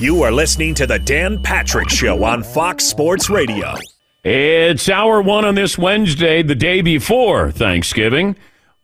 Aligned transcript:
You 0.00 0.22
are 0.22 0.32
listening 0.32 0.72
to 0.76 0.86
the 0.86 0.98
Dan 0.98 1.42
Patrick 1.42 1.90
Show 1.90 2.24
on 2.24 2.42
Fox 2.42 2.84
Sports 2.84 3.28
Radio. 3.28 3.74
It's 4.24 4.88
hour 4.88 5.20
one 5.20 5.44
on 5.44 5.56
this 5.56 5.76
Wednesday, 5.76 6.42
the 6.42 6.54
day 6.54 6.80
before 6.80 7.52
Thanksgiving. 7.52 8.34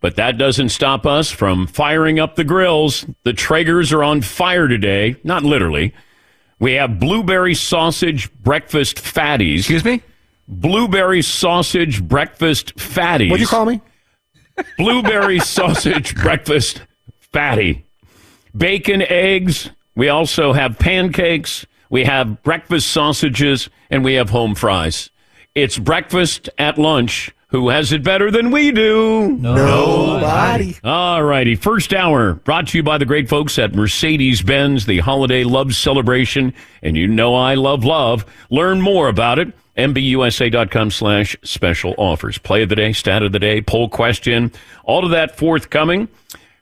But 0.02 0.16
that 0.16 0.36
doesn't 0.36 0.68
stop 0.68 1.06
us 1.06 1.30
from 1.30 1.68
firing 1.68 2.18
up 2.20 2.36
the 2.36 2.44
grills. 2.44 3.06
The 3.22 3.32
Traegers 3.32 3.94
are 3.94 4.04
on 4.04 4.20
fire 4.20 4.68
today, 4.68 5.16
not 5.24 5.42
literally. 5.42 5.94
We 6.58 6.74
have 6.74 7.00
blueberry 7.00 7.54
sausage 7.54 8.30
breakfast 8.34 8.98
fatties. 8.98 9.60
Excuse 9.60 9.86
me? 9.86 10.02
Blueberry 10.46 11.22
sausage 11.22 12.02
breakfast 12.06 12.76
fatties. 12.76 13.30
What'd 13.30 13.40
you 13.40 13.46
call 13.46 13.64
me? 13.64 13.80
Blueberry 14.76 15.38
sausage 15.40 16.14
breakfast 16.14 16.82
fatty. 17.32 17.86
Bacon, 18.54 19.00
eggs. 19.00 19.70
We 19.96 20.08
also 20.08 20.52
have 20.52 20.78
pancakes. 20.78 21.66
We 21.90 22.04
have 22.04 22.42
breakfast 22.42 22.90
sausages, 22.90 23.68
and 23.90 24.04
we 24.04 24.14
have 24.14 24.30
home 24.30 24.54
fries. 24.54 25.10
It's 25.54 25.78
breakfast 25.78 26.48
at 26.58 26.78
lunch. 26.78 27.32
Who 27.50 27.68
has 27.68 27.92
it 27.92 28.02
better 28.02 28.30
than 28.30 28.50
we 28.50 28.72
do? 28.72 29.38
Nobody. 29.40 30.76
All 30.84 31.22
righty. 31.22 31.54
First 31.54 31.94
hour 31.94 32.34
brought 32.34 32.68
to 32.68 32.78
you 32.78 32.82
by 32.82 32.98
the 32.98 33.04
great 33.04 33.28
folks 33.28 33.58
at 33.58 33.74
Mercedes 33.74 34.42
Benz, 34.42 34.84
the 34.84 34.98
holiday 34.98 35.44
love 35.44 35.74
celebration. 35.74 36.52
And 36.82 36.96
you 36.96 37.06
know 37.06 37.34
I 37.34 37.54
love 37.54 37.84
love. 37.84 38.26
Learn 38.50 38.80
more 38.80 39.08
about 39.08 39.38
it. 39.38 39.52
MBUSA.com 39.78 40.90
slash 40.90 41.36
special 41.44 41.94
offers. 41.98 42.36
Play 42.36 42.62
of 42.62 42.68
the 42.68 42.76
day, 42.76 42.92
stat 42.92 43.22
of 43.22 43.32
the 43.32 43.38
day, 43.38 43.60
poll 43.60 43.88
question, 43.88 44.50
all 44.84 45.04
of 45.04 45.12
that 45.12 45.38
forthcoming. 45.38 46.08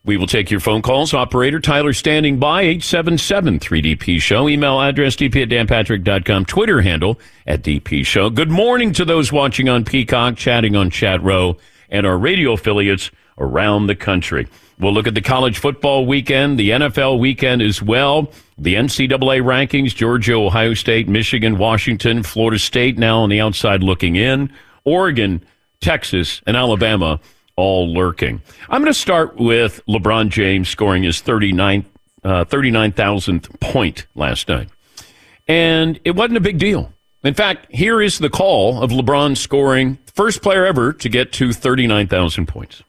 We 0.07 0.19
will 0.19 0.27
take 0.27 0.51
your 0.51 0.61
phone 0.61 0.83
calls. 0.83 1.15
Operator 1.15 1.61
Tyler 1.61 1.95
standing 1.95 2.39
by 2.39 2.61
877 2.61 3.59
3DP 3.59 4.21
Show. 4.21 4.51
Email 4.51 4.79
address 4.79 5.17
dp 5.17 5.43
at 5.43 5.49
danpatrick.com. 5.49 6.45
Twitter 6.45 6.83
handle 6.83 7.19
at 7.47 7.63
DP 7.63 8.05
Show. 8.05 8.29
Good 8.29 8.51
morning 8.51 8.93
to 8.93 9.07
those 9.07 9.33
watching 9.33 9.71
on 9.71 9.83
Peacock, 9.83 10.37
chatting 10.37 10.77
on 10.77 10.91
Chat 10.91 11.23
Row, 11.23 11.57
and 11.89 12.07
our 12.07 12.19
radio 12.19 12.53
affiliates 12.53 13.11
around 13.39 13.87
the 13.87 13.95
country. 13.95 14.47
We'll 14.79 14.93
look 14.93 15.07
at 15.07 15.15
the 15.15 15.23
college 15.23 15.57
football 15.57 16.05
weekend, 16.05 16.59
the 16.59 16.71
NFL 16.71 17.19
weekend 17.19 17.63
as 17.63 17.81
well, 17.81 18.31
the 18.59 18.75
NCAA 18.75 19.41
rankings, 19.41 19.95
Georgia, 19.95 20.35
Ohio 20.35 20.75
State, 20.75 21.09
Michigan, 21.09 21.57
Washington, 21.57 22.23
Florida 22.23 22.59
State 22.59 22.99
now 22.99 23.21
on 23.21 23.31
the 23.31 23.41
outside 23.41 23.83
looking 23.83 24.17
in, 24.17 24.53
Oregon, 24.85 25.43
Texas, 25.81 26.43
and 26.47 26.59
Alabama 26.59 27.21
all 27.57 27.93
lurking. 27.93 28.43
I'm 28.69 28.83
going 28.83 28.93
to 28.93 28.99
start 28.99 29.37
with 29.37 29.81
LeBron 29.89 30.31
James 30.31 30.69
scoring 30.69 31.03
his 31.03 31.21
39, 31.21 31.85
uh, 32.23 32.45
39,000th 32.45 33.61
point 33.61 34.07
last 34.15 34.49
night. 34.49 34.69
And 35.47 36.01
it 36.05 36.13
wasn't 36.13 36.39
a 36.39 36.41
big 36.41 36.59
deal. 36.59 36.93
In 37.23 37.35
fact, 37.35 37.67
here 37.71 38.03
is 38.03 38.19
the 38.19 38.31
call 38.31 38.83
of 38.83 38.91
LeBron 38.91 39.37
scoring 39.37 39.99
first 40.15 40.43
player 40.43 40.67
ever 40.67 40.93
to 40.93 41.09
get 41.09 41.33
to 41.33 41.53
39,000 41.53 42.47
points. 42.47 42.83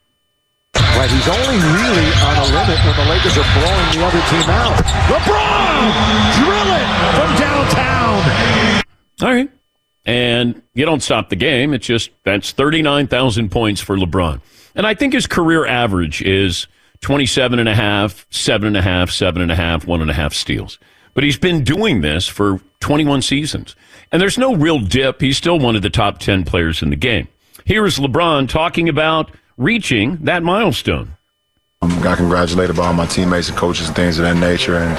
Right, 0.75 1.09
he's 1.09 1.27
only 1.27 1.55
really 1.55 2.07
on 2.23 2.37
a 2.37 2.45
limit 2.51 2.79
when 2.83 2.95
the 2.95 3.05
Lakers 3.11 3.37
are 3.37 3.47
blowing 3.53 3.87
the 3.91 4.05
other 4.05 4.21
team 4.29 4.49
out. 4.49 4.75
LeBron, 5.11 6.35
drill 6.43 6.69
it 6.75 6.87
from 7.15 7.29
downtown. 7.39 8.83
All 9.21 9.33
right. 9.33 9.51
And 10.05 10.61
you 10.73 10.85
don't 10.85 11.01
stop 11.01 11.29
the 11.29 11.35
game. 11.35 11.73
It's 11.73 11.87
just 11.87 12.11
that's 12.23 12.51
39,000 12.51 13.49
points 13.49 13.81
for 13.81 13.97
LeBron. 13.97 14.41
And 14.75 14.85
I 14.85 14.93
think 14.93 15.13
his 15.13 15.27
career 15.27 15.65
average 15.65 16.21
is 16.21 16.67
27 17.01 17.59
and 17.59 17.69
a 17.69 17.75
half, 17.75 18.25
seven 18.29 18.67
and 18.67 18.77
a 18.77 18.81
half, 18.81 19.09
seven 19.11 19.41
and 19.41 19.51
a 19.51 19.55
half, 19.55 19.85
one 19.85 20.01
and 20.01 20.09
a 20.09 20.13
half 20.13 20.33
steals. 20.33 20.79
But 21.13 21.23
he's 21.23 21.37
been 21.37 21.63
doing 21.63 22.01
this 22.01 22.27
for 22.27 22.59
21 22.81 23.21
seasons. 23.21 23.75
And 24.11 24.21
there's 24.21 24.37
no 24.37 24.55
real 24.55 24.79
dip. 24.79 25.21
He's 25.21 25.37
still 25.37 25.59
one 25.59 25.75
of 25.75 25.81
the 25.81 25.89
top 25.89 26.19
10 26.19 26.43
players 26.43 26.81
in 26.81 26.89
the 26.89 26.95
game. 26.95 27.27
Here 27.65 27.85
is 27.85 27.97
LeBron 27.97 28.49
talking 28.49 28.89
about 28.89 29.31
reaching 29.57 30.17
that 30.17 30.43
milestone. 30.43 31.15
I 31.81 32.03
got 32.03 32.17
congratulated 32.17 32.75
by 32.75 32.87
all 32.87 32.93
my 32.93 33.05
teammates 33.05 33.49
and 33.49 33.57
coaches 33.57 33.87
and 33.87 33.95
things 33.95 34.17
of 34.17 34.23
that 34.25 34.37
nature. 34.37 34.77
And 34.77 34.91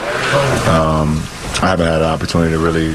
um, 0.68 1.16
I 1.62 1.68
haven't 1.68 1.86
had 1.86 2.02
an 2.02 2.08
opportunity 2.08 2.52
to 2.52 2.58
really, 2.58 2.94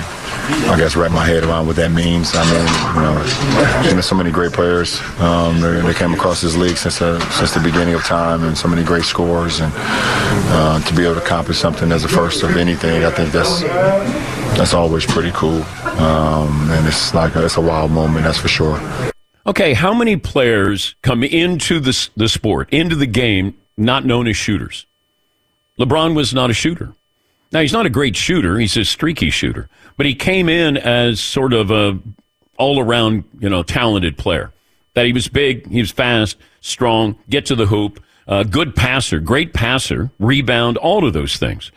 I 0.70 0.76
guess, 0.78 0.96
wrap 0.96 1.12
my 1.12 1.26
head 1.26 1.44
around 1.44 1.68
what 1.68 1.76
that 1.78 1.92
means. 1.92 2.32
I 2.34 2.44
mean, 2.52 2.66
you 2.96 3.02
know, 3.02 3.96
been 3.96 4.02
so 4.02 4.16
many 4.16 4.32
great 4.32 4.54
players 4.54 5.00
um, 5.20 5.62
that 5.62 5.96
came 5.96 6.14
across 6.14 6.42
this 6.42 6.56
league 6.56 6.78
since 6.78 7.02
uh, 7.02 7.20
since 7.32 7.54
the 7.54 7.60
beginning 7.60 7.94
of 7.94 8.04
time, 8.04 8.44
and 8.44 8.58
so 8.58 8.68
many 8.68 8.84
great 8.84 9.04
scores. 9.04 9.60
And 9.60 9.72
uh, 9.76 10.82
to 10.82 10.94
be 10.94 11.04
able 11.04 11.16
to 11.16 11.24
accomplish 11.24 11.58
something 11.58 11.92
as 11.92 12.04
a 12.04 12.08
first 12.08 12.44
of 12.44 12.58
anything, 12.58 13.04
I 13.04 13.12
think 13.12 13.32
that's 13.32 13.62
that's 14.58 14.74
always 14.74 15.06
pretty 15.06 15.32
cool. 15.32 15.64
Um, 16.00 16.70
and 16.72 16.88
it's 16.88 17.14
like 17.14 17.36
a, 17.36 17.46
it's 17.46 17.58
a 17.58 17.62
wild 17.62 17.92
moment, 17.92 18.26
that's 18.26 18.38
for 18.38 18.48
sure. 18.48 18.80
Okay, 19.46 19.74
how 19.74 19.94
many 19.94 20.18
players 20.18 20.96
come 21.02 21.24
into 21.24 21.80
the, 21.80 22.10
the 22.16 22.30
sport, 22.30 22.70
into 22.72 22.96
the 22.96 23.08
game, 23.08 23.58
not 23.76 24.06
known 24.06 24.28
as 24.28 24.38
shooters? 24.38 24.86
LeBron 25.80 26.16
was 26.16 26.34
not 26.34 26.50
a 26.50 26.54
shooter. 26.54 26.94
Now, 27.52 27.62
he's 27.62 27.74
not 27.74 27.86
a 27.86 27.90
great 27.90 28.16
shooter. 28.16 28.58
He's 28.58 28.78
a 28.78 28.86
streaky 28.86 29.30
shooter. 29.30 29.68
But 29.98 30.06
he 30.06 30.16
came 30.16 30.48
in 30.48 30.78
as 30.78 31.20
sort 31.20 31.54
of 31.54 31.70
a 31.70 32.00
all-around, 32.58 33.24
you 33.40 33.50
know, 33.50 33.64
talented 33.64 34.18
player. 34.18 34.54
That 34.94 35.06
he 35.06 35.14
was 35.14 35.28
big, 35.28 35.70
he 35.70 35.80
was 35.80 35.92
fast, 35.92 36.38
strong, 36.60 37.18
get 37.30 37.46
to 37.48 37.56
the 37.56 37.66
hoop, 37.66 38.04
uh, 38.28 38.44
good 38.44 38.76
passer, 38.76 39.20
great 39.20 39.54
passer, 39.54 40.12
rebound, 40.20 40.78
all 40.78 41.06
of 41.06 41.14
those 41.14 41.38
things. 41.38 41.72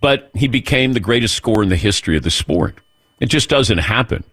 But 0.00 0.30
he 0.34 0.48
became 0.48 0.92
the 0.92 1.00
greatest 1.00 1.34
scorer 1.34 1.62
in 1.62 1.68
the 1.68 1.76
history 1.76 2.16
of 2.16 2.22
the 2.22 2.30
sport. 2.30 2.78
It 3.20 3.26
just 3.26 3.48
doesn't 3.48 3.78
happen 3.78 4.24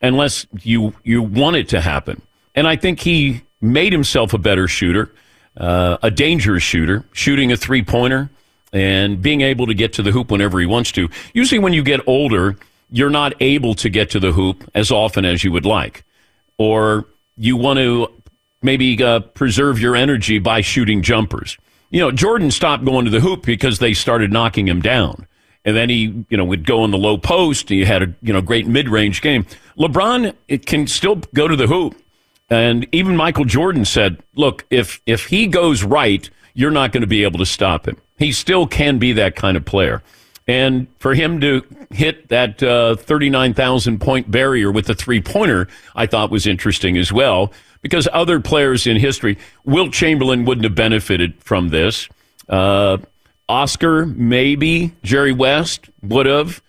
unless 0.00 0.46
you 0.62 0.94
you 1.04 1.22
want 1.22 1.56
it 1.56 1.68
to 1.70 1.80
happen. 1.80 2.22
And 2.54 2.66
I 2.66 2.76
think 2.76 3.00
he 3.00 3.42
made 3.60 3.92
himself 3.92 4.32
a 4.32 4.38
better 4.38 4.66
shooter, 4.66 5.14
uh, 5.56 5.98
a 6.02 6.10
dangerous 6.10 6.62
shooter, 6.62 7.04
shooting 7.12 7.52
a 7.52 7.56
three 7.56 7.82
pointer 7.82 8.30
and 8.72 9.20
being 9.20 9.40
able 9.40 9.66
to 9.66 9.74
get 9.74 9.92
to 9.94 10.02
the 10.02 10.10
hoop 10.10 10.30
whenever 10.30 10.58
he 10.60 10.66
wants 10.66 10.92
to. 10.92 11.08
Usually, 11.34 11.58
when 11.58 11.72
you 11.72 11.82
get 11.82 12.00
older, 12.06 12.56
you're 12.90 13.10
not 13.10 13.34
able 13.40 13.74
to 13.74 13.88
get 13.88 14.10
to 14.10 14.20
the 14.20 14.32
hoop 14.32 14.68
as 14.74 14.90
often 14.90 15.24
as 15.24 15.44
you 15.44 15.52
would 15.52 15.66
like, 15.66 16.04
or 16.58 17.06
you 17.36 17.56
want 17.56 17.78
to 17.78 18.08
maybe 18.62 19.02
uh, 19.02 19.20
preserve 19.20 19.80
your 19.80 19.96
energy 19.96 20.38
by 20.38 20.60
shooting 20.60 21.02
jumpers. 21.02 21.58
You 21.90 22.00
know, 22.00 22.10
Jordan 22.10 22.50
stopped 22.50 22.84
going 22.84 23.04
to 23.04 23.10
the 23.10 23.20
hoop 23.20 23.44
because 23.44 23.78
they 23.78 23.92
started 23.92 24.32
knocking 24.32 24.66
him 24.66 24.80
down 24.80 25.26
and 25.64 25.76
then 25.76 25.88
he 25.88 26.24
you 26.28 26.36
know 26.36 26.44
would 26.44 26.66
go 26.66 26.84
in 26.84 26.90
the 26.90 26.98
low 26.98 27.18
post. 27.18 27.68
He 27.68 27.84
had 27.84 28.02
a 28.02 28.14
you 28.22 28.32
know 28.32 28.40
great 28.40 28.66
mid 28.66 28.88
range 28.88 29.22
game. 29.22 29.46
LeBron 29.78 30.34
it 30.48 30.66
can 30.66 30.86
still 30.86 31.16
go 31.34 31.48
to 31.48 31.56
the 31.56 31.66
hoop, 31.66 31.94
And 32.50 32.86
even 32.92 33.16
Michael 33.16 33.44
Jordan 33.44 33.84
said, 33.84 34.22
"Look, 34.34 34.66
if 34.70 35.00
if 35.06 35.26
he 35.26 35.46
goes 35.46 35.82
right, 35.82 36.28
you're 36.54 36.70
not 36.70 36.92
going 36.92 37.02
to 37.02 37.06
be 37.06 37.24
able 37.24 37.38
to 37.38 37.46
stop 37.46 37.86
him. 37.86 37.96
He 38.18 38.32
still 38.32 38.66
can 38.66 38.98
be 38.98 39.12
that 39.14 39.36
kind 39.36 39.56
of 39.56 39.64
player." 39.64 40.02
And 40.48 40.88
for 40.98 41.14
him 41.14 41.40
to 41.40 41.62
hit 41.90 42.28
that 42.28 42.62
uh, 42.62 42.96
39,000 42.96 44.00
point 44.00 44.30
barrier 44.30 44.72
with 44.72 44.86
the 44.86 44.94
three 44.94 45.20
pointer, 45.20 45.68
I 45.94 46.06
thought 46.06 46.30
was 46.30 46.46
interesting 46.46 46.96
as 46.96 47.12
well 47.12 47.52
because 47.80 48.08
other 48.12 48.40
players 48.40 48.86
in 48.86 48.96
history, 48.96 49.38
Wilt 49.64 49.92
Chamberlain 49.92 50.44
wouldn't 50.44 50.64
have 50.64 50.74
benefited 50.74 51.34
from 51.42 51.68
this. 51.68 52.08
Uh, 52.48 52.98
Oscar, 53.48 54.06
maybe. 54.06 54.92
Jerry 55.02 55.32
West 55.32 55.90
would 56.02 56.26
have. 56.26 56.62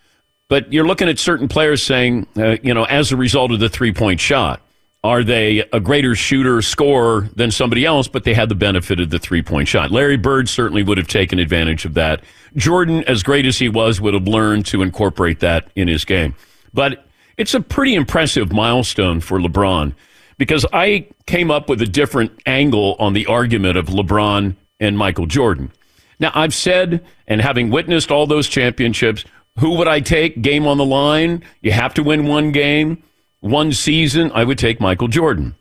But 0.49 0.71
you're 0.71 0.85
looking 0.85 1.07
at 1.07 1.17
certain 1.17 1.47
players 1.47 1.81
saying, 1.81 2.27
uh, 2.37 2.57
you 2.61 2.73
know, 2.73 2.83
as 2.83 3.11
a 3.11 3.17
result 3.17 3.51
of 3.51 3.59
the 3.59 3.69
three 3.69 3.93
point 3.93 4.19
shot, 4.19 4.61
are 5.03 5.23
they 5.23 5.59
a 5.73 5.79
greater 5.79 6.15
shooter, 6.15 6.61
scorer 6.61 7.29
than 7.35 7.51
somebody 7.51 7.85
else, 7.85 8.07
but 8.07 8.23
they 8.23 8.33
had 8.33 8.47
the 8.47 8.55
benefit 8.55 8.99
of 8.99 9.09
the 9.09 9.19
three 9.19 9.41
point 9.41 9.67
shot? 9.67 9.91
Larry 9.91 10.17
Bird 10.17 10.47
certainly 10.47 10.83
would 10.83 10.97
have 10.97 11.07
taken 11.07 11.39
advantage 11.39 11.83
of 11.85 11.93
that. 11.95 12.23
Jordan, 12.55 13.03
as 13.05 13.23
great 13.23 13.45
as 13.45 13.57
he 13.59 13.67
was, 13.67 13.99
would 13.99 14.13
have 14.13 14.27
learned 14.27 14.65
to 14.67 14.81
incorporate 14.81 15.39
that 15.41 15.69
in 15.75 15.87
his 15.87 16.05
game. 16.05 16.35
But 16.73 17.05
it's 17.37 17.53
a 17.53 17.59
pretty 17.59 17.95
impressive 17.95 18.51
milestone 18.53 19.19
for 19.19 19.39
LeBron 19.39 19.93
because 20.37 20.65
I 20.71 21.07
came 21.25 21.51
up 21.51 21.67
with 21.67 21.81
a 21.81 21.85
different 21.85 22.31
angle 22.45 22.95
on 22.99 23.13
the 23.13 23.25
argument 23.25 23.77
of 23.77 23.87
LeBron 23.87 24.55
and 24.79 24.97
Michael 24.97 25.25
Jordan. 25.25 25.71
Now, 26.19 26.31
I've 26.33 26.53
said, 26.53 27.03
and 27.27 27.41
having 27.41 27.69
witnessed 27.69 28.11
all 28.11 28.27
those 28.27 28.47
championships, 28.47 29.25
who 29.59 29.75
would 29.77 29.87
I 29.87 29.99
take? 29.99 30.41
Game 30.41 30.65
on 30.65 30.77
the 30.77 30.85
line. 30.85 31.43
You 31.61 31.71
have 31.71 31.93
to 31.95 32.03
win 32.03 32.27
one 32.27 32.51
game, 32.51 33.03
one 33.43 33.73
season. 33.73 34.31
I 34.33 34.43
would 34.43 34.57
take 34.57 34.79
Michael 34.79 35.07
Jordan. 35.07 35.55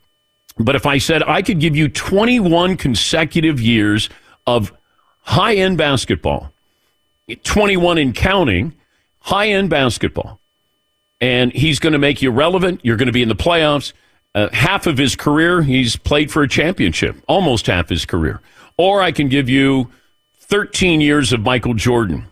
But 0.59 0.77
if 0.77 0.87
I 0.87 0.99
said 0.99 1.23
I 1.23 1.43
could 1.43 1.61
give 1.61 1.77
you 1.77 1.89
21 1.89 2.77
consecutive 2.77 3.61
years 3.61 4.09
of 4.47 4.73
high 5.21 5.55
end 5.55 5.79
basketball, 5.79 6.53
21 7.45 7.99
in 7.99 8.13
counting, 8.13 8.75
high 9.21 9.49
end 9.49 9.71
basketball, 9.71 10.41
and 11.21 11.53
he's 11.53 11.79
going 11.79 11.93
to 11.93 11.99
make 11.99 12.23
you 12.23 12.31
relevant, 12.31 12.81
you're 12.83 12.97
going 12.97 13.07
to 13.07 13.13
be 13.13 13.23
in 13.23 13.29
the 13.29 13.35
playoffs. 13.35 13.93
Uh, 14.35 14.49
half 14.53 14.87
of 14.87 14.97
his 14.97 15.15
career, 15.15 15.63
he's 15.63 15.97
played 15.97 16.31
for 16.31 16.43
a 16.43 16.49
championship, 16.49 17.17
almost 17.29 17.67
half 17.67 17.89
his 17.89 18.05
career. 18.05 18.41
Or 18.77 19.03
I 19.03 19.13
can 19.13 19.29
give 19.29 19.49
you 19.49 19.91
13 20.41 21.01
years 21.01 21.33
of 21.33 21.41
Michael 21.41 21.75
Jordan 21.75 22.27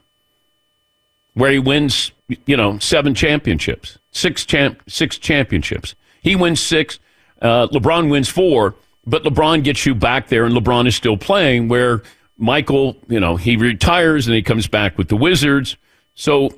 where 1.34 1.52
he 1.52 1.58
wins, 1.58 2.12
you 2.46 2.56
know, 2.56 2.78
seven 2.78 3.14
championships, 3.14 3.98
six 4.10 4.44
champ, 4.44 4.82
six 4.88 5.18
championships. 5.18 5.94
He 6.22 6.36
wins 6.36 6.60
six. 6.60 6.98
Uh, 7.40 7.68
LeBron 7.68 8.10
wins 8.10 8.28
four, 8.28 8.74
but 9.06 9.22
LeBron 9.22 9.64
gets 9.64 9.86
you 9.86 9.94
back 9.94 10.28
there, 10.28 10.44
and 10.44 10.54
LeBron 10.54 10.86
is 10.86 10.94
still 10.94 11.16
playing. 11.16 11.68
Where 11.68 12.02
Michael, 12.36 12.96
you 13.08 13.20
know, 13.20 13.36
he 13.36 13.56
retires 13.56 14.26
and 14.26 14.34
he 14.34 14.42
comes 14.42 14.66
back 14.66 14.98
with 14.98 15.08
the 15.08 15.16
Wizards. 15.16 15.76
So, 16.14 16.54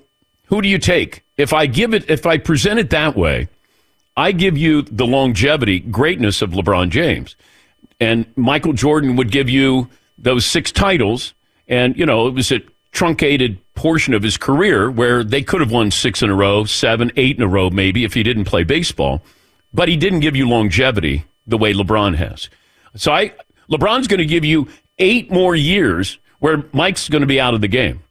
who 0.47 0.63
do 0.63 0.69
you 0.69 0.79
take? 0.79 1.25
If 1.37 1.53
I 1.53 1.67
give 1.67 1.95
it, 1.95 2.09
if 2.11 2.27
I 2.27 2.39
present 2.39 2.79
it 2.79 2.91
that 2.91 3.17
way, 3.17 3.49
I 4.17 4.33
give 4.33 4.59
you 4.59 4.83
the 4.83 5.07
longevity, 5.07 5.81
greatness 5.81 6.43
of 6.43 6.51
LeBron 6.51 6.91
James, 6.91 7.37
and 8.01 8.27
Michael 8.37 8.73
Jordan 8.73 9.17
would 9.17 9.31
give 9.31 9.49
you 9.49 9.89
those 10.19 10.45
six 10.45 10.71
titles, 10.73 11.35
and 11.69 11.97
you 11.97 12.07
know, 12.07 12.27
it 12.27 12.35
was 12.35 12.53
a 12.53 12.61
truncated 12.93 13.59
portion 13.75 14.15
of 14.15 14.23
his 14.23 14.37
career 14.37 14.91
where 14.91 15.25
they 15.25 15.43
could 15.43 15.61
have 15.61 15.73
won 15.73 15.91
six 15.91 16.23
in 16.23 16.31
a 16.31 16.35
row, 16.35 16.65
seven, 16.65 17.11
eight 17.17 17.37
in 17.37 17.43
a 17.43 17.49
row, 17.49 17.71
maybe 17.71 18.05
if 18.05 18.15
he 18.15 18.23
didn't 18.23 18.45
play 18.45 18.63
baseball. 18.63 19.23
But 19.75 19.89
he 19.89 19.97
didn't 19.97 20.21
give 20.21 20.37
you 20.37 20.49
longevity 20.49 21.25
the 21.47 21.59
way 21.59 21.73
LeBron 21.73 22.15
has. 22.17 22.51
So 22.95 23.13
I, 23.13 23.33
LeBron's 23.71 24.07
going 24.07 24.19
to 24.19 24.27
give 24.27 24.45
you 24.45 24.69
eight 24.99 25.31
more 25.31 25.57
years 25.57 26.19
where 26.39 26.65
Mike's 26.73 27.09
going 27.09 27.23
to 27.23 27.27
be 27.27 27.41
out 27.41 27.55
of 27.55 27.61
the 27.61 27.69
game. 27.69 28.03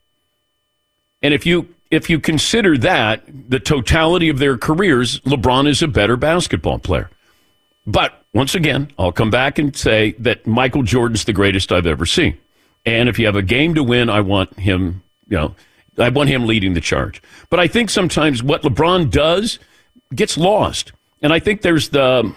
And 1.21 1.33
if 1.33 1.45
you 1.45 1.73
if 1.91 2.09
you 2.09 2.19
consider 2.19 2.77
that 2.77 3.23
the 3.49 3.59
totality 3.59 4.29
of 4.29 4.39
their 4.39 4.57
careers, 4.57 5.19
LeBron 5.21 5.67
is 5.67 5.81
a 5.83 5.87
better 5.87 6.15
basketball 6.15 6.79
player. 6.79 7.09
But 7.85 8.23
once 8.33 8.55
again, 8.55 8.91
I'll 8.97 9.11
come 9.11 9.29
back 9.29 9.59
and 9.59 9.75
say 9.75 10.15
that 10.19 10.47
Michael 10.47 10.83
Jordan's 10.83 11.25
the 11.25 11.33
greatest 11.33 11.71
I've 11.71 11.85
ever 11.85 12.05
seen. 12.05 12.37
And 12.85 13.09
if 13.09 13.19
you 13.19 13.25
have 13.27 13.35
a 13.35 13.41
game 13.41 13.75
to 13.75 13.83
win, 13.83 14.09
I 14.09 14.21
want 14.21 14.57
him 14.59 15.03
you 15.31 15.37
know, 15.37 15.55
I 15.97 16.09
want 16.09 16.29
him 16.29 16.45
leading 16.45 16.73
the 16.73 16.81
charge. 16.81 17.21
But 17.49 17.59
I 17.59 17.67
think 17.67 17.89
sometimes 17.89 18.43
what 18.43 18.61
LeBron 18.61 19.09
does 19.09 19.57
gets 20.13 20.37
lost. 20.37 20.91
And 21.21 21.33
I 21.33 21.39
think 21.39 21.61
there's 21.61 21.89
the 21.89 22.33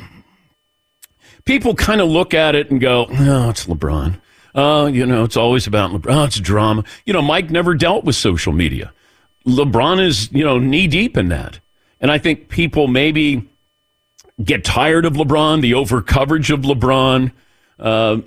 people 1.44 1.75
kind 1.75 2.00
of 2.00 2.08
look 2.08 2.32
at 2.32 2.55
it 2.55 2.70
and 2.70 2.81
go, 2.81 3.06
"Oh, 3.11 3.50
it's 3.50 3.67
LeBron." 3.67 4.20
Oh, 4.55 4.87
you 4.87 5.05
know, 5.05 5.25
it's 5.25 5.37
always 5.37 5.67
about 5.67 5.91
LeBron. 5.91 6.14
Oh, 6.14 6.25
it's 6.25 6.38
drama. 6.38 6.85
You 7.05 7.12
know, 7.12 7.23
Mike 7.23 7.50
never 7.50 7.75
dealt 7.75 8.05
with 8.05 8.14
social 8.14 8.52
media. 8.52 8.93
LeBron 9.46 10.00
is, 10.00 10.31
you 10.31 10.44
know, 10.44 10.58
knee 10.58 10.87
deep 10.87 11.17
in 11.17 11.29
that. 11.29 11.58
And 12.00 12.12
I 12.12 12.19
think 12.19 12.49
people 12.49 12.87
maybe 12.87 13.49
get 14.43 14.64
tired 14.64 15.05
of 15.05 15.14
LeBron, 15.14 15.61
the 15.61 15.75
over 15.75 16.00
coverage 16.02 16.50
of 16.50 16.61
LeBron. 16.61 17.32
Uh, 17.79 18.19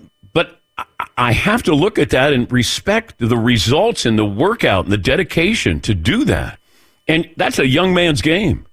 I 1.17 1.31
have 1.31 1.63
to 1.63 1.73
look 1.73 1.97
at 1.97 2.11
that 2.11 2.31
and 2.31 2.49
respect 2.51 3.15
the 3.17 3.37
results 3.37 4.05
and 4.05 4.19
the 4.19 4.25
workout 4.25 4.85
and 4.85 4.93
the 4.93 4.97
dedication 4.97 5.79
to 5.81 5.95
do 5.95 6.23
that. 6.25 6.59
And 7.07 7.29
that's 7.37 7.57
a 7.57 7.67
young 7.67 7.93
man's 7.93 8.21
game. 8.21 8.67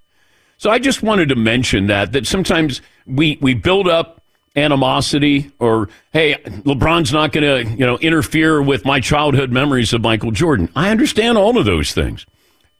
So 0.57 0.69
I 0.69 0.79
just 0.79 1.01
wanted 1.01 1.29
to 1.29 1.35
mention 1.35 1.87
that 1.87 2.13
that 2.13 2.27
sometimes 2.27 2.81
we 3.05 3.37
we 3.41 3.53
build 3.53 3.87
up 3.87 4.21
animosity 4.55 5.51
or 5.59 5.89
hey, 6.13 6.35
LeBron's 6.45 7.11
not 7.11 7.31
going 7.31 7.65
to, 7.65 7.71
you 7.71 7.85
know, 7.85 7.97
interfere 7.97 8.61
with 8.61 8.85
my 8.85 8.99
childhood 8.99 9.51
memories 9.51 9.91
of 9.91 10.01
Michael 10.01 10.31
Jordan. 10.31 10.69
I 10.75 10.91
understand 10.91 11.37
all 11.37 11.57
of 11.57 11.65
those 11.65 11.93
things. 11.93 12.25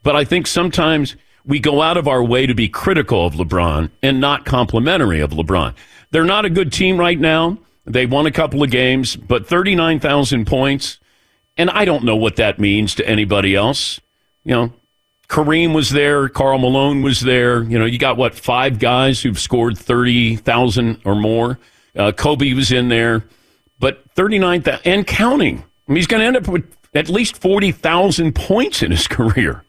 But 0.04 0.16
I 0.16 0.24
think 0.24 0.48
sometimes 0.48 1.16
we 1.46 1.60
go 1.60 1.82
out 1.82 1.98
of 1.98 2.08
our 2.08 2.24
way 2.24 2.46
to 2.46 2.54
be 2.54 2.70
critical 2.70 3.26
of 3.26 3.34
LeBron 3.34 3.90
and 4.02 4.22
not 4.22 4.46
complimentary 4.46 5.20
of 5.20 5.32
LeBron. 5.32 5.74
They're 6.12 6.24
not 6.24 6.46
a 6.46 6.50
good 6.50 6.72
team 6.72 6.98
right 6.98 7.20
now. 7.20 7.58
They 7.86 8.06
won 8.06 8.26
a 8.26 8.32
couple 8.32 8.64
of 8.64 8.72
games, 8.72 9.16
but 9.16 9.48
39,000 9.48 10.46
points. 10.46 11.00
And 11.58 11.70
I 11.70 11.86
don't 11.86 12.04
know 12.04 12.16
what 12.16 12.36
that 12.38 12.60
means 12.60 12.96
to 12.96 13.08
anybody 13.08 13.56
else. 13.56 14.02
You 14.44 14.56
know, 14.56 14.74
Kareem 15.30 15.74
was 15.74 15.90
there, 15.90 16.28
Karl 16.30 16.58
Malone 16.60 17.02
was 17.02 17.22
there. 17.22 17.64
You 17.64 17.80
know, 17.80 17.86
you 17.86 17.98
got 17.98 18.18
what, 18.18 18.36
five 18.36 18.80
guys 18.80 19.22
who've 19.22 19.40
scored 19.40 19.78
30,000 19.78 21.02
or 21.06 21.16
more. 21.16 21.60
Uh, 21.96 22.12
Kobe 22.12 22.54
was 22.54 22.72
in 22.72 22.90
there, 22.90 23.26
but 23.80 24.04
39,000 24.16 24.82
and 24.86 25.08
counting. 25.08 25.60
I 25.60 25.92
mean, 25.92 25.98
he's 25.98 26.08
going 26.08 26.22
to 26.22 26.28
end 26.28 26.38
up 26.38 26.48
with 26.48 26.66
at 26.94 27.10
least 27.10 27.38
40,000 27.38 28.34
points 28.34 28.82
in 28.82 28.92
his 28.92 29.08
career. 29.08 29.64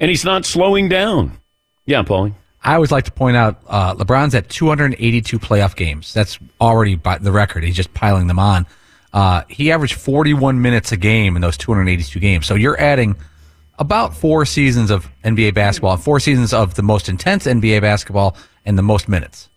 And 0.00 0.10
he's 0.10 0.24
not 0.24 0.44
slowing 0.44 0.88
down. 0.88 1.38
Yeah, 1.86 2.02
Paulie. 2.02 2.34
I 2.66 2.74
always 2.74 2.90
like 2.90 3.04
to 3.04 3.12
point 3.12 3.36
out 3.36 3.62
uh, 3.68 3.94
LeBron's 3.94 4.34
at 4.34 4.48
282 4.48 5.38
playoff 5.38 5.76
games. 5.76 6.12
That's 6.12 6.36
already 6.60 6.96
by 6.96 7.18
the 7.18 7.30
record. 7.30 7.62
He's 7.62 7.76
just 7.76 7.94
piling 7.94 8.26
them 8.26 8.40
on. 8.40 8.66
Uh, 9.12 9.44
he 9.48 9.70
averaged 9.70 9.94
41 9.94 10.60
minutes 10.60 10.90
a 10.90 10.96
game 10.96 11.36
in 11.36 11.42
those 11.42 11.56
282 11.56 12.18
games. 12.18 12.44
So 12.44 12.56
you're 12.56 12.78
adding 12.80 13.14
about 13.78 14.16
four 14.16 14.44
seasons 14.44 14.90
of 14.90 15.08
NBA 15.24 15.54
basketball, 15.54 15.96
four 15.96 16.18
seasons 16.18 16.52
of 16.52 16.74
the 16.74 16.82
most 16.82 17.08
intense 17.08 17.46
NBA 17.46 17.82
basketball, 17.82 18.36
and 18.64 18.76
the 18.76 18.82
most 18.82 19.08
minutes. 19.08 19.48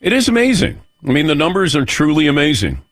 It 0.00 0.12
is 0.12 0.28
amazing. 0.28 0.80
I 1.06 1.12
mean, 1.12 1.28
the 1.28 1.36
numbers 1.36 1.76
are 1.76 1.84
truly 1.84 2.26
amazing. 2.26 2.82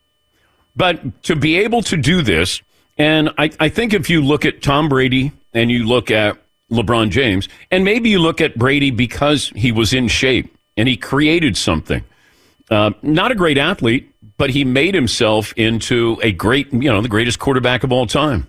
But 0.77 1.23
to 1.23 1.35
be 1.35 1.57
able 1.57 1.81
to 1.83 1.97
do 1.97 2.21
this, 2.21 2.61
and 2.97 3.31
I, 3.37 3.51
I 3.59 3.67
think 3.67 3.93
if 3.93 4.09
you 4.09 4.23
look 4.23 4.45
at 4.45 4.61
Tom 4.61 4.87
Brady 4.87 5.33
and 5.53 5.69
you 5.69 5.85
look 5.85 6.09
at 6.09 6.37
LeBron 6.71 7.09
James. 7.09 7.47
And 7.71 7.83
maybe 7.83 8.09
you 8.09 8.19
look 8.19 8.41
at 8.41 8.57
Brady 8.57 8.91
because 8.91 9.49
he 9.55 9.71
was 9.71 9.93
in 9.93 10.07
shape 10.07 10.55
and 10.77 10.87
he 10.87 10.97
created 10.97 11.57
something. 11.57 12.03
Uh, 12.69 12.91
not 13.01 13.31
a 13.31 13.35
great 13.35 13.57
athlete, 13.57 14.11
but 14.37 14.51
he 14.51 14.63
made 14.63 14.93
himself 14.93 15.53
into 15.57 16.19
a 16.23 16.31
great, 16.31 16.71
you 16.71 16.91
know, 16.91 17.01
the 17.01 17.09
greatest 17.09 17.39
quarterback 17.39 17.83
of 17.83 17.91
all 17.91 18.05
time. 18.05 18.47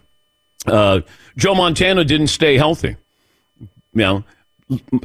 Uh, 0.67 1.01
Joe 1.37 1.55
Montana 1.55 2.05
didn't 2.05 2.29
stay 2.29 2.57
healthy. 2.57 2.97
You 3.59 3.69
know, 3.95 4.25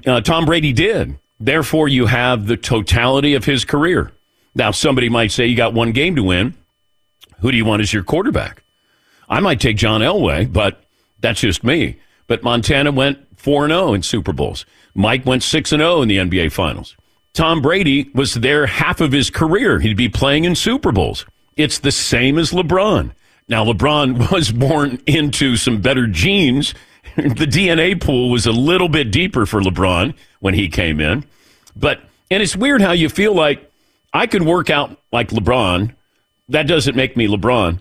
uh, 0.06 0.22
Tom 0.22 0.46
Brady 0.46 0.74
did. 0.74 1.18
Therefore, 1.40 1.88
you 1.88 2.06
have 2.06 2.48
the 2.48 2.58
totality 2.58 3.34
of 3.34 3.46
his 3.46 3.66
career. 3.66 4.12
Now, 4.54 4.72
somebody 4.72 5.10
might 5.10 5.32
say 5.32 5.48
you 5.48 5.56
got 5.56 5.74
one 5.74 5.92
game 5.92 6.16
to 6.16 6.24
win. 6.24 6.56
Who 7.40 7.52
do 7.52 7.58
you 7.58 7.66
want 7.66 7.82
as 7.82 7.92
your 7.92 8.04
quarterback? 8.04 8.64
I 9.28 9.40
might 9.40 9.60
take 9.60 9.78
John 9.78 10.02
Elway, 10.02 10.52
but 10.52 10.84
that's 11.20 11.42
just 11.42 11.64
me. 11.64 11.98
But 12.28 12.44
Montana 12.44 12.92
went 12.92 13.20
4 13.40 13.68
0 13.68 13.94
in 13.94 14.04
Super 14.04 14.34
Bowls. 14.34 14.66
Mike 14.94 15.26
went 15.26 15.44
6 15.44 15.70
0 15.70 16.02
in 16.02 16.08
the 16.08 16.18
NBA 16.18 16.52
Finals. 16.52 16.96
Tom 17.34 17.62
Brady 17.62 18.10
was 18.14 18.36
there 18.36 18.66
half 18.66 19.02
of 19.02 19.12
his 19.12 19.30
career. 19.30 19.80
He'd 19.80 19.98
be 19.98 20.10
playing 20.10 20.46
in 20.46 20.56
Super 20.56 20.92
Bowls. 20.92 21.26
It's 21.58 21.80
the 21.80 21.92
same 21.92 22.38
as 22.38 22.52
LeBron. 22.52 23.12
Now, 23.48 23.66
LeBron 23.66 24.32
was 24.32 24.52
born 24.52 25.02
into 25.06 25.58
some 25.58 25.82
better 25.82 26.08
genes. 26.08 26.74
the 27.16 27.46
DNA 27.46 28.00
pool 28.02 28.30
was 28.30 28.46
a 28.46 28.52
little 28.52 28.90
bit 28.90 29.12
deeper 29.12 29.46
for 29.46 29.62
LeBron 29.62 30.16
when 30.40 30.54
he 30.54 30.68
came 30.68 31.00
in. 31.00 31.26
But 31.76 32.02
And 32.32 32.42
it's 32.42 32.56
weird 32.56 32.82
how 32.82 32.94
you 32.94 33.10
feel 33.10 33.34
like 33.34 33.72
I 34.14 34.28
could 34.28 34.44
work 34.44 34.70
out 34.70 34.98
like 35.12 35.30
LeBron. 35.30 35.94
That 36.50 36.68
doesn't 36.68 36.96
make 36.96 37.18
me 37.18 37.28
LeBron. 37.28 37.80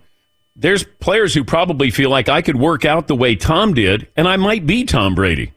There's 0.57 0.85
players 0.85 1.35
who 1.35 1.45
probably 1.45 1.91
feel 1.91 2.11
like 2.11 2.29
I 2.29 2.43
could 2.43 2.57
work 2.57 2.85
out 2.85 3.09
the 3.09 3.17
way 3.17 3.35
Tom 3.35 3.75
did, 3.75 4.09
and 4.17 4.29
I 4.29 4.37
might 4.37 4.67
be 4.67 4.85
Tom 4.85 5.15
Brady. 5.15 5.53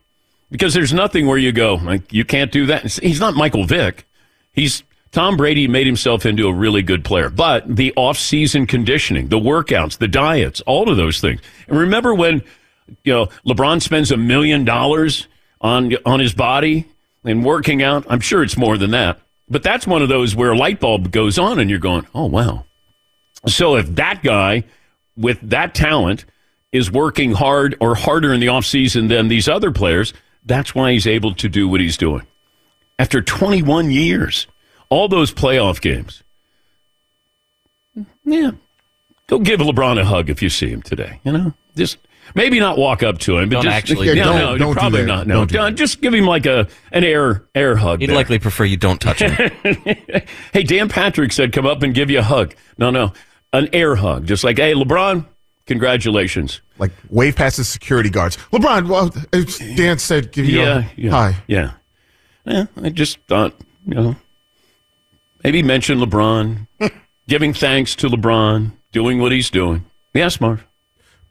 Because 0.49 0.73
there's 0.73 0.93
nothing 0.93 1.27
where 1.27 1.37
you 1.37 1.51
go, 1.51 1.75
like, 1.75 2.13
you 2.13 2.23
can't 2.23 2.51
do 2.51 2.67
that. 2.67 2.83
He's 2.93 3.19
not 3.19 3.35
Michael 3.35 3.65
Vick. 3.65 4.07
He's 4.53 4.83
Tom 5.11 5.37
Brady 5.37 5.67
made 5.67 5.85
himself 5.85 6.25
into 6.25 6.47
a 6.47 6.53
really 6.53 6.81
good 6.81 7.03
player. 7.03 7.29
But 7.29 7.75
the 7.75 7.93
off-season 7.95 8.65
conditioning, 8.65 9.27
the 9.27 9.39
workouts, 9.39 9.97
the 9.97 10.07
diets, 10.07 10.61
all 10.61 10.89
of 10.89 10.97
those 10.97 11.19
things. 11.19 11.41
And 11.67 11.77
remember 11.77 12.13
when 12.13 12.43
you 13.03 13.13
know 13.13 13.25
LeBron 13.45 13.81
spends 13.81 14.11
a 14.11 14.17
million 14.17 14.63
dollars 14.63 15.27
on 15.59 15.93
on 16.05 16.19
his 16.19 16.33
body 16.33 16.85
and 17.23 17.43
working 17.43 17.83
out? 17.83 18.05
I'm 18.09 18.19
sure 18.19 18.41
it's 18.41 18.57
more 18.57 18.77
than 18.77 18.91
that. 18.91 19.19
But 19.49 19.63
that's 19.63 19.87
one 19.87 20.01
of 20.01 20.09
those 20.09 20.35
where 20.35 20.51
a 20.51 20.57
light 20.57 20.79
bulb 20.79 21.11
goes 21.11 21.37
on 21.37 21.59
and 21.59 21.69
you're 21.69 21.79
going, 21.79 22.05
"Oh, 22.15 22.25
wow." 22.25 22.65
So 23.45 23.75
if 23.75 23.87
that 23.95 24.23
guy 24.23 24.63
with 25.17 25.39
that 25.41 25.73
talent 25.73 26.25
is 26.71 26.91
working 26.91 27.31
hard 27.33 27.75
or 27.79 27.95
harder 27.95 28.33
in 28.33 28.39
the 28.39 28.47
offseason 28.47 29.09
than 29.09 29.27
these 29.27 29.47
other 29.47 29.71
players, 29.71 30.13
that's 30.45 30.75
why 30.75 30.91
he's 30.91 31.07
able 31.07 31.33
to 31.35 31.49
do 31.49 31.67
what 31.67 31.81
he's 31.81 31.97
doing. 31.97 32.25
After 32.99 33.21
21 33.21 33.91
years, 33.91 34.47
all 34.89 35.07
those 35.07 35.33
playoff 35.33 35.81
games. 35.81 36.23
Yeah. 38.23 38.51
Go 39.27 39.39
give 39.39 39.59
LeBron 39.59 39.99
a 39.99 40.05
hug 40.05 40.29
if 40.29 40.41
you 40.41 40.49
see 40.49 40.69
him 40.69 40.81
today, 40.81 41.19
you 41.23 41.31
know? 41.31 41.53
Just 41.75 41.97
maybe 42.33 42.59
not 42.59 42.77
walk 42.77 43.03
up 43.03 43.17
to 43.19 43.37
him, 43.37 43.49
but 43.49 43.55
Don't 43.55 43.63
just 43.65 43.75
actually 43.75 44.07
no, 44.07 44.13
do 44.13 44.19
no, 44.19 44.33
no, 44.33 44.57
Don't 44.57 44.73
do 44.73 44.79
probably 44.79 45.01
that. 45.01 45.07
not. 45.07 45.27
No, 45.27 45.45
Don't 45.45 45.71
do 45.71 45.75
just 45.75 46.01
give 46.01 46.13
him 46.13 46.25
like 46.25 46.45
a 46.45 46.67
an 46.91 47.03
air 47.03 47.43
air 47.53 47.75
hug. 47.75 47.99
He'd 48.01 48.07
there. 48.07 48.15
likely 48.15 48.39
prefer 48.39 48.65
you 48.65 48.77
don't 48.77 48.99
touch 48.99 49.21
him. 49.21 49.51
hey, 50.53 50.63
Dan 50.63 50.89
Patrick 50.89 51.31
said, 51.31 51.51
come 51.51 51.65
up 51.65 51.83
and 51.83 51.93
give 51.93 52.09
you 52.09 52.19
a 52.19 52.23
hug. 52.23 52.55
No, 52.77 52.89
no, 52.89 53.13
an 53.53 53.69
air 53.73 53.95
hug. 53.95 54.25
Just 54.25 54.43
like, 54.43 54.57
hey, 54.57 54.73
LeBron, 54.73 55.25
congratulations. 55.65 56.61
Like 56.79 56.91
wave 57.09 57.35
past 57.35 57.57
the 57.57 57.63
security 57.63 58.09
guards. 58.09 58.37
LeBron, 58.51 58.87
well, 58.87 59.07
it's- 59.33 59.57
Dan 59.75 59.97
said, 59.99 60.31
give 60.31 60.45
you 60.45 60.59
Yeah, 60.61 60.77
a 60.79 60.85
yeah, 60.95 61.11
hi. 61.11 61.35
yeah. 61.47 61.71
Yeah, 62.45 62.65
I 62.81 62.89
just 62.89 63.19
thought, 63.27 63.53
you 63.85 63.93
know, 63.95 64.15
maybe 65.43 65.61
mention 65.63 65.99
LeBron, 65.99 66.67
giving 67.27 67.53
thanks 67.53 67.95
to 67.97 68.07
LeBron, 68.07 68.71
doing 68.93 69.19
what 69.19 69.31
he's 69.33 69.49
doing. 69.49 69.85
Yes, 70.13 70.39
Marv. 70.39 70.65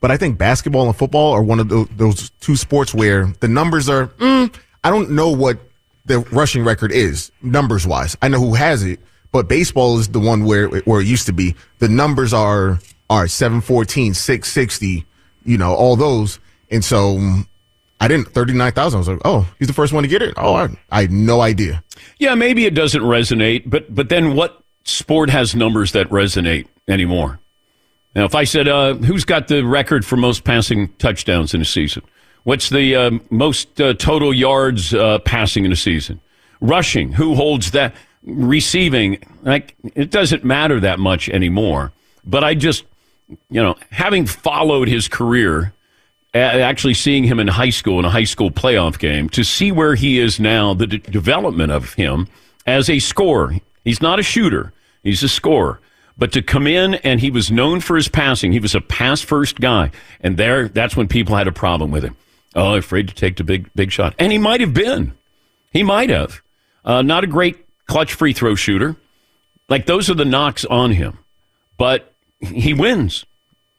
But 0.01 0.11
I 0.11 0.19
think 0.19 0.37
basketball 0.37 0.87
and 0.89 0.95
football 0.97 1.33
are 1.33 1.43
one 1.43 1.59
of 1.59 1.69
those, 1.71 1.89
those 1.97 2.31
two 2.41 2.55
sports 2.55 2.93
where 2.95 3.33
the 3.41 3.49
numbers 3.49 3.89
are. 3.89 4.09
Mm, 4.09 4.55
I 4.85 4.91
don't 4.91 5.11
know 5.13 5.31
what 5.31 5.59
the 6.05 6.19
rushing 6.31 6.65
record 6.65 6.93
is 6.93 7.33
numbers 7.43 7.87
wise. 7.87 8.15
I 8.21 8.29
know 8.29 8.39
who 8.39 8.53
has 8.55 8.85
it, 8.85 9.01
but 9.33 9.49
baseball 9.49 9.99
is 9.99 10.09
the 10.09 10.21
one 10.21 10.45
where 10.45 10.69
where 10.69 11.01
it 11.01 11.07
used 11.07 11.27
to 11.27 11.33
be. 11.33 11.55
The 11.79 11.89
numbers 11.89 12.33
are 12.33 12.81
are 13.09 13.29
714, 13.29 14.15
660, 14.15 15.07
you 15.45 15.59
know, 15.59 15.75
all 15.75 15.97
those. 15.97 16.41
And 16.71 16.85
so 16.85 17.17
mm, 17.17 17.47
I 18.01 18.09
didn't 18.09 18.29
39,000. 18.29 18.97
I 18.97 18.99
was 18.99 19.09
like, 19.09 19.21
"Oh, 19.25 19.49
he's 19.59 19.69
the 19.69 19.75
first 19.75 19.93
one 19.93 20.03
to 20.03 20.09
get 20.09 20.23
it." 20.23 20.35
Oh, 20.37 20.55
I, 20.55 20.69
I 20.91 21.03
had 21.03 21.13
no 21.13 21.41
idea. 21.41 21.83
Yeah, 22.19 22.35
maybe 22.35 22.67
it 22.67 22.75
doesn't 22.75 23.03
resonate, 23.03 23.65
but 23.67 23.95
but 23.95 24.09
then 24.09 24.35
what 24.35 24.63
sport 24.85 25.31
has 25.31 25.55
numbers 25.55 25.93
that 25.93 26.09
resonate 26.09 26.67
anymore? 26.89 27.41
Now, 28.15 28.25
if 28.25 28.35
I 28.35 28.45
said, 28.45 28.69
uh, 28.69 28.95
"Who's 28.95 29.25
got 29.25 29.49
the 29.49 29.65
record 29.65 30.05
for 30.05 30.17
most 30.17 30.45
passing 30.45 30.89
touchdowns 30.95 31.55
in 31.55 31.61
a 31.61 31.65
season?" 31.67 32.03
What's 32.47 32.69
the 32.69 32.95
uh, 32.95 33.11
most 33.29 33.81
uh, 33.81 33.95
total 33.95 34.33
yards 34.33 34.95
uh, 34.95 35.19
passing 35.19 35.65
in 35.65 35.73
a 35.73 35.77
season? 35.77 36.21
Rushing, 36.61 37.11
who 37.11 37.35
holds 37.35 37.73
that? 37.73 37.93
Receiving, 38.27 39.19
like 39.43 39.77
it 39.95 40.11
doesn't 40.11 40.45
matter 40.45 40.81
that 40.81 40.99
much 40.99 41.29
anymore. 41.29 41.93
But 42.25 42.43
I 42.43 42.55
just, 42.55 42.85
you 43.29 43.63
know, 43.63 43.77
having 43.91 44.27
followed 44.27 44.89
his 44.89 45.07
career, 45.07 45.73
actually 46.35 46.95
seeing 46.95 47.23
him 47.23 47.39
in 47.39 47.47
high 47.47 47.71
school 47.71 48.01
in 48.01 48.05
a 48.05 48.11
high 48.11 48.25
school 48.25 48.51
playoff 48.51 48.99
game, 48.99 49.29
to 49.31 49.45
see 49.45 49.71
where 49.71 49.95
he 49.95 50.19
is 50.19 50.41
now, 50.41 50.75
the 50.75 50.87
development 50.87 51.71
of 51.71 51.95
him 51.95 52.27
as 52.67 52.91
a 52.91 52.99
scorer. 52.99 53.55
He's 53.85 54.03
not 54.03 54.19
a 54.19 54.25
shooter; 54.25 54.73
he's 55.05 55.23
a 55.23 55.29
scorer. 55.29 55.81
But 56.19 56.33
to 56.33 56.43
come 56.43 56.67
in 56.67 56.95
and 56.97 57.21
he 57.21 57.31
was 57.31 57.51
known 57.51 57.81
for 57.81 57.95
his 57.95 58.09
passing, 58.09 58.51
he 58.51 58.59
was 58.59 58.75
a 58.75 58.81
pass 58.81 59.21
first 59.21 59.61
guy, 59.61 59.91
and 60.21 60.37
there, 60.37 60.69
that's 60.69 60.97
when 60.97 61.09
people 61.09 61.37
had 61.37 61.47
a 61.47 61.53
problem 61.53 61.91
with 61.91 62.03
him. 62.03 62.17
Oh, 62.55 62.75
afraid 62.75 63.07
to 63.09 63.15
take 63.15 63.37
the 63.37 63.45
big 63.45 63.71
big 63.75 63.93
shot, 63.93 64.15
and 64.19 64.33
he 64.33 64.39
might 64.39 64.61
have 64.61 64.75
been. 64.75 65.13
He 65.73 65.83
might 65.83 66.11
have. 66.11 66.41
Uh, 66.85 67.03
not 67.03 67.23
a 67.23 67.27
great 67.27 67.66
clutch 67.87 68.15
free 68.15 68.33
throw 68.33 68.55
shooter. 68.55 68.97
Like 69.69 69.87
those 69.87 70.09
are 70.11 70.15
the 70.15 70.25
knocks 70.25 70.65
on 70.65 70.93
him, 70.93 71.19
but 71.77 72.13
he 72.41 72.75
wins. 72.75 73.25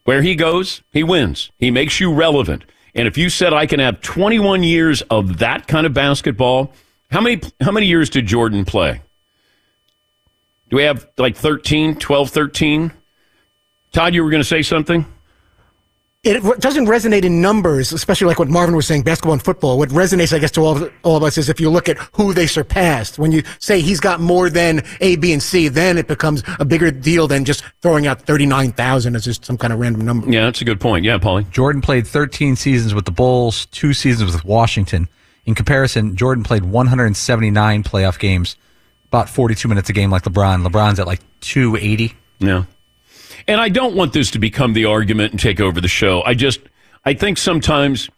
Where 0.03 0.21
he 0.21 0.35
goes, 0.35 0.81
he 0.91 1.03
wins. 1.03 1.51
He 1.59 1.69
makes 1.69 1.99
you 1.99 2.13
relevant. 2.13 2.63
And 2.95 3.07
if 3.07 3.17
you 3.17 3.29
said 3.29 3.53
I 3.53 3.65
can 3.65 3.79
have 3.79 4.01
21 4.01 4.63
years 4.63 5.01
of 5.03 5.39
that 5.39 5.67
kind 5.67 5.85
of 5.85 5.93
basketball, 5.93 6.73
how 7.11 7.21
many 7.21 7.41
how 7.61 7.71
many 7.71 7.87
years 7.87 8.09
did 8.09 8.25
Jordan 8.25 8.65
play? 8.65 9.01
Do 10.69 10.77
we 10.77 10.83
have 10.83 11.07
like 11.17 11.37
13, 11.37 11.95
12, 11.97 12.29
13? 12.29 12.91
Todd, 13.93 14.13
you 14.13 14.23
were 14.23 14.29
going 14.29 14.41
to 14.41 14.47
say 14.47 14.61
something? 14.61 15.05
It 16.23 16.59
doesn't 16.59 16.87
resonate 16.87 17.23
in 17.23 17.41
numbers, 17.41 17.93
especially 17.93 18.27
like 18.27 18.39
what 18.39 18.49
Marvin 18.49 18.75
was 18.75 18.87
saying, 18.87 19.03
basketball 19.03 19.33
and 19.33 19.43
football. 19.43 19.77
What 19.77 19.89
resonates, 19.89 20.33
I 20.33 20.39
guess, 20.39 20.51
to 20.51 20.61
all 20.61 20.75
of, 20.75 20.93
all 21.03 21.15
of 21.15 21.23
us 21.23 21.37
is 21.37 21.47
if 21.47 21.59
you 21.59 21.69
look 21.69 21.87
at 21.87 21.97
who 22.13 22.33
they 22.33 22.47
surpassed. 22.47 23.17
When 23.17 23.31
you 23.31 23.43
say 23.59 23.79
he's 23.81 23.99
got 23.99 24.19
more 24.19 24.49
than 24.49 24.83
A, 24.99 25.15
B, 25.15 25.31
and 25.31 25.41
C, 25.41 25.67
then 25.67 25.97
it 25.97 26.07
becomes 26.07 26.43
a 26.59 26.65
bigger 26.65 26.91
deal 26.91 27.27
than 27.27 27.45
just 27.45 27.63
throwing 27.81 28.07
out 28.07 28.21
39,000 28.23 29.15
as 29.15 29.25
just 29.25 29.45
some 29.45 29.57
kind 29.57 29.71
of 29.71 29.79
random 29.79 30.05
number. 30.05 30.29
Yeah, 30.29 30.45
that's 30.45 30.61
a 30.61 30.65
good 30.65 30.81
point. 30.81 31.05
Yeah, 31.05 31.17
Paulie. 31.17 31.49
Jordan 31.51 31.81
played 31.81 32.05
13 32.05 32.55
seasons 32.55 32.93
with 32.93 33.05
the 33.05 33.11
Bulls, 33.11 33.67
two 33.67 33.93
seasons 33.93 34.33
with 34.33 34.43
Washington. 34.43 35.07
In 35.45 35.55
comparison, 35.55 36.17
Jordan 36.17 36.43
played 36.43 36.65
179 36.65 37.83
playoff 37.83 38.19
games, 38.19 38.57
about 39.05 39.29
42 39.29 39.67
minutes 39.69 39.89
a 39.89 39.93
game 39.93 40.09
like 40.09 40.23
LeBron. 40.23 40.67
LeBron's 40.67 40.99
at 40.99 41.07
like 41.07 41.21
280. 41.39 42.13
Yeah. 42.39 42.65
And 43.47 43.61
I 43.61 43.69
don't 43.69 43.95
want 43.95 44.13
this 44.13 44.31
to 44.31 44.39
become 44.39 44.73
the 44.73 44.85
argument 44.85 45.31
and 45.31 45.39
take 45.39 45.59
over 45.59 45.79
the 45.79 45.87
show. 45.87 46.21
I 46.23 46.33
just, 46.33 46.59
I 47.05 47.13
think 47.13 47.37
sometimes 47.37 48.09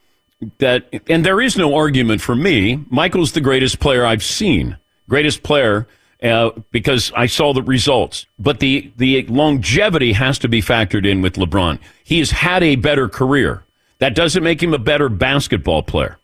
that, 0.57 0.89
and 1.07 1.25
there 1.25 1.39
is 1.39 1.55
no 1.57 1.75
argument 1.75 2.21
for 2.21 2.36
me. 2.36 2.83
Michael's 2.89 3.33
the 3.33 3.41
greatest 3.41 3.79
player 3.79 4.05
I've 4.05 4.24
seen, 4.24 4.77
greatest 5.07 5.43
player 5.43 5.88
uh, 6.24 6.51
because 6.71 7.12
I 7.15 7.27
saw 7.27 7.53
the 7.53 7.63
results. 7.63 8.25
But 8.38 8.59
the 8.59 8.91
the 8.98 9.24
longevity 9.27 10.13
has 10.13 10.39
to 10.39 10.50
be 10.50 10.62
factored 10.62 11.07
in 11.07 11.21
with 11.21 11.36
LeBron. 11.36 11.79
He 12.03 12.19
has 12.19 12.31
had 12.31 12.63
a 12.63 12.75
better 12.75 13.07
career. 13.07 13.63
That 14.00 14.15
doesn't 14.15 14.43
make 14.43 14.63
him 14.63 14.74
a 14.74 14.79
better 14.79 15.09
basketball 15.09 15.83
player. 15.83 16.17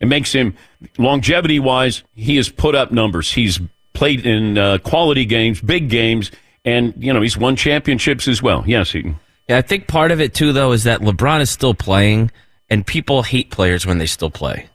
It 0.00 0.06
makes 0.06 0.32
him 0.32 0.56
longevity 0.98 1.60
wise. 1.60 2.02
He 2.14 2.36
has 2.36 2.48
put 2.48 2.74
up 2.74 2.92
numbers. 2.92 3.32
He's 3.32 3.60
played 3.92 4.26
in 4.26 4.58
uh, 4.58 4.78
quality 4.78 5.24
games, 5.24 5.60
big 5.60 5.88
games, 5.88 6.30
and 6.64 6.94
you 6.96 7.12
know 7.12 7.20
he's 7.20 7.36
won 7.36 7.56
championships 7.56 8.28
as 8.28 8.42
well. 8.42 8.64
Yes, 8.66 8.90
Seton. 8.90 9.18
Yeah, 9.48 9.58
I 9.58 9.62
think 9.62 9.88
part 9.88 10.10
of 10.10 10.20
it 10.20 10.32
too, 10.32 10.52
though, 10.52 10.72
is 10.72 10.84
that 10.84 11.00
LeBron 11.00 11.40
is 11.40 11.50
still 11.50 11.74
playing, 11.74 12.30
and 12.70 12.86
people 12.86 13.22
hate 13.22 13.50
players 13.50 13.86
when 13.86 13.98
they 13.98 14.06
still 14.06 14.30
play. 14.30 14.68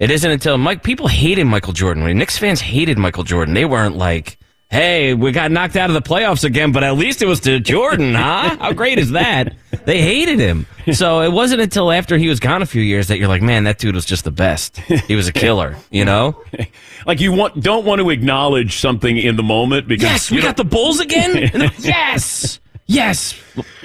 It 0.00 0.10
isn't 0.10 0.30
until 0.30 0.58
Mike 0.58 0.82
people 0.82 1.06
hated 1.06 1.44
Michael 1.44 1.74
Jordan. 1.74 2.02
When 2.02 2.18
Knicks 2.18 2.38
fans 2.38 2.60
hated 2.60 2.98
Michael 2.98 3.22
Jordan, 3.22 3.54
they 3.54 3.66
weren't 3.66 3.96
like, 3.96 4.38
"Hey, 4.70 5.14
we 5.14 5.32
got 5.32 5.50
knocked 5.50 5.76
out 5.76 5.90
of 5.90 5.94
the 5.94 6.02
playoffs 6.02 6.44
again, 6.44 6.72
but 6.72 6.84
at 6.84 6.96
least 6.96 7.22
it 7.22 7.26
was 7.26 7.40
to 7.40 7.58
Jordan, 7.60 8.14
huh? 8.14 8.56
How 8.58 8.72
great 8.72 8.98
is 8.98 9.10
that?" 9.10 9.54
They 9.84 10.00
hated 10.02 10.38
him. 10.38 10.66
So 10.92 11.20
it 11.20 11.32
wasn't 11.32 11.60
until 11.62 11.90
after 11.90 12.18
he 12.18 12.28
was 12.28 12.40
gone 12.40 12.62
a 12.62 12.66
few 12.66 12.82
years 12.82 13.08
that 13.08 13.18
you're 13.18 13.28
like, 13.28 13.42
"Man, 13.42 13.64
that 13.64 13.78
dude 13.78 13.94
was 13.94 14.04
just 14.04 14.24
the 14.24 14.30
best. 14.30 14.76
He 14.78 15.14
was 15.14 15.26
a 15.28 15.32
killer," 15.32 15.76
you 15.90 16.04
know? 16.04 16.40
Like 17.06 17.18
you 17.20 17.32
want 17.32 17.62
don't 17.62 17.86
want 17.86 18.00
to 18.02 18.10
acknowledge 18.10 18.76
something 18.76 19.16
in 19.16 19.36
the 19.36 19.42
moment 19.42 19.88
because 19.88 20.04
Yes, 20.04 20.30
we 20.30 20.42
got 20.42 20.58
the 20.58 20.64
Bulls 20.64 21.00
again. 21.00 21.50
Then- 21.50 21.70
yes, 21.78 22.60
yes. 22.84 23.34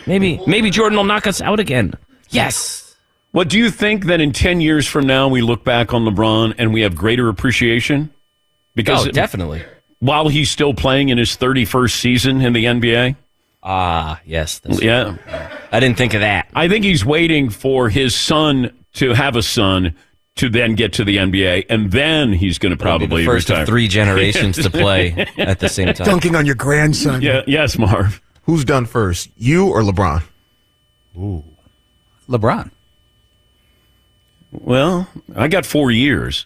Maybe 0.05 0.41
maybe 0.45 0.69
Jordan 0.69 0.97
will 0.97 1.05
knock 1.05 1.25
us 1.25 1.39
out 1.39 1.61
again. 1.61 1.93
Yes. 2.29 2.95
What 3.31 3.47
do 3.47 3.57
you 3.57 3.71
think 3.71 4.05
that 4.07 4.19
in 4.19 4.33
ten 4.33 4.59
years 4.59 4.85
from 4.85 5.07
now 5.07 5.29
we 5.29 5.41
look 5.41 5.63
back 5.63 5.93
on 5.93 6.03
LeBron 6.03 6.55
and 6.57 6.73
we 6.73 6.81
have 6.81 6.93
greater 6.93 7.29
appreciation? 7.29 8.11
Because 8.75 9.07
oh, 9.07 9.11
definitely. 9.11 9.63
While 10.05 10.27
he's 10.27 10.49
still 10.51 10.73
playing 10.73 11.09
in 11.09 11.17
his 11.17 11.35
thirty 11.35 11.65
first 11.65 11.97
season 11.97 12.41
in 12.41 12.53
the 12.53 12.65
NBA. 12.65 13.15
Ah, 13.63 14.21
yes. 14.25 14.59
That's, 14.59 14.81
Yeah. 14.81 15.15
I 15.71 15.79
didn't 15.79 15.97
think 15.97 16.13
of 16.13 16.21
that. 16.21 16.47
I 16.53 16.67
think 16.69 16.85
he's 16.85 17.03
waiting 17.03 17.49
for 17.49 17.89
his 17.89 18.13
son 18.15 18.71
to 18.93 19.13
have 19.13 19.35
a 19.35 19.41
son 19.41 19.95
to 20.35 20.49
then 20.49 20.75
get 20.75 20.93
to 20.93 21.03
the 21.03 21.17
NBA, 21.17 21.65
and 21.69 21.91
then 21.91 22.31
he's 22.33 22.59
going 22.59 22.77
to 22.77 22.81
It'll 22.83 22.99
be 22.99 23.07
probably 23.07 23.21
the 23.23 23.31
first 23.31 23.49
retire. 23.49 23.63
of 23.63 23.67
three 23.69 23.87
generations 23.87 24.61
to 24.61 24.69
play 24.69 25.25
at 25.37 25.59
the 25.59 25.69
same 25.69 25.93
time. 25.93 26.05
Dunking 26.05 26.35
on 26.35 26.45
your 26.45 26.55
grandson. 26.55 27.21
Yeah, 27.21 27.41
yes, 27.47 27.77
Marv. 27.77 28.21
Who's 28.43 28.63
done 28.65 28.85
first, 28.85 29.29
you 29.37 29.67
or 29.69 29.81
LeBron? 29.81 30.21
Ooh, 31.17 31.43
LeBron. 32.29 32.69
Well, 34.51 35.07
I 35.35 35.47
got 35.47 35.65
four 35.65 35.89
years. 35.91 36.45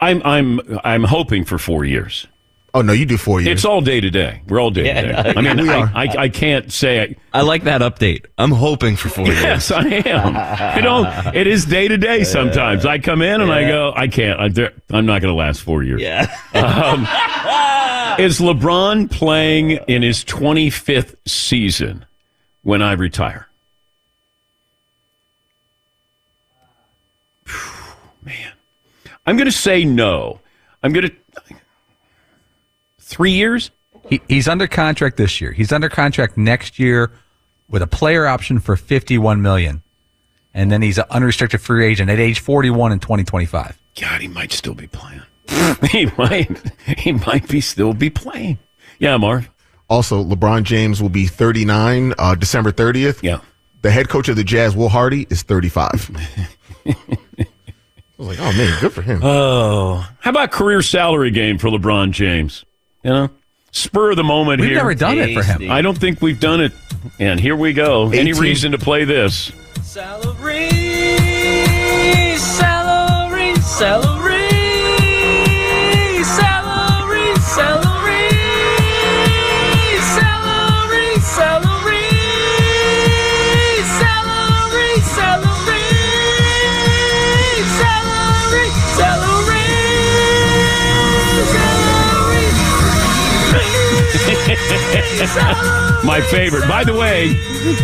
I'm 0.00 0.22
I'm 0.24 0.60
I'm 0.84 1.04
hoping 1.04 1.44
for 1.44 1.58
four 1.58 1.84
years. 1.84 2.26
Oh 2.72 2.82
no, 2.82 2.92
you 2.92 3.04
do 3.04 3.16
four 3.16 3.40
years. 3.40 3.58
It's 3.58 3.64
all 3.64 3.80
day 3.80 4.00
to 4.00 4.10
day. 4.10 4.42
We're 4.48 4.60
all 4.60 4.70
day 4.70 4.86
Yeah, 4.86 5.00
to 5.02 5.12
no, 5.12 5.22
day. 5.22 5.32
I 5.36 5.40
mean, 5.54 5.62
we 5.66 5.70
I, 5.70 5.80
are. 5.80 5.92
I, 5.94 6.06
I 6.24 6.28
can't 6.28 6.70
say. 6.72 7.16
I 7.32 7.40
like 7.42 7.64
that 7.64 7.80
update. 7.80 8.26
I'm 8.38 8.52
hoping 8.52 8.94
for 8.96 9.08
four 9.08 9.26
years. 9.26 9.40
Yes, 9.42 9.70
I 9.72 9.82
am. 9.84 10.76
you 10.76 10.82
know, 10.82 11.30
it 11.34 11.48
is 11.48 11.64
day 11.64 11.88
to 11.88 11.96
day. 11.98 12.22
Sometimes 12.22 12.86
I 12.86 12.98
come 12.98 13.22
in 13.22 13.40
and 13.40 13.50
I 13.52 13.66
go, 13.66 13.92
I 13.96 14.06
can't. 14.06 14.38
I'm, 14.38 14.52
there- 14.52 14.72
I'm 14.90 15.04
not 15.04 15.20
going 15.20 15.32
to 15.32 15.36
last 15.38 15.62
four 15.62 15.82
years. 15.82 16.00
Yeah. 16.00 16.32
Um, 16.54 17.00
is 18.24 18.38
LeBron 18.38 19.10
playing 19.10 19.72
in 19.88 20.02
his 20.02 20.24
25th 20.24 21.16
season 21.26 22.04
when 22.62 22.82
I 22.82 22.92
retire? 22.92 23.48
Man, 28.24 28.52
I'm 29.26 29.36
going 29.36 29.46
to 29.46 29.52
say 29.52 29.84
no. 29.84 30.40
I'm 30.82 30.92
going 30.92 31.08
to 31.08 31.14
three 33.10 33.32
years. 33.32 33.70
He, 34.08 34.20
he's 34.28 34.48
under 34.48 34.66
contract 34.66 35.16
this 35.16 35.40
year. 35.40 35.52
He's 35.52 35.72
under 35.72 35.88
contract 35.88 36.36
next 36.36 36.78
year 36.78 37.12
with 37.68 37.82
a 37.82 37.86
player 37.86 38.26
option 38.26 38.58
for 38.60 38.76
fifty-one 38.76 39.42
million, 39.42 39.82
and 40.54 40.70
then 40.72 40.80
he's 40.82 40.98
an 40.98 41.04
unrestricted 41.10 41.60
free 41.60 41.86
agent 41.86 42.08
at 42.10 42.18
age 42.18 42.40
forty-one 42.40 42.92
in 42.92 43.00
twenty 43.00 43.24
twenty-five. 43.24 43.78
God, 44.00 44.20
he 44.20 44.28
might 44.28 44.52
still 44.52 44.74
be 44.74 44.86
playing. 44.86 45.22
he 45.90 46.06
might. 46.16 46.50
He 46.98 47.12
might 47.12 47.48
be 47.48 47.60
still 47.60 47.92
be 47.92 48.08
playing. 48.08 48.58
Yeah, 48.98 49.16
Marv. 49.16 49.50
also, 49.88 50.22
LeBron 50.22 50.62
James 50.62 51.02
will 51.02 51.08
be 51.08 51.26
39 51.26 52.14
uh, 52.18 52.34
December 52.36 52.70
30th. 52.70 53.22
Yeah. 53.22 53.40
The 53.82 53.90
head 53.90 54.08
coach 54.08 54.28
of 54.28 54.36
the 54.36 54.44
Jazz, 54.44 54.76
Will 54.76 54.90
Hardy, 54.90 55.26
is 55.30 55.42
35. 55.42 56.10
I 56.86 56.94
was 58.18 58.28
like, 58.28 58.38
oh 58.40 58.52
man, 58.52 58.80
good 58.80 58.92
for 58.92 59.02
him. 59.02 59.20
Oh, 59.22 60.06
how 60.20 60.30
about 60.30 60.50
career 60.52 60.82
salary 60.82 61.30
game 61.30 61.56
for 61.58 61.68
LeBron 61.68 62.10
James? 62.12 62.64
You 63.02 63.10
know, 63.10 63.30
spur 63.72 64.10
of 64.10 64.16
the 64.16 64.24
moment 64.24 64.60
We've 64.60 64.70
here. 64.70 64.78
never 64.78 64.94
done 64.94 65.18
it 65.18 65.34
for 65.34 65.42
him. 65.42 65.70
I 65.70 65.80
don't 65.82 65.96
think 65.98 66.20
we've 66.20 66.40
done 66.40 66.60
it. 66.60 66.72
And 67.18 67.40
here 67.40 67.56
we 67.56 67.72
go. 67.72 68.10
Any 68.10 68.32
reason 68.34 68.72
to 68.72 68.78
play 68.78 69.04
this? 69.04 69.52
Celery, 69.82 70.68
celery, 70.68 72.36
celery, 72.38 73.54
celery, 73.56 74.19
My 96.04 96.20
favorite. 96.30 96.66
By 96.68 96.84
the 96.84 96.94
way, 96.94 97.28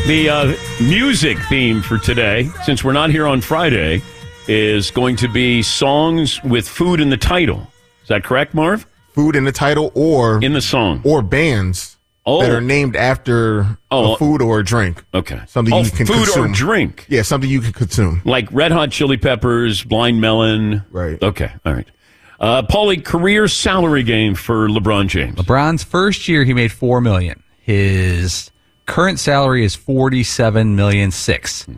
the 0.07 0.29
uh, 0.31 0.57
music 0.85 1.39
theme 1.49 1.83
for 1.83 1.99
today, 1.99 2.49
since 2.65 2.83
we're 2.85 2.93
not 2.93 3.11
here 3.11 3.27
on 3.27 3.41
Friday, 3.41 4.03
is 4.49 4.91
going 4.93 5.17
to 5.17 5.29
be 5.29 5.63
songs 5.63 6.43
with 6.45 6.69
food 6.69 7.01
in 7.01 7.11
the 7.11 7.17
title. 7.17 7.67
Is 8.03 8.09
that 8.09 8.23
correct, 8.25 8.55
Marv? 8.55 8.87
Food 9.15 9.35
in 9.37 9.45
the 9.45 9.53
title 9.53 9.91
or 9.95 10.43
In 10.45 10.53
the 10.53 10.61
song. 10.61 11.01
or 11.05 11.23
bands 11.23 11.95
Oh. 12.29 12.41
that 12.43 12.51
are 12.51 12.61
named 12.61 12.97
after 12.97 13.79
Oh. 13.91 14.15
a 14.15 14.17
food 14.17 14.43
or 14.43 14.59
a 14.61 14.65
drink. 14.65 15.05
Okay. 15.15 15.41
Something 15.47 15.75
oh, 15.75 15.83
you 15.83 15.91
can 15.91 16.07
food 16.07 16.25
consume. 16.25 16.45
or 16.51 16.55
drink. 16.55 17.07
Yeah, 17.09 17.23
something 17.23 17.49
you 17.49 17.61
can 17.61 17.73
consume. 17.73 18.21
Like 18.25 18.49
Red 18.53 18.73
Hot 18.73 18.91
Chili 18.91 19.17
Peppers, 19.17 19.83
Blind 19.85 20.21
Melon. 20.21 20.85
Right. 20.91 21.23
Okay. 21.23 21.51
All 21.65 21.73
right. 21.73 21.87
Uh, 22.39 22.63
Paulie, 22.63 23.03
career 23.03 23.49
salary 23.49 24.03
game 24.03 24.35
for 24.35 24.69
LeBron 24.69 25.09
James. 25.09 25.37
LeBron's 25.37 25.83
first 25.83 26.29
year 26.29 26.45
he 26.45 26.53
made 26.53 26.71
four 26.73 27.01
million. 27.01 27.43
His 27.61 28.51
current 28.87 29.19
salary 29.19 29.65
is 29.65 29.75
forty-seven 29.75 30.77
million 30.77 31.11
six. 31.11 31.67
Uh, 31.69 31.73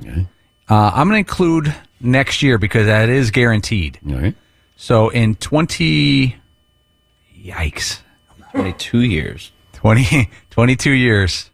I'm 0.94 1.08
going 1.08 1.12
to 1.24 1.30
include 1.30 1.74
next 2.00 2.42
year 2.42 2.58
because 2.58 2.86
that 2.86 3.08
is 3.08 3.30
guaranteed. 3.30 3.98
All 4.08 4.16
right. 4.16 4.34
So 4.76 5.08
in 5.10 5.36
twenty, 5.36 6.36
yikes, 7.36 8.00
22 8.52 9.00
years. 9.00 9.52
20, 9.74 10.28
22 10.50 10.90
years. 10.90 11.50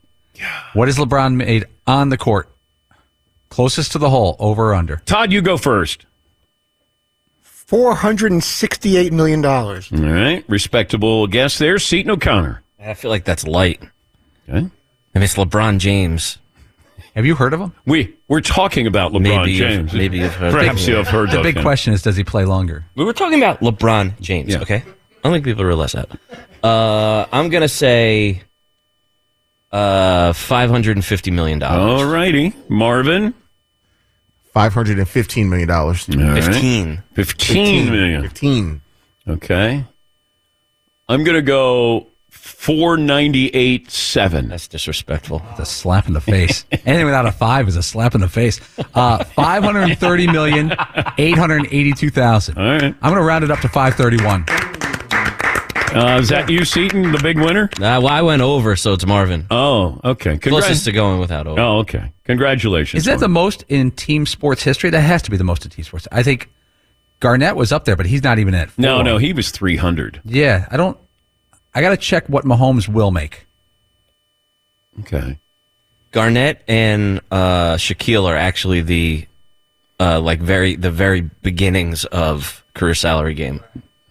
What 0.72 0.88
has 0.88 0.96
LeBron 0.96 1.34
made 1.36 1.66
on 1.86 2.08
the 2.08 2.16
court? 2.16 2.48
Closest 3.50 3.92
to 3.92 3.98
the 3.98 4.10
hole, 4.10 4.34
over 4.38 4.70
or 4.70 4.74
under? 4.74 4.96
Todd, 5.04 5.30
you 5.30 5.42
go 5.42 5.56
first. 5.56 6.06
Four 7.66 7.94
hundred 7.94 8.32
and 8.32 8.44
sixty-eight 8.44 9.12
million 9.12 9.40
dollars. 9.40 9.90
All 9.92 9.98
right. 10.00 10.44
Respectable 10.48 11.26
guess 11.26 11.58
there. 11.58 11.78
Seton 11.78 12.10
O'Connor. 12.10 12.62
I 12.78 12.94
feel 12.94 13.10
like 13.10 13.24
that's 13.24 13.46
light. 13.46 13.80
Okay. 14.48 14.58
I 14.58 14.60
mean, 15.18 15.24
it's 15.24 15.34
LeBron 15.36 15.78
James. 15.78 16.38
Have 17.14 17.24
you 17.24 17.34
heard 17.36 17.54
of 17.54 17.60
him? 17.60 17.72
We 17.86 18.14
we're 18.28 18.40
talking 18.42 18.86
about 18.86 19.12
LeBron 19.12 19.22
Maybe 19.22 19.52
you've- 19.52 19.58
James. 19.64 19.92
maybe 19.94 20.18
you've 20.18 20.34
heard 20.34 20.52
Perhaps 20.52 20.82
of 20.82 20.88
you 20.88 20.94
have 20.96 21.08
heard 21.08 21.30
The 21.30 21.38
of 21.38 21.42
big 21.44 21.56
him. 21.56 21.62
question 21.62 21.94
is, 21.94 22.02
does 22.02 22.16
he 22.16 22.24
play 22.24 22.44
longer? 22.44 22.84
We 22.96 23.04
were 23.04 23.12
talking 23.12 23.38
about 23.42 23.60
LeBron 23.60 24.20
James, 24.20 24.52
Yeah. 24.52 24.60
okay? 24.60 24.82
I 24.82 24.82
don't 25.22 25.32
think 25.32 25.44
people 25.44 25.64
realize 25.64 25.92
that. 25.92 26.08
Uh, 26.62 27.24
I'm 27.32 27.48
going 27.48 27.62
to 27.62 27.68
say 27.68 28.42
uh, 29.72 30.32
$550 30.32 31.32
million. 31.32 31.62
All 31.62 32.04
righty, 32.04 32.52
Marvin. 32.68 33.32
$515 34.54 35.48
million. 35.48 35.70
All 35.70 35.88
right. 35.88 36.44
15. 36.44 37.02
15 37.14 37.90
million. 37.90 38.22
15. 38.22 38.80
Okay. 39.28 39.84
I'm 41.08 41.24
gonna 41.24 41.42
go 41.42 42.06
four 42.30 42.96
ninety 42.96 43.48
eight 43.48 43.90
seven. 43.90 44.48
That's 44.48 44.68
disrespectful. 44.68 45.42
It's 45.50 45.60
a 45.60 45.64
slap 45.66 46.06
in 46.06 46.14
the 46.14 46.20
face. 46.20 46.64
Anything 46.72 47.04
without 47.04 47.26
a 47.26 47.32
five 47.32 47.68
is 47.68 47.76
a 47.76 47.82
slap 47.82 48.14
in 48.14 48.20
the 48.22 48.28
face. 48.28 48.58
Uh, 48.94 49.22
530 49.24 50.26
million, 50.28 50.72
882,000. 51.18 52.56
All 52.58 52.64
right. 52.64 52.82
I'm 52.84 52.94
going 53.00 53.14
to 53.16 53.22
round 53.22 53.44
it 53.44 53.50
up 53.50 53.60
to 53.60 53.68
531. 53.68 54.44
Uh, 55.94 56.18
is 56.20 56.28
that 56.28 56.50
you, 56.50 56.64
Seton, 56.64 57.12
the 57.12 57.18
big 57.22 57.38
winner? 57.38 57.64
Uh, 57.74 57.78
well, 58.02 58.08
I 58.08 58.22
went 58.22 58.42
over, 58.42 58.76
so 58.76 58.92
it's 58.92 59.06
Marvin. 59.06 59.46
Oh, 59.50 60.00
okay. 60.04 60.38
Closest 60.38 60.42
Congrats. 60.42 60.84
to 60.84 60.92
going 60.92 61.20
without 61.20 61.46
over. 61.46 61.60
Oh, 61.60 61.78
okay. 61.78 62.12
Congratulations. 62.24 63.02
Is 63.02 63.06
that 63.06 63.20
the 63.20 63.28
most 63.28 63.64
in 63.68 63.90
team 63.90 64.26
sports 64.26 64.62
history? 64.62 64.90
That 64.90 65.00
has 65.00 65.22
to 65.22 65.30
be 65.30 65.36
the 65.36 65.44
most 65.44 65.64
in 65.64 65.70
team 65.70 65.84
sports. 65.84 66.08
I 66.10 66.22
think 66.22 66.50
Garnett 67.20 67.56
was 67.56 67.72
up 67.72 67.84
there, 67.84 67.96
but 67.96 68.06
he's 68.06 68.22
not 68.22 68.38
even 68.38 68.54
at 68.54 68.70
four. 68.70 68.82
no, 68.82 69.02
no. 69.02 69.18
He 69.18 69.32
was 69.32 69.50
three 69.50 69.76
hundred. 69.76 70.20
Yeah, 70.24 70.66
I 70.70 70.76
don't. 70.76 70.98
I 71.74 71.80
got 71.80 71.90
to 71.90 71.96
check 71.96 72.28
what 72.28 72.44
Mahomes 72.44 72.88
will 72.88 73.10
make. 73.10 73.46
Okay. 75.00 75.38
Garnett 76.12 76.62
and 76.68 77.20
uh, 77.30 77.74
Shaquille 77.74 78.26
are 78.28 78.36
actually 78.36 78.80
the 78.82 79.26
uh, 79.98 80.20
like 80.20 80.40
very 80.40 80.76
the 80.76 80.90
very 80.90 81.22
beginnings 81.42 82.04
of 82.06 82.64
career 82.74 82.94
salary 82.94 83.34
game. 83.34 83.60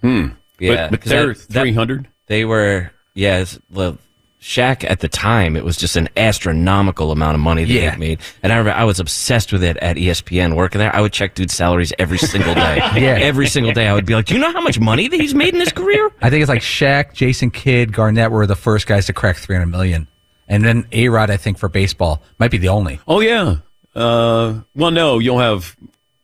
Hmm. 0.02 0.28
Yeah, 0.60 0.76
but, 0.88 0.92
but 0.92 1.02
'cause 1.02 1.10
they're 1.10 1.28
that- 1.34 1.48
that- 1.50 1.60
three 1.62 1.74
hundred. 1.74 2.08
They 2.28 2.46
were 2.46 2.92
yeah. 3.14 3.40
it's- 3.40 3.60
The 3.70 3.98
Shaq 4.42 4.84
at 4.90 5.00
the 5.00 5.08
time, 5.08 5.56
it 5.56 5.64
was 5.64 5.78
just 5.78 5.96
an 5.96 6.10
astronomical 6.18 7.12
amount 7.14 7.36
of 7.36 7.40
money 7.40 7.64
that 7.64 7.72
Yeah. 7.74 7.92
he 7.94 7.98
made, 7.98 8.20
and 8.44 8.52
I 8.52 8.58
remember 8.58 8.78
I 8.78 8.84
was 8.84 9.00
obsessed 9.00 9.54
with 9.54 9.64
it 9.64 9.78
at 9.78 9.96
ESPN 9.98 10.56
working 10.56 10.80
there. 10.80 10.94
I 10.94 11.00
would 11.00 11.14
check 11.14 11.34
dudes' 11.34 11.54
salaries 11.54 11.94
every 11.98 12.18
single 12.18 12.54
day. 12.54 12.78
Yeah. 12.96 13.18
every 13.22 13.48
single 13.48 13.72
day 13.72 13.88
I 13.88 13.94
would 13.94 14.06
be 14.06 14.16
like, 14.16 14.26
"Do 14.26 14.34
you 14.34 14.42
know 14.42 14.52
how 14.52 14.60
much 14.60 14.80
money 14.82 15.08
that 15.08 15.18
he's 15.20 15.34
made 15.34 15.54
in 15.54 15.62
his 15.62 15.72
career?" 15.72 16.10
I 16.22 16.30
think 16.30 16.42
it's 16.42 16.50
like 16.50 16.62
Shaq, 16.62 17.14
Jason 17.14 17.52
Kidd, 17.52 17.94
Garnett 17.94 18.32
were 18.32 18.46
the 18.46 18.56
first 18.58 18.86
guys 18.86 19.06
to 19.06 19.14
crack 19.14 19.38
300 19.38 19.68
million. 19.68 20.08
And 20.50 20.66
then 20.66 20.86
A 20.92 21.08
Rod, 21.08 21.30
I 21.30 21.38
think, 21.38 21.58
for 21.58 21.70
baseball, 21.70 22.22
might 22.38 22.52
be 22.52 22.58
the 22.58 22.68
only. 22.68 23.00
Oh 23.08 23.22
yeah. 23.22 23.56
Uh, 23.96 24.56
well, 24.76 24.92
no. 24.92 25.20
You'll 25.20 25.40
have 25.40 25.76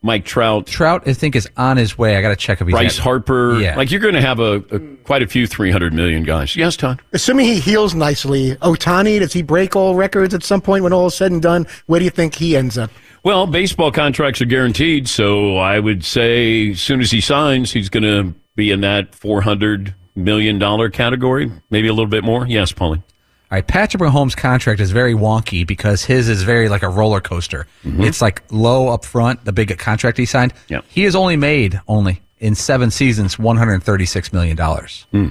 Mike 0.02 0.24
Trout, 0.24 0.66
Trout, 0.66 1.04
I 1.08 1.14
think, 1.14 1.36
is 1.36 1.50
on 1.58 1.76
his 1.76 1.98
way. 1.98 2.16
I 2.16 2.22
got 2.22 2.30
to 2.30 2.36
check 2.38 2.62
if 2.62 2.68
he's 2.68 2.74
Bryce 2.74 2.98
at- 2.98 3.04
Harper. 3.04 3.60
Yeah. 3.60 3.76
Like 3.76 3.92
you're 3.92 4.00
going 4.00 4.14
to 4.14 4.22
have 4.22 4.40
a, 4.40 4.56
a 4.72 4.80
quite 5.04 5.22
a 5.22 5.28
few 5.28 5.46
three 5.46 5.72
hundred 5.72 5.94
million 5.94 6.24
guys. 6.24 6.56
Yes, 6.56 6.78
Todd. 6.78 7.02
Assuming 7.12 7.46
he 7.48 7.60
heals 7.60 7.94
nicely, 7.94 8.56
Ohtani, 8.58 9.20
does 9.20 9.34
he 9.34 9.42
break 9.42 9.76
all 9.76 9.96
records 9.96 10.34
at 10.34 10.44
some 10.44 10.62
point 10.62 10.84
when 10.84 10.94
all 10.94 11.08
is 11.08 11.16
said 11.16 11.32
and 11.34 11.42
done? 11.42 11.68
Where 11.88 12.00
do 12.00 12.06
you 12.06 12.12
think 12.12 12.36
he 12.36 12.56
ends 12.56 12.78
up? 12.78 12.92
Well, 13.24 13.46
baseball 13.46 13.92
contracts 13.92 14.42
are 14.42 14.46
guaranteed, 14.46 15.10
so 15.10 15.58
I 15.58 15.80
would 15.80 16.06
say 16.06 16.72
as 16.72 16.80
soon 16.80 17.02
as 17.02 17.12
he 17.12 17.20
signs, 17.20 17.74
he's 17.74 17.90
going 17.90 18.04
to 18.04 18.34
be 18.56 18.72
in 18.72 18.80
that 18.82 19.14
four 19.14 19.42
hundred 19.42 19.94
million 20.16 20.60
dollar 20.60 20.90
category, 20.90 21.52
maybe 21.70 21.90
a 21.90 21.94
little 21.94 22.08
bit 22.10 22.24
more. 22.24 22.48
Yes, 22.48 22.72
Paulie. 22.72 23.04
All 23.52 23.56
right, 23.56 23.66
Patrick 23.66 24.04
Mahomes' 24.04 24.38
contract 24.38 24.80
is 24.80 24.92
very 24.92 25.16
wonky 25.16 25.66
because 25.66 26.06
his 26.06 26.30
is 26.30 26.44
very 26.44 26.70
like 26.70 26.84
a 26.84 26.88
roller 26.90 27.20
coaster. 27.20 27.66
Mm-hmm. 27.84 28.04
It's 28.04 28.22
like 28.22 28.44
low 28.52 28.90
up 28.90 29.04
front, 29.04 29.44
the 29.44 29.52
big 29.52 29.76
contract 29.80 30.20
he 30.20 30.26
signed. 30.28 30.54
Yep. 30.68 30.86
He 30.88 31.04
has 31.04 31.16
only 31.16 31.36
made 31.36 31.82
only 31.88 32.22
in 32.38 32.54
seven 32.54 32.92
seasons 32.92 33.40
one 33.40 33.58
hundred 33.58 33.82
thirty 33.82 34.06
six 34.06 34.32
million 34.32 34.56
dollars. 34.56 35.08
Hmm. 35.12 35.30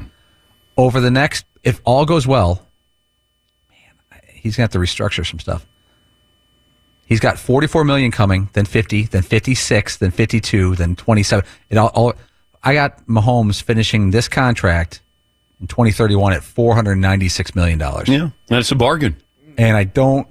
Over 0.76 1.00
the 1.00 1.12
next, 1.12 1.44
if 1.62 1.80
all 1.84 2.04
goes 2.06 2.26
well, 2.26 2.66
man, 3.70 4.20
he's 4.32 4.56
gonna 4.56 4.64
have 4.64 4.72
to 4.72 4.78
restructure 4.80 5.24
some 5.24 5.38
stuff. 5.38 5.64
He's 7.06 7.20
got 7.20 7.38
forty 7.38 7.68
four 7.68 7.84
million 7.84 8.10
coming, 8.10 8.50
then 8.52 8.64
fifty, 8.64 9.04
then 9.04 9.22
fifty 9.22 9.54
six, 9.54 9.96
then 9.96 10.10
fifty 10.10 10.40
two, 10.40 10.74
then 10.74 10.96
twenty 10.96 11.22
seven. 11.22 11.46
It 11.70 11.78
all, 11.78 11.88
all 11.94 12.14
I 12.64 12.74
got 12.74 13.06
Mahomes 13.06 13.62
finishing 13.62 14.10
this 14.10 14.26
contract 14.26 15.02
in 15.60 15.66
2031 15.66 16.32
at 16.34 16.42
496 16.44 17.54
million 17.54 17.78
dollars. 17.78 18.08
Yeah, 18.08 18.30
that's 18.46 18.70
a 18.70 18.74
bargain. 18.76 19.16
And 19.56 19.76
I 19.76 19.84
don't. 19.84 20.26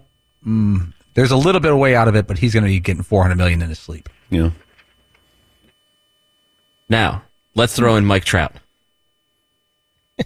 Mm, 0.45 0.93
there's 1.13 1.31
a 1.31 1.37
little 1.37 1.59
bit 1.61 1.71
of 1.71 1.77
way 1.79 1.95
out 1.95 2.07
of 2.07 2.15
it, 2.15 2.27
but 2.27 2.37
he's 2.37 2.53
going 2.53 2.63
to 2.63 2.69
be 2.69 2.79
getting 2.79 3.03
400 3.03 3.35
million 3.35 3.61
in 3.61 3.69
his 3.69 3.79
sleep. 3.79 4.07
Yeah. 4.29 4.51
Now, 6.89 7.23
let's 7.55 7.75
throw 7.75 7.95
in 7.97 8.05
Mike 8.05 8.23
Trout. 8.23 8.53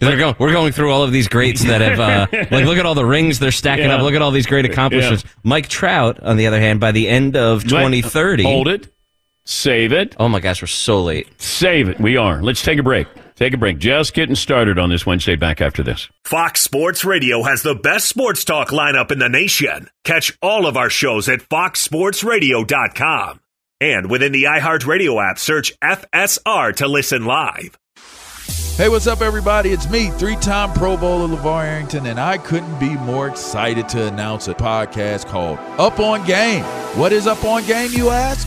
They're 0.00 0.16
going, 0.16 0.34
we're 0.38 0.52
going 0.52 0.72
through 0.72 0.92
all 0.92 1.02
of 1.02 1.12
these 1.12 1.28
greats 1.28 1.62
that 1.64 1.82
have, 1.82 2.00
uh, 2.00 2.26
like, 2.50 2.64
look 2.64 2.78
at 2.78 2.86
all 2.86 2.94
the 2.94 3.04
rings 3.04 3.38
they're 3.38 3.52
stacking 3.52 3.84
Yeah. 3.86 3.96
up. 3.96 4.02
Look 4.02 4.14
at 4.14 4.22
all 4.22 4.30
these 4.30 4.46
great 4.46 4.64
accomplishments. 4.64 5.24
Mike 5.42 5.68
Trout, 5.68 6.18
on 6.20 6.38
the 6.38 6.46
other 6.46 6.58
hand, 6.58 6.80
by 6.80 6.90
the 6.92 7.06
end 7.06 7.36
of 7.36 7.64
2030. 7.64 8.42
Hold 8.44 8.68
it. 8.68 8.88
Save 9.44 9.92
it. 9.92 10.14
Oh 10.18 10.28
my 10.28 10.40
gosh, 10.40 10.62
we're 10.62 10.66
so 10.68 11.02
late. 11.02 11.28
Save 11.40 11.88
it. 11.88 12.00
We 12.00 12.16
are. 12.16 12.42
Let's 12.42 12.62
take 12.62 12.78
a 12.78 12.82
break. 12.82 13.06
Take 13.36 13.54
a 13.54 13.56
break. 13.56 13.78
Just 13.78 14.12
getting 14.14 14.34
started 14.34 14.78
on 14.78 14.90
this 14.90 15.06
Wednesday. 15.06 15.34
Back 15.34 15.60
after 15.62 15.82
this. 15.82 16.08
Fox 16.24 16.60
Sports 16.60 17.04
Radio 17.04 17.42
has 17.42 17.62
the 17.62 17.74
best 17.74 18.06
sports 18.06 18.44
talk 18.44 18.68
lineup 18.68 19.10
in 19.10 19.18
the 19.18 19.28
nation. 19.30 19.88
Catch 20.04 20.36
all 20.42 20.66
of 20.66 20.76
our 20.76 20.90
shows 20.90 21.28
at 21.28 21.40
foxsportsradio.com. 21.40 23.40
And 23.80 24.10
within 24.10 24.32
the 24.32 24.44
iHeartRadio 24.44 25.30
app, 25.30 25.38
search 25.38 25.72
FSR 25.82 26.76
to 26.76 26.86
listen 26.86 27.24
live. 27.24 27.78
Hey, 28.76 28.90
what's 28.90 29.06
up, 29.06 29.22
everybody? 29.22 29.70
It's 29.70 29.90
me, 29.90 30.10
three 30.10 30.36
time 30.36 30.72
Pro 30.74 30.96
Bowler 30.96 31.34
LeVar 31.34 31.64
Arrington, 31.64 32.06
and 32.06 32.20
I 32.20 32.36
couldn't 32.38 32.78
be 32.78 32.94
more 32.96 33.28
excited 33.28 33.88
to 33.90 34.06
announce 34.08 34.48
a 34.48 34.54
podcast 34.54 35.26
called 35.26 35.58
Up 35.78 35.98
on 35.98 36.26
Game. 36.26 36.62
What 36.98 37.12
is 37.12 37.26
Up 37.26 37.42
on 37.44 37.64
Game, 37.66 37.90
you 37.92 38.10
ask? 38.10 38.46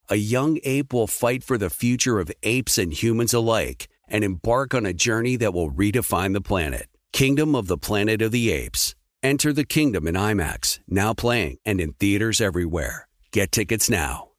a 0.11 0.15
young 0.15 0.59
ape 0.65 0.91
will 0.91 1.07
fight 1.07 1.41
for 1.41 1.57
the 1.57 1.69
future 1.69 2.19
of 2.19 2.29
apes 2.43 2.77
and 2.77 2.91
humans 2.91 3.33
alike 3.33 3.87
and 4.09 4.25
embark 4.25 4.73
on 4.73 4.85
a 4.85 4.93
journey 4.93 5.37
that 5.37 5.53
will 5.53 5.71
redefine 5.71 6.33
the 6.33 6.41
planet. 6.41 6.89
Kingdom 7.13 7.55
of 7.55 7.67
the 7.67 7.77
Planet 7.77 8.21
of 8.21 8.33
the 8.33 8.51
Apes. 8.51 8.93
Enter 9.23 9.53
the 9.53 9.63
kingdom 9.63 10.07
in 10.07 10.15
IMAX, 10.15 10.79
now 10.85 11.13
playing 11.13 11.59
and 11.63 11.79
in 11.79 11.93
theaters 11.93 12.41
everywhere. 12.41 13.07
Get 13.31 13.53
tickets 13.53 13.89
now. 13.89 14.31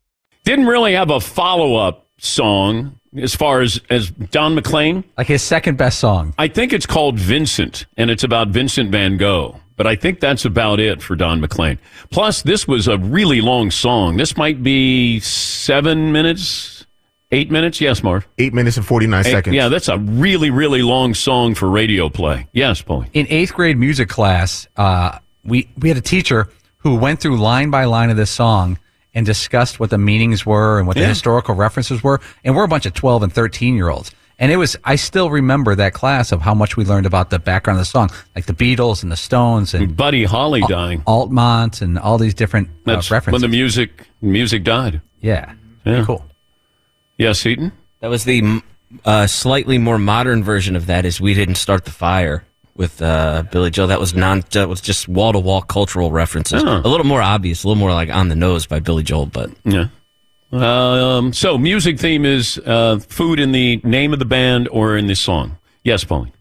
Didn't 0.44 0.66
really 0.66 0.92
have 0.92 1.08
a 1.08 1.20
follow 1.20 1.76
up 1.76 2.06
song 2.18 3.00
as 3.16 3.35
far 3.35 3.62
as, 3.62 3.80
as 3.88 4.11
Don 4.11 4.54
McLean. 4.54 5.04
Like 5.16 5.28
his 5.28 5.42
second 5.42 5.78
best 5.78 5.98
song. 6.00 6.35
I 6.37 6.48
think 6.48 6.74
it's 6.74 6.87
called 6.87 7.18
Vincent, 7.18 7.87
and 7.96 8.11
it's 8.11 8.24
about 8.24 8.48
Vincent 8.48 8.90
van 8.90 9.16
Gogh. 9.16 9.58
But 9.83 9.88
I 9.90 9.97
think 9.97 10.21
that's 10.21 10.45
about 10.45 10.79
it 10.79 11.03
for 11.03 11.16
Don 11.16 11.40
McLean. 11.40 11.77
Plus, 12.11 12.42
this 12.42 12.68
was 12.68 12.87
a 12.87 12.99
really 12.99 13.40
long 13.40 13.73
song. 13.73 14.16
This 14.16 14.37
might 14.37 14.62
be 14.62 15.18
seven 15.18 16.12
minutes, 16.12 16.87
eight 17.33 17.51
minutes. 17.51 17.81
Yes, 17.81 18.01
Marv. 18.01 18.29
Eight 18.38 18.55
minutes 18.55 18.77
and 18.77 18.87
49 18.87 19.27
Eight- 19.27 19.31
seconds. 19.33 19.57
yeah, 19.57 19.66
that's 19.68 19.88
a 19.88 19.99
really, 19.99 20.51
really 20.51 20.83
long 20.83 21.14
song 21.14 21.57
for 21.57 21.68
radio 21.68 22.09
play. 22.09 22.47
Yes, 22.53 22.81
Paulie. 22.81 23.09
In 23.12 23.27
eighth 23.29 23.55
grade 23.55 23.77
music 23.77 24.09
class, 24.09 24.68
uh, 24.77 25.18
we 25.45 25.68
we 25.77 25.88
had 25.88 25.99
a 25.99 26.01
teacher 26.01 26.49
who 26.77 26.95
went 26.95 27.18
through 27.18 27.38
line 27.38 27.71
by 27.71 27.85
line 27.85 28.11
of 28.11 28.16
this 28.16 28.31
song 28.31 28.79
and 29.14 29.27
discussed 29.27 29.81
what 29.81 29.90
the 29.90 29.99
meanings 29.99 30.47
were 30.47 30.79
and 30.79 30.87
what 30.87 30.95
the 30.95 31.03
Yeah. 31.03 31.09
historical 31.09 31.57
references 31.57 32.05
were. 32.05 32.21
And 32.45 32.55
we're 32.55 32.62
a 32.62 32.68
bunch 32.68 32.87
of 32.87 32.95
12 32.95 33.25
and 33.25 33.33
13 33.33 33.75
year 33.75 33.88
olds. 33.88 34.12
And 34.42 34.50
it 34.50 34.57
was, 34.57 34.76
I 34.83 34.96
still 34.96 35.31
remember 35.31 35.76
that 35.76 35.94
class 35.94 36.33
of 36.33 36.40
how 36.42 36.52
much 36.52 36.76
we 36.76 36.85
learned 36.85 37.07
about 37.07 37.31
the 37.31 37.38
background 37.38 37.78
of 37.78 37.83
the 37.83 37.90
song, 37.90 38.11
like 38.35 38.46
the 38.46 38.52
Beatles 38.52 39.05
and 39.05 39.12
the 39.12 39.16
Stones 39.16 39.72
and 39.72 39.96
Buddy 39.96 40.24
Holly 40.24 40.62
dying. 40.68 41.00
Altamont 41.07 41.81
and 41.81 41.96
all 41.96 42.18
these 42.18 42.35
different 42.35 42.68
uh, 42.88 43.00
references. 43.09 43.31
when 43.33 43.40
the 43.40 43.46
music 43.48 44.09
music 44.20 44.64
died. 44.64 45.00
yeah. 45.20 45.55
Yeah. 45.85 46.05
Cool. 46.05 46.24
Yes, 47.18 47.38
Seton. 47.40 47.70
That 48.00 48.09
was 48.11 48.24
the 48.24 48.62
uh, 49.05 49.26
slightly 49.28 49.78
more 49.78 49.98
modern 49.98 50.42
version 50.42 50.74
of 50.76 50.87
that. 50.87 51.05
Is 51.05 51.20
we 51.20 51.35
didn't 51.35 51.55
start 51.57 51.85
the 51.85 51.90
fire 51.92 52.44
with 52.74 53.00
uh, 53.00 53.44
Billy 53.52 53.70
Joel. 53.70 53.87
That 53.88 54.00
was 54.00 54.12
non. 54.14 54.42
That 54.50 54.68
was 54.68 54.81
just 54.81 55.09
wall 55.09 55.33
to 55.33 55.38
wall 55.38 55.62
cultural 55.62 56.11
references. 56.11 56.62
Oh. 56.66 56.83
A 56.85 56.88
little 56.88 57.07
more 57.07 57.22
obvious, 57.22 57.62
a 57.64 57.68
little 57.68 57.81
more 57.81 57.92
like 57.92 58.11
on 58.11 58.28
the 58.28 58.35
nose 58.37 58.66
by 58.66 58.81
Billy 58.81 59.02
Joel. 59.05 59.26
But 59.26 59.50
Yeah. 59.64 59.87
Um, 60.52 61.32
so, 61.32 61.56
music 61.56 61.98
theme 61.98 62.24
is 62.24 62.58
uh, 62.66 62.98
food 62.98 63.40
in 63.40 63.52
the 63.52 63.80
name 63.84 64.12
of 64.12 64.18
the 64.18 64.24
band 64.24 64.68
or 64.68 64.96
in 64.96 65.06
the 65.06 65.14
song. 65.16 65.58
Yes, 65.82 66.04
Pauline. 66.04 66.32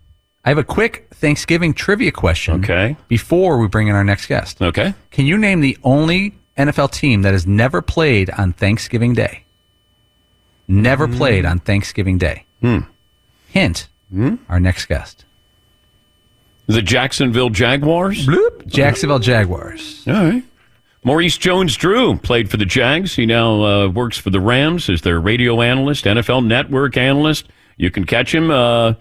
I 0.44 0.50
have 0.50 0.58
a 0.58 0.64
quick 0.64 1.08
Thanksgiving 1.14 1.74
trivia 1.74 2.12
question. 2.12 2.64
Okay. 2.64 2.98
Before 3.08 3.58
we 3.60 3.68
bring 3.68 3.88
in 3.88 3.96
our 3.96 4.04
next 4.04 4.26
guest. 4.26 4.62
Okay. 4.62 4.94
Can 5.12 5.26
you 5.26 5.38
name 5.38 5.62
the 5.62 5.78
only 5.84 6.34
NFL 6.58 6.92
team 6.92 7.22
that 7.22 7.34
has 7.34 7.46
never 7.46 7.82
played 7.82 8.30
on 8.32 8.54
Thanksgiving 8.54 9.14
Day? 9.14 9.44
Never 10.68 11.08
played 11.08 11.46
on 11.46 11.60
Thanksgiving 11.60 12.18
Day. 12.18 12.46
Hmm. 12.62 12.80
Hint, 13.50 13.88
our 14.50 14.60
next 14.60 14.86
guest. 14.86 15.26
The 16.68 16.82
Jacksonville 16.82 17.50
Jaguars. 17.50 18.26
Bloop. 18.26 18.66
Jacksonville 18.68 19.20
Jaguars. 19.20 20.04
All 20.08 20.14
right. 20.14 20.44
Maurice 21.04 21.38
Jones 21.38 21.76
Drew 21.76 22.18
played 22.18 22.52
for 22.52 22.58
the 22.58 22.66
Jags. 22.66 23.16
He 23.16 23.26
now 23.26 23.64
uh, 23.64 23.88
works 23.88 24.20
for 24.20 24.30
the 24.30 24.40
Rams 24.40 24.88
as 24.88 25.02
their 25.02 25.20
radio 25.20 25.62
analyst, 25.62 26.06
NFL 26.06 26.46
network 26.46 26.96
analyst. 26.96 27.48
You 27.78 27.90
can 27.90 28.06
catch 28.06 28.36
him. 28.36 28.52
Uh, 28.52 28.94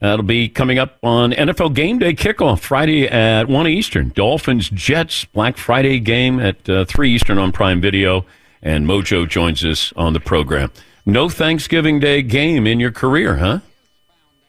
that'll 0.00 0.24
be 0.24 0.48
coming 0.48 0.80
up 0.80 0.98
on 1.04 1.30
NFL 1.30 1.74
Game 1.74 2.00
Day 2.00 2.12
kickoff 2.12 2.58
Friday 2.58 3.06
at 3.06 3.46
1 3.46 3.68
Eastern. 3.68 4.08
Dolphins 4.16 4.68
Jets 4.70 5.26
Black 5.26 5.56
Friday 5.56 6.00
game 6.00 6.40
at 6.40 6.68
uh, 6.68 6.84
3 6.86 7.14
Eastern 7.14 7.38
on 7.38 7.52
Prime 7.52 7.80
Video. 7.80 8.26
And 8.60 8.86
Mojo 8.86 9.28
joins 9.28 9.64
us 9.64 9.92
on 9.94 10.12
the 10.12 10.20
program. 10.20 10.72
No 11.06 11.28
Thanksgiving 11.28 12.00
Day 12.00 12.22
game 12.22 12.66
in 12.66 12.80
your 12.80 12.90
career, 12.90 13.36
huh? 13.36 13.60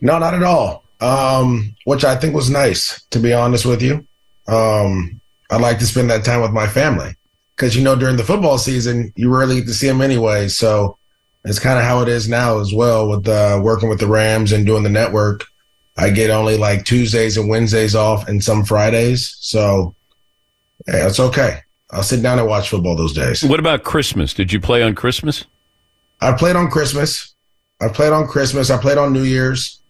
No, 0.02 0.18
not 0.18 0.34
at 0.34 0.42
all. 0.42 0.84
Um, 1.02 1.76
which 1.84 2.04
I 2.04 2.16
think 2.16 2.34
was 2.34 2.50
nice, 2.50 3.04
to 3.12 3.20
be 3.20 3.32
honest 3.32 3.66
with 3.66 3.84
you. 3.84 4.08
Um, 4.48 5.22
I 5.50 5.58
like 5.58 5.80
to 5.80 5.86
spend 5.86 6.10
that 6.10 6.26
time 6.26 6.42
with 6.42 6.52
my 6.52 6.68
family 6.68 7.16
because 7.56 7.76
you 7.76 7.84
know 7.84 7.96
during 7.96 8.18
the 8.18 8.24
football 8.24 8.58
season 8.58 9.14
you 9.16 9.34
rarely 9.34 9.58
get 9.58 9.68
to 9.68 9.74
see 9.74 9.88
them 9.88 10.02
anyway. 10.02 10.48
So 10.48 10.98
it's 11.44 11.60
kind 11.60 11.78
of 11.78 11.86
how 11.86 12.02
it 12.02 12.10
is 12.10 12.28
now 12.28 12.60
as 12.60 12.74
well 12.74 13.08
with 13.08 13.28
uh, 13.28 13.60
working 13.64 13.90
with 13.90 14.00
the 14.00 14.08
Rams 14.08 14.52
and 14.52 14.66
doing 14.66 14.84
the 14.84 14.90
network. 14.90 15.46
I 15.98 16.10
get 16.10 16.30
only 16.30 16.58
like 16.58 16.84
Tuesdays 16.84 17.38
and 17.38 17.48
Wednesdays 17.48 17.96
off 17.96 18.28
and 18.28 18.44
some 18.44 18.66
Fridays, 18.66 19.38
so 19.40 19.96
yeah, 20.88 21.08
it's 21.08 21.20
okay. 21.20 21.60
I'll 21.92 22.04
sit 22.04 22.22
down 22.22 22.40
and 22.40 22.48
watch 22.48 22.70
football 22.70 22.96
those 22.96 23.14
days. 23.14 23.44
What 23.44 23.60
about 23.60 23.84
Christmas? 23.84 24.34
Did 24.34 24.52
you 24.52 24.60
play 24.60 24.84
on 24.84 24.96
Christmas? 24.96 25.46
I 26.20 26.34
played 26.34 26.56
on 26.56 26.70
Christmas. 26.70 27.34
I 27.82 27.88
played 27.88 28.12
on 28.12 28.28
Christmas. 28.28 28.70
I 28.70 28.78
played 28.78 28.98
on 28.98 29.14
New 29.14 29.24
Year's. 29.24 29.82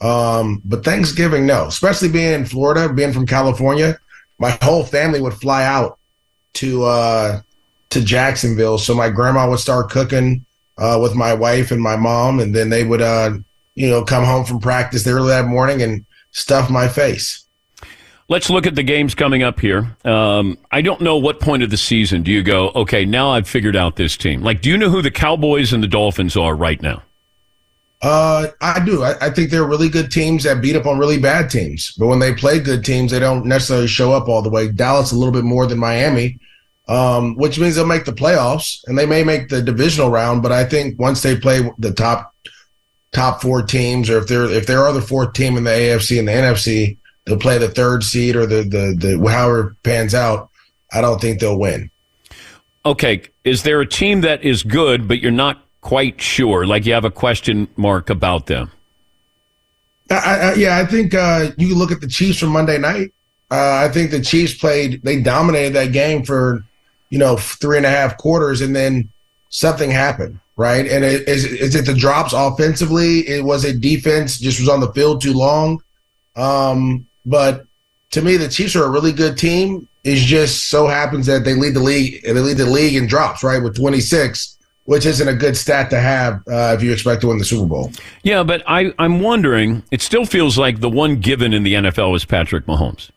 Um, 0.00 0.60
but 0.64 0.84
Thanksgiving, 0.84 1.46
no. 1.46 1.66
Especially 1.66 2.08
being 2.08 2.32
in 2.32 2.46
Florida, 2.46 2.92
being 2.92 3.12
from 3.12 3.26
California, 3.26 3.98
my 4.42 4.58
whole 4.60 4.82
family 4.82 5.20
would 5.20 5.34
fly 5.34 5.64
out 5.64 6.00
to 6.54 6.82
uh, 6.82 7.40
to 7.90 8.04
Jacksonville. 8.04 8.76
So 8.76 8.92
my 8.92 9.08
grandma 9.08 9.48
would 9.48 9.60
start 9.60 9.88
cooking 9.88 10.44
uh, 10.76 10.98
with 11.00 11.14
my 11.14 11.32
wife 11.32 11.70
and 11.70 11.80
my 11.80 11.94
mom, 11.94 12.40
and 12.40 12.52
then 12.52 12.68
they 12.68 12.82
would, 12.84 13.00
uh, 13.00 13.34
you 13.76 13.88
know, 13.88 14.04
come 14.04 14.24
home 14.24 14.44
from 14.44 14.58
practice 14.58 15.06
early 15.06 15.28
that 15.28 15.46
morning 15.46 15.80
and 15.80 16.04
stuff 16.32 16.68
my 16.68 16.88
face. 16.88 17.46
Let's 18.28 18.50
look 18.50 18.66
at 18.66 18.74
the 18.74 18.82
games 18.82 19.14
coming 19.14 19.44
up 19.44 19.60
here. 19.60 19.96
Um, 20.04 20.58
I 20.72 20.82
don't 20.82 21.02
know 21.02 21.18
what 21.18 21.38
point 21.38 21.62
of 21.62 21.70
the 21.70 21.76
season 21.76 22.22
do 22.22 22.32
you 22.32 22.42
go, 22.42 22.70
okay, 22.74 23.04
now 23.04 23.30
I've 23.30 23.48
figured 23.48 23.76
out 23.76 23.96
this 23.96 24.16
team. 24.16 24.42
Like, 24.42 24.60
do 24.60 24.70
you 24.70 24.78
know 24.78 24.88
who 24.88 25.02
the 25.02 25.10
Cowboys 25.10 25.72
and 25.72 25.82
the 25.82 25.88
Dolphins 25.88 26.36
are 26.36 26.56
right 26.56 26.80
now? 26.82 27.02
Uh, 28.02 28.48
I 28.60 28.84
do. 28.84 29.04
I, 29.04 29.14
I 29.26 29.30
think 29.30 29.50
they're 29.50 29.66
really 29.66 29.88
good 29.88 30.10
teams 30.10 30.42
that 30.42 30.60
beat 30.60 30.74
up 30.74 30.86
on 30.86 30.98
really 30.98 31.18
bad 31.18 31.48
teams. 31.48 31.92
But 31.92 32.08
when 32.08 32.18
they 32.18 32.34
play 32.34 32.58
good 32.58 32.84
teams, 32.84 33.12
they 33.12 33.20
don't 33.20 33.46
necessarily 33.46 33.86
show 33.86 34.12
up 34.12 34.28
all 34.28 34.42
the 34.42 34.50
way. 34.50 34.68
Dallas 34.68 35.12
a 35.12 35.16
little 35.16 35.32
bit 35.32 35.44
more 35.44 35.68
than 35.68 35.78
Miami, 35.78 36.40
um, 36.88 37.36
which 37.36 37.60
means 37.60 37.76
they'll 37.76 37.86
make 37.86 38.04
the 38.04 38.12
playoffs 38.12 38.80
and 38.86 38.98
they 38.98 39.06
may 39.06 39.22
make 39.22 39.48
the 39.48 39.62
divisional 39.62 40.10
round. 40.10 40.42
But 40.42 40.50
I 40.50 40.64
think 40.64 40.98
once 40.98 41.22
they 41.22 41.36
play 41.36 41.62
the 41.78 41.92
top 41.92 42.34
top 43.12 43.40
four 43.40 43.62
teams, 43.62 44.10
or 44.10 44.18
if 44.18 44.26
they're 44.26 44.50
if 44.50 44.66
there 44.66 44.84
are 44.84 44.92
the 44.92 45.00
fourth 45.00 45.32
team 45.32 45.56
in 45.56 45.62
the 45.62 45.70
AFC 45.70 46.18
and 46.18 46.26
the 46.26 46.32
NFC, 46.32 46.98
they'll 47.24 47.38
play 47.38 47.58
the 47.58 47.68
third 47.68 48.02
seed 48.02 48.34
or 48.34 48.46
the 48.46 48.64
the, 48.64 48.96
the 48.98 49.30
however 49.30 49.70
it 49.70 49.82
pans 49.84 50.12
out. 50.12 50.50
I 50.92 51.00
don't 51.00 51.20
think 51.20 51.38
they'll 51.38 51.58
win. 51.58 51.88
Okay, 52.84 53.22
is 53.44 53.62
there 53.62 53.80
a 53.80 53.86
team 53.86 54.22
that 54.22 54.42
is 54.42 54.64
good, 54.64 55.06
but 55.06 55.20
you're 55.20 55.30
not 55.30 55.64
quite 55.82 56.20
sure? 56.20 56.64
Like 56.64 56.86
you 56.86 56.94
have 56.94 57.04
a 57.04 57.10
question 57.10 57.68
mark 57.76 58.08
about 58.08 58.46
them? 58.46 58.70
I, 60.10 60.14
I, 60.14 60.54
yeah, 60.54 60.78
I 60.78 60.86
think 60.86 61.14
uh, 61.14 61.50
you 61.58 61.74
look 61.74 61.92
at 61.92 62.00
the 62.00 62.08
Chiefs 62.08 62.38
from 62.38 62.50
Monday 62.50 62.78
night. 62.78 63.12
Uh, 63.50 63.84
I 63.86 63.92
think 63.92 64.10
the 64.10 64.20
Chiefs 64.20 64.54
played; 64.54 65.02
they 65.02 65.20
dominated 65.20 65.74
that 65.74 65.92
game 65.92 66.24
for 66.24 66.64
you 67.10 67.18
know 67.18 67.36
three 67.36 67.76
and 67.76 67.84
a 67.84 67.90
half 67.90 68.16
quarters, 68.16 68.62
and 68.62 68.74
then 68.74 69.10
something 69.50 69.90
happened, 69.90 70.40
right? 70.56 70.86
And 70.86 71.04
it, 71.04 71.28
is 71.28 71.44
is 71.44 71.74
it 71.74 71.84
the 71.84 71.94
drops 71.94 72.32
offensively? 72.32 73.20
It 73.28 73.44
was 73.44 73.64
a 73.64 73.76
defense 73.76 74.38
just 74.38 74.60
was 74.60 74.68
on 74.68 74.80
the 74.80 74.92
field 74.92 75.20
too 75.20 75.34
long. 75.34 75.82
Um, 76.36 77.06
but 77.26 77.66
to 78.12 78.22
me, 78.22 78.36
the 78.36 78.48
Chiefs 78.48 78.76
are 78.76 78.84
a 78.84 78.90
really 78.90 79.12
good 79.12 79.36
team. 79.36 79.88
It 80.04 80.16
just 80.16 80.68
so 80.68 80.86
happens 80.86 81.26
that 81.26 81.44
they 81.44 81.54
lead 81.54 81.74
the 81.74 81.80
league. 81.80 82.22
They 82.22 82.32
lead 82.32 82.56
the 82.56 82.66
league 82.66 82.96
in 82.96 83.06
drops, 83.06 83.42
right, 83.44 83.62
with 83.62 83.76
twenty 83.76 84.00
six 84.00 84.58
which 84.84 85.06
isn't 85.06 85.28
a 85.28 85.34
good 85.34 85.56
stat 85.56 85.90
to 85.90 85.98
have 86.00 86.42
uh, 86.48 86.74
if 86.76 86.82
you 86.82 86.92
expect 86.92 87.20
to 87.20 87.28
win 87.28 87.38
the 87.38 87.44
Super 87.44 87.66
Bowl. 87.66 87.92
Yeah, 88.22 88.42
but 88.42 88.62
I, 88.66 88.92
I'm 88.98 89.20
wondering, 89.20 89.82
it 89.90 90.02
still 90.02 90.24
feels 90.24 90.58
like 90.58 90.80
the 90.80 90.90
one 90.90 91.16
given 91.16 91.52
in 91.52 91.62
the 91.62 91.74
NFL 91.74 92.16
is 92.16 92.24
Patrick 92.24 92.66
Mahomes. 92.66 93.10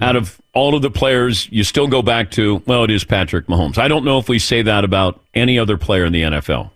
Out 0.00 0.16
of 0.16 0.40
all 0.54 0.74
of 0.74 0.82
the 0.82 0.90
players, 0.90 1.48
you 1.52 1.62
still 1.62 1.86
go 1.86 2.02
back 2.02 2.32
to, 2.32 2.62
well, 2.66 2.82
it 2.82 2.90
is 2.90 3.04
Patrick 3.04 3.46
Mahomes. 3.46 3.78
I 3.78 3.86
don't 3.86 4.04
know 4.04 4.18
if 4.18 4.28
we 4.28 4.40
say 4.40 4.60
that 4.62 4.84
about 4.84 5.22
any 5.34 5.58
other 5.58 5.78
player 5.78 6.04
in 6.04 6.12
the 6.12 6.22
NFL. 6.22 6.70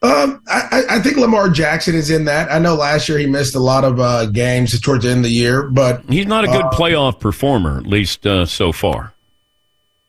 Um, 0.00 0.42
I, 0.48 0.82
I 0.90 1.00
think 1.00 1.16
Lamar 1.16 1.48
Jackson 1.48 1.94
is 1.94 2.10
in 2.10 2.26
that. 2.26 2.52
I 2.52 2.58
know 2.58 2.74
last 2.74 3.08
year 3.08 3.18
he 3.18 3.26
missed 3.26 3.54
a 3.54 3.58
lot 3.58 3.84
of 3.84 3.98
uh, 3.98 4.26
games 4.26 4.78
towards 4.80 5.04
the 5.04 5.10
end 5.10 5.20
of 5.20 5.24
the 5.24 5.30
year, 5.30 5.62
but 5.62 6.04
He's 6.08 6.26
not 6.26 6.44
a 6.44 6.46
good 6.46 6.62
uh, 6.62 6.70
playoff 6.70 7.18
performer, 7.18 7.78
at 7.78 7.86
least 7.86 8.26
uh, 8.26 8.44
so 8.44 8.70
far. 8.70 9.14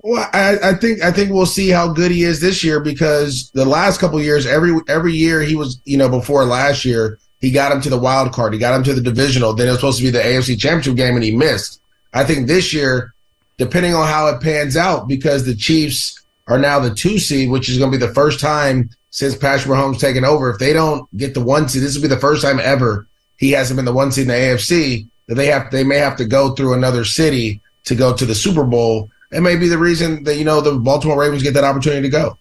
Well, 0.08 0.30
I, 0.34 0.60
I 0.62 0.74
think 0.76 1.04
I 1.04 1.12
think 1.12 1.32
we'll 1.32 1.48
see 1.48 1.70
how 1.70 1.92
good 1.92 2.12
he 2.12 2.26
is 2.26 2.40
this 2.40 2.64
year 2.64 2.80
because 2.80 3.50
the 3.56 3.66
last 3.66 4.00
couple 4.00 4.22
years, 4.22 4.46
every 4.46 4.80
every 4.88 5.14
year 5.14 5.42
he 5.42 5.56
was, 5.56 5.82
you 5.84 5.98
know, 5.98 6.08
before 6.08 6.46
last 6.46 6.86
year, 6.86 7.18
he 7.42 7.50
got 7.50 7.72
him 7.72 7.82
to 7.82 7.90
the 7.90 7.98
wild 7.98 8.32
card, 8.32 8.54
he 8.54 8.60
got 8.60 8.76
him 8.76 8.84
to 8.84 8.94
the 8.94 9.02
divisional. 9.02 9.54
Then 9.54 9.68
it 9.68 9.72
was 9.72 9.80
supposed 9.80 9.98
to 9.98 10.04
be 10.04 10.12
the 10.12 10.20
AFC 10.20 10.60
Championship 10.60 10.96
game, 10.96 11.16
and 11.16 11.24
he 11.24 11.36
missed. 11.36 11.82
I 12.14 12.24
think 12.24 12.46
this 12.46 12.72
year, 12.72 13.16
depending 13.58 13.96
on 13.96 14.08
how 14.08 14.28
it 14.28 14.42
pans 14.42 14.78
out, 14.78 15.08
because 15.08 15.44
the 15.44 15.56
Chiefs 15.56 16.24
are 16.46 16.60
now 16.60 16.80
the 16.80 16.94
two 16.94 17.18
seed, 17.18 17.50
which 17.50 17.68
is 17.68 17.80
going 17.80 17.92
to 17.92 17.98
be 17.98 18.06
the 18.06 18.14
first 18.14 18.40
time 18.40 18.92
since 19.10 19.36
Patrick 19.36 19.74
Mahomes 19.74 20.00
taken 20.00 20.24
over. 20.24 20.52
If 20.52 20.60
they 20.60 20.72
don't 20.72 21.10
get 21.18 21.34
the 21.34 21.44
one 21.44 21.68
seed, 21.68 21.82
this 21.82 21.96
will 21.96 22.04
be 22.04 22.10
the 22.10 22.20
first 22.20 22.44
time 22.44 22.60
ever 22.60 23.08
he 23.38 23.50
hasn't 23.54 23.76
been 23.76 23.86
the 23.86 23.92
one 23.92 24.12
seed 24.12 24.24
in 24.24 24.28
the 24.28 24.36
AFC. 24.36 25.08
That 25.26 25.34
they 25.34 25.48
have 25.48 25.72
they 25.72 25.84
may 25.84 25.98
have 25.98 26.16
to 26.18 26.26
go 26.26 26.54
through 26.54 26.76
another 26.76 27.06
city 27.06 27.60
to 27.86 27.96
go 27.96 28.16
to 28.16 28.26
the 28.28 28.36
Super 28.36 28.64
Bowl. 28.64 29.10
It 29.36 29.42
may 29.42 29.58
be 29.58 29.68
the 29.68 29.78
reason 29.78 30.24
that 30.24 30.38
you 30.38 30.46
know 30.46 30.62
the 30.62 30.76
Baltimore 30.76 31.20
Ravens 31.20 31.44
get 31.44 31.54
that 31.56 31.66
opportunity 31.66 32.04
to 32.04 32.10
go. 32.10 32.38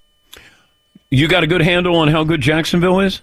You 1.11 1.28
got 1.28 1.42
a 1.42 1.46
good 1.46 1.61
handle 1.61 1.96
on 1.96 2.09
how 2.09 2.24
good 2.24 2.40
Jacksonville 2.40 3.00
is? 3.00 3.20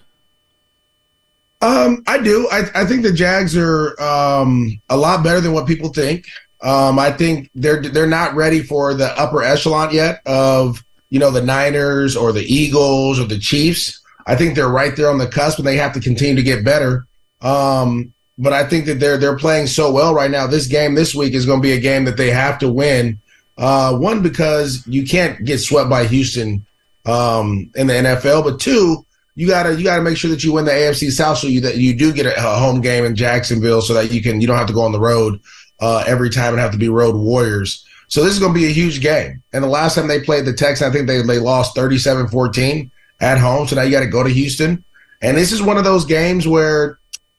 Um, 1.62 2.02
I 2.06 2.18
do. 2.18 2.48
I, 2.50 2.64
I 2.74 2.84
think 2.84 3.02
the 3.02 3.12
Jags 3.12 3.56
are 3.56 4.00
um, 4.00 4.80
a 4.88 4.96
lot 4.96 5.22
better 5.22 5.40
than 5.40 5.52
what 5.52 5.66
people 5.66 5.88
think. 5.88 6.26
Um, 6.60 6.98
I 6.98 7.12
think 7.12 7.50
they're 7.54 7.80
they're 7.80 8.06
not 8.06 8.34
ready 8.34 8.62
for 8.62 8.94
the 8.94 9.08
upper 9.18 9.42
echelon 9.42 9.92
yet 9.92 10.20
of 10.26 10.84
you 11.10 11.18
know 11.18 11.30
the 11.30 11.42
Niners 11.42 12.16
or 12.16 12.32
the 12.32 12.44
Eagles 12.44 13.18
or 13.18 13.24
the 13.24 13.38
Chiefs. 13.38 14.00
I 14.26 14.36
think 14.36 14.54
they're 14.54 14.68
right 14.68 14.94
there 14.94 15.10
on 15.10 15.18
the 15.18 15.26
cusp, 15.26 15.58
and 15.58 15.66
they 15.66 15.76
have 15.76 15.94
to 15.94 16.00
continue 16.00 16.36
to 16.36 16.42
get 16.42 16.64
better. 16.64 17.06
Um, 17.40 18.12
but 18.38 18.52
I 18.52 18.64
think 18.68 18.86
that 18.86 19.00
they're 19.00 19.16
they're 19.16 19.38
playing 19.38 19.66
so 19.66 19.90
well 19.90 20.14
right 20.14 20.30
now. 20.30 20.46
This 20.46 20.66
game 20.66 20.94
this 20.94 21.14
week 21.14 21.32
is 21.32 21.46
going 21.46 21.60
to 21.60 21.66
be 21.66 21.72
a 21.72 21.80
game 21.80 22.04
that 22.04 22.16
they 22.16 22.30
have 22.30 22.58
to 22.58 22.70
win. 22.70 23.18
Uh, 23.58 23.96
one 23.96 24.22
because 24.22 24.86
you 24.86 25.06
can't 25.06 25.44
get 25.44 25.58
swept 25.58 25.90
by 25.90 26.04
Houston 26.06 26.64
um, 27.04 27.70
in 27.74 27.86
the 27.86 27.92
NFL, 27.92 28.44
but 28.44 28.58
two, 28.58 29.04
you 29.34 29.46
gotta 29.46 29.74
you 29.74 29.84
gotta 29.84 30.02
make 30.02 30.16
sure 30.16 30.30
that 30.30 30.44
you 30.44 30.52
win 30.52 30.64
the 30.64 30.70
AFC 30.70 31.10
South 31.10 31.38
so 31.38 31.46
you 31.46 31.60
that 31.60 31.76
you 31.76 31.94
do 31.94 32.12
get 32.12 32.26
a, 32.26 32.36
a 32.36 32.56
home 32.58 32.80
game 32.80 33.04
in 33.04 33.16
Jacksonville 33.16 33.80
so 33.80 33.94
that 33.94 34.12
you 34.12 34.22
can 34.22 34.40
you 34.40 34.46
don't 34.46 34.58
have 34.58 34.66
to 34.66 34.74
go 34.74 34.82
on 34.82 34.92
the 34.92 35.00
road 35.00 35.40
uh, 35.80 36.04
every 36.06 36.30
time 36.30 36.52
and 36.52 36.60
have 36.60 36.72
to 36.72 36.78
be 36.78 36.88
road 36.88 37.16
warriors. 37.16 37.84
So 38.08 38.22
this 38.22 38.34
is 38.34 38.38
going 38.38 38.52
to 38.52 38.58
be 38.60 38.66
a 38.66 38.72
huge 38.72 39.00
game. 39.00 39.42
And 39.54 39.64
the 39.64 39.68
last 39.68 39.94
time 39.94 40.06
they 40.06 40.20
played 40.20 40.44
the 40.44 40.52
Texans, 40.52 40.86
I 40.88 40.92
think 40.92 41.06
they, 41.06 41.22
they 41.22 41.38
lost 41.38 41.74
37 41.74 42.28
14 42.28 42.90
at 43.20 43.38
home. 43.38 43.66
So 43.66 43.74
now 43.74 43.82
you 43.82 43.90
got 43.90 44.00
to 44.00 44.06
go 44.06 44.22
to 44.22 44.28
Houston. 44.28 44.84
And 45.22 45.36
this 45.36 45.50
is 45.50 45.62
one 45.62 45.78
of 45.78 45.84
those 45.84 46.04
games 46.04 46.46
where, 46.46 46.98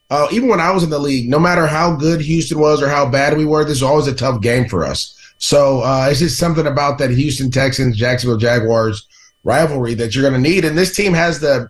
uh, 0.10 0.28
even 0.32 0.49
when 0.49 0.60
I 0.60 0.71
was 0.71 0.84
in 0.84 0.89
the 0.89 0.97
league, 0.97 1.30
no 1.30 1.38
matter 1.38 1.67
how 1.67 1.95
good 1.95 2.21
Houston 2.21 2.60
was 2.60 2.82
or 2.82 2.89
how 2.89 3.08
bad 3.08 3.38
we 3.38 3.45
were, 3.45 3.63
this 3.63 3.78
is 3.78 3.84
always 3.84 4.08
a 4.08 4.15
tough 4.15 4.41
game 4.41 4.67
for 4.67 4.84
us. 4.84 5.15
So 5.43 5.82
uh, 5.82 6.08
it's 6.10 6.21
just 6.21 6.39
something 6.39 6.67
about 6.67 6.97
that 6.99 7.10
Houston 7.10 7.51
Texans, 7.51 7.97
Jacksonville 7.97 8.38
Jaguars 8.38 9.06
rivalry 9.43 9.93
that 9.95 10.15
you're 10.15 10.21
going 10.21 10.41
to 10.41 10.49
need. 10.49 10.63
And 10.63 10.77
this 10.77 10.95
team 10.95 11.13
has 11.13 11.41
the, 11.41 11.67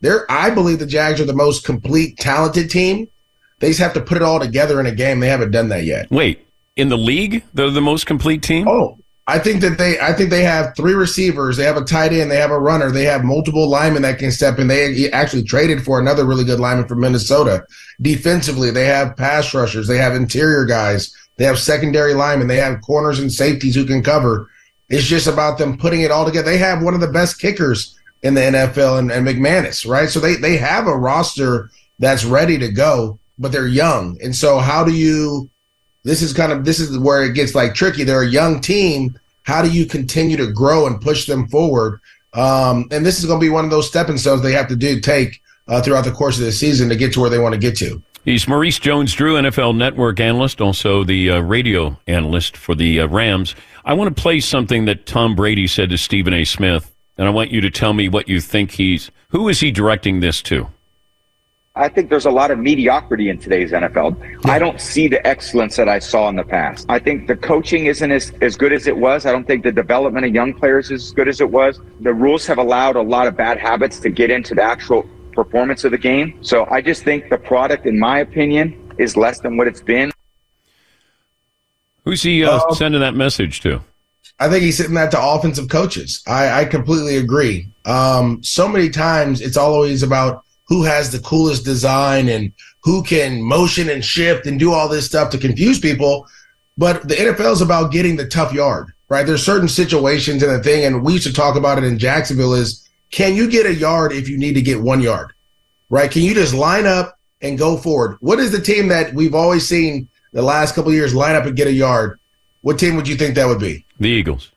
they're, 0.00 0.30
I 0.30 0.50
believe 0.50 0.78
the 0.78 0.86
Jags 0.86 1.20
are 1.20 1.24
the 1.24 1.32
most 1.32 1.64
complete, 1.64 2.18
talented 2.18 2.70
team. 2.70 3.08
They 3.58 3.70
just 3.70 3.80
have 3.80 3.94
to 3.94 4.00
put 4.00 4.16
it 4.16 4.22
all 4.22 4.38
together 4.38 4.78
in 4.78 4.86
a 4.86 4.94
game. 4.94 5.18
They 5.18 5.26
haven't 5.26 5.50
done 5.50 5.70
that 5.70 5.82
yet. 5.82 6.08
Wait, 6.12 6.46
in 6.76 6.88
the 6.88 6.96
league, 6.96 7.42
they're 7.52 7.70
the 7.70 7.80
most 7.80 8.06
complete 8.06 8.44
team? 8.44 8.68
Oh, 8.68 8.96
I 9.26 9.40
think 9.40 9.60
that 9.62 9.76
they 9.76 9.98
I 9.98 10.12
think 10.12 10.30
they 10.30 10.44
have 10.44 10.76
three 10.76 10.94
receivers, 10.94 11.56
they 11.56 11.64
have 11.64 11.76
a 11.76 11.84
tight 11.84 12.12
end, 12.12 12.30
they 12.30 12.36
have 12.36 12.52
a 12.52 12.58
runner, 12.58 12.92
they 12.92 13.04
have 13.04 13.24
multiple 13.24 13.68
linemen 13.68 14.02
that 14.02 14.18
can 14.20 14.30
step 14.30 14.58
in. 14.60 14.68
They 14.68 15.10
actually 15.10 15.42
traded 15.42 15.84
for 15.84 15.98
another 15.98 16.24
really 16.24 16.44
good 16.44 16.60
lineman 16.60 16.86
from 16.86 17.00
Minnesota. 17.00 17.64
Defensively, 18.00 18.70
they 18.70 18.86
have 18.86 19.16
pass 19.16 19.52
rushers, 19.52 19.88
they 19.88 19.98
have 19.98 20.14
interior 20.14 20.64
guys, 20.64 21.14
they 21.40 21.46
have 21.46 21.58
secondary 21.58 22.12
linemen, 22.12 22.48
they 22.48 22.58
have 22.58 22.82
corners 22.82 23.18
and 23.18 23.32
safeties 23.32 23.74
who 23.74 23.86
can 23.86 24.02
cover. 24.02 24.50
It's 24.90 25.06
just 25.06 25.26
about 25.26 25.56
them 25.56 25.78
putting 25.78 26.02
it 26.02 26.10
all 26.10 26.26
together. 26.26 26.44
They 26.44 26.58
have 26.58 26.82
one 26.82 26.92
of 26.92 27.00
the 27.00 27.08
best 27.08 27.40
kickers 27.40 27.98
in 28.22 28.34
the 28.34 28.42
NFL 28.42 28.98
and, 28.98 29.10
and 29.10 29.26
McManus, 29.26 29.88
right? 29.88 30.10
So 30.10 30.20
they 30.20 30.34
they 30.34 30.58
have 30.58 30.86
a 30.86 30.94
roster 30.94 31.70
that's 31.98 32.26
ready 32.26 32.58
to 32.58 32.70
go, 32.70 33.18
but 33.38 33.52
they're 33.52 33.66
young. 33.66 34.18
And 34.22 34.36
so 34.36 34.58
how 34.58 34.84
do 34.84 34.92
you 34.92 35.48
this 36.04 36.20
is 36.20 36.34
kind 36.34 36.52
of 36.52 36.66
this 36.66 36.78
is 36.78 36.98
where 36.98 37.24
it 37.24 37.32
gets 37.32 37.54
like 37.54 37.72
tricky. 37.72 38.04
They're 38.04 38.20
a 38.20 38.28
young 38.28 38.60
team. 38.60 39.18
How 39.44 39.62
do 39.62 39.70
you 39.70 39.86
continue 39.86 40.36
to 40.36 40.52
grow 40.52 40.86
and 40.86 41.00
push 41.00 41.24
them 41.24 41.48
forward? 41.48 42.00
Um, 42.34 42.86
and 42.90 43.06
this 43.06 43.18
is 43.18 43.24
going 43.24 43.40
to 43.40 43.46
be 43.46 43.48
one 43.48 43.64
of 43.64 43.70
those 43.70 43.88
stepping 43.88 44.18
stones 44.18 44.42
they 44.42 44.52
have 44.52 44.68
to 44.68 44.76
do 44.76 45.00
take 45.00 45.40
uh, 45.68 45.80
throughout 45.80 46.04
the 46.04 46.12
course 46.12 46.38
of 46.38 46.44
the 46.44 46.52
season 46.52 46.90
to 46.90 46.96
get 46.96 47.14
to 47.14 47.20
where 47.20 47.30
they 47.30 47.38
want 47.38 47.54
to 47.54 47.58
get 47.58 47.78
to. 47.78 48.02
He's 48.22 48.46
Maurice 48.46 48.78
Jones-Drew, 48.78 49.36
NFL 49.36 49.76
Network 49.76 50.20
analyst, 50.20 50.60
also 50.60 51.04
the 51.04 51.30
uh, 51.30 51.40
radio 51.40 51.98
analyst 52.06 52.54
for 52.54 52.74
the 52.74 53.00
uh, 53.00 53.08
Rams. 53.08 53.54
I 53.82 53.94
want 53.94 54.14
to 54.14 54.22
play 54.22 54.40
something 54.40 54.84
that 54.84 55.06
Tom 55.06 55.34
Brady 55.34 55.66
said 55.66 55.88
to 55.88 55.96
Stephen 55.96 56.34
A. 56.34 56.44
Smith, 56.44 56.94
and 57.16 57.26
I 57.26 57.30
want 57.30 57.50
you 57.50 57.62
to 57.62 57.70
tell 57.70 57.94
me 57.94 58.10
what 58.10 58.28
you 58.28 58.42
think 58.42 58.72
he's. 58.72 59.10
Who 59.30 59.48
is 59.48 59.60
he 59.60 59.70
directing 59.70 60.20
this 60.20 60.42
to? 60.42 60.68
I 61.74 61.88
think 61.88 62.10
there's 62.10 62.26
a 62.26 62.30
lot 62.30 62.50
of 62.50 62.58
mediocrity 62.58 63.30
in 63.30 63.38
today's 63.38 63.72
NFL. 63.72 64.44
I 64.44 64.58
don't 64.58 64.82
see 64.82 65.08
the 65.08 65.26
excellence 65.26 65.76
that 65.76 65.88
I 65.88 65.98
saw 65.98 66.28
in 66.28 66.36
the 66.36 66.44
past. 66.44 66.84
I 66.90 66.98
think 66.98 67.26
the 67.26 67.36
coaching 67.36 67.86
isn't 67.86 68.12
as, 68.12 68.34
as 68.42 68.54
good 68.54 68.74
as 68.74 68.86
it 68.86 68.98
was. 68.98 69.24
I 69.24 69.32
don't 69.32 69.46
think 69.46 69.62
the 69.62 69.72
development 69.72 70.26
of 70.26 70.34
young 70.34 70.52
players 70.52 70.90
is 70.90 71.04
as 71.04 71.12
good 71.12 71.28
as 71.28 71.40
it 71.40 71.50
was. 71.50 71.80
The 72.00 72.12
rules 72.12 72.46
have 72.48 72.58
allowed 72.58 72.96
a 72.96 73.02
lot 73.02 73.26
of 73.28 73.34
bad 73.34 73.56
habits 73.56 73.98
to 74.00 74.10
get 74.10 74.30
into 74.30 74.54
the 74.54 74.62
actual 74.62 75.08
performance 75.32 75.84
of 75.84 75.90
the 75.90 75.98
game. 75.98 76.42
So 76.42 76.66
I 76.70 76.80
just 76.80 77.02
think 77.02 77.30
the 77.30 77.38
product, 77.38 77.86
in 77.86 77.98
my 77.98 78.20
opinion, 78.20 78.92
is 78.98 79.16
less 79.16 79.40
than 79.40 79.56
what 79.56 79.66
it's 79.66 79.82
been. 79.82 80.12
Who's 82.04 82.22
he 82.22 82.44
uh, 82.44 82.52
uh, 82.58 82.74
sending 82.74 83.00
that 83.00 83.14
message 83.14 83.60
to? 83.60 83.80
I 84.38 84.48
think 84.48 84.62
he's 84.62 84.78
sending 84.78 84.94
that 84.94 85.10
to 85.10 85.22
offensive 85.22 85.68
coaches. 85.68 86.22
I, 86.26 86.62
I 86.62 86.64
completely 86.64 87.18
agree. 87.18 87.68
Um, 87.84 88.42
so 88.42 88.66
many 88.66 88.88
times 88.88 89.40
it's 89.40 89.56
always 89.56 90.02
about 90.02 90.44
who 90.66 90.82
has 90.84 91.10
the 91.10 91.18
coolest 91.18 91.64
design 91.64 92.28
and 92.28 92.52
who 92.82 93.02
can 93.02 93.42
motion 93.42 93.90
and 93.90 94.04
shift 94.04 94.46
and 94.46 94.58
do 94.58 94.72
all 94.72 94.88
this 94.88 95.04
stuff 95.04 95.30
to 95.30 95.38
confuse 95.38 95.78
people. 95.78 96.26
But 96.78 97.06
the 97.06 97.16
NFL 97.16 97.52
is 97.52 97.60
about 97.60 97.92
getting 97.92 98.16
the 98.16 98.26
tough 98.26 98.52
yard, 98.54 98.92
right? 99.08 99.26
There's 99.26 99.44
certain 99.44 99.68
situations 99.68 100.42
in 100.42 100.48
the 100.48 100.62
thing, 100.62 100.84
and 100.84 101.04
we 101.04 101.14
used 101.14 101.26
to 101.26 101.32
talk 101.32 101.56
about 101.56 101.76
it 101.76 101.84
in 101.84 101.98
Jacksonville 101.98 102.54
is 102.54 102.88
can 103.10 103.34
you 103.34 103.50
get 103.50 103.66
a 103.66 103.74
yard 103.74 104.12
if 104.12 104.28
you 104.28 104.38
need 104.38 104.54
to 104.54 104.62
get 104.62 104.80
one 104.80 105.00
yard, 105.00 105.32
right? 105.88 106.10
Can 106.10 106.22
you 106.22 106.34
just 106.34 106.54
line 106.54 106.86
up 106.86 107.18
and 107.40 107.58
go 107.58 107.76
forward? 107.76 108.16
What 108.20 108.38
is 108.38 108.52
the 108.52 108.60
team 108.60 108.88
that 108.88 109.14
we've 109.14 109.34
always 109.34 109.66
seen 109.66 110.08
the 110.32 110.42
last 110.42 110.74
couple 110.74 110.92
years 110.92 111.14
line 111.14 111.34
up 111.34 111.44
and 111.44 111.56
get 111.56 111.66
a 111.66 111.72
yard? 111.72 112.18
What 112.62 112.78
team 112.78 112.96
would 112.96 113.08
you 113.08 113.16
think 113.16 113.34
that 113.34 113.46
would 113.46 113.60
be? 113.60 113.84
The 113.98 114.08
Eagles. 114.08 114.52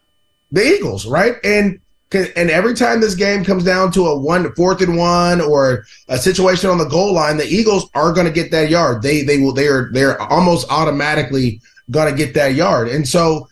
The 0.51 0.63
Eagles, 0.63 1.07
right? 1.07 1.35
And 1.43 1.79
and 2.13 2.51
every 2.51 2.75
time 2.75 3.01
this 3.01 3.15
game 3.15 3.43
comes 3.43 3.63
down 3.63 3.91
to 3.93 4.05
a 4.05 4.15
one 4.15 4.53
fourth 4.53 4.81
and 4.81 4.95
one 4.95 5.41
or 5.41 5.83
a 6.09 6.17
situation 6.17 6.69
on 6.69 6.77
the 6.77 6.85
goal 6.85 7.13
line, 7.13 7.37
the 7.37 7.47
Eagles 7.47 7.89
are 7.95 8.13
going 8.13 8.27
to 8.27 8.31
get 8.31 8.51
that 8.51 8.69
yard. 8.69 9.01
They 9.01 9.23
they 9.23 9.39
will 9.39 9.53
they 9.53 9.67
are 9.67 9.89
they're 9.91 10.21
almost 10.21 10.69
automatically 10.69 11.59
going 11.89 12.11
to 12.11 12.15
get 12.15 12.35
that 12.35 12.53
yard, 12.53 12.87
and 12.87 13.07
so 13.07 13.47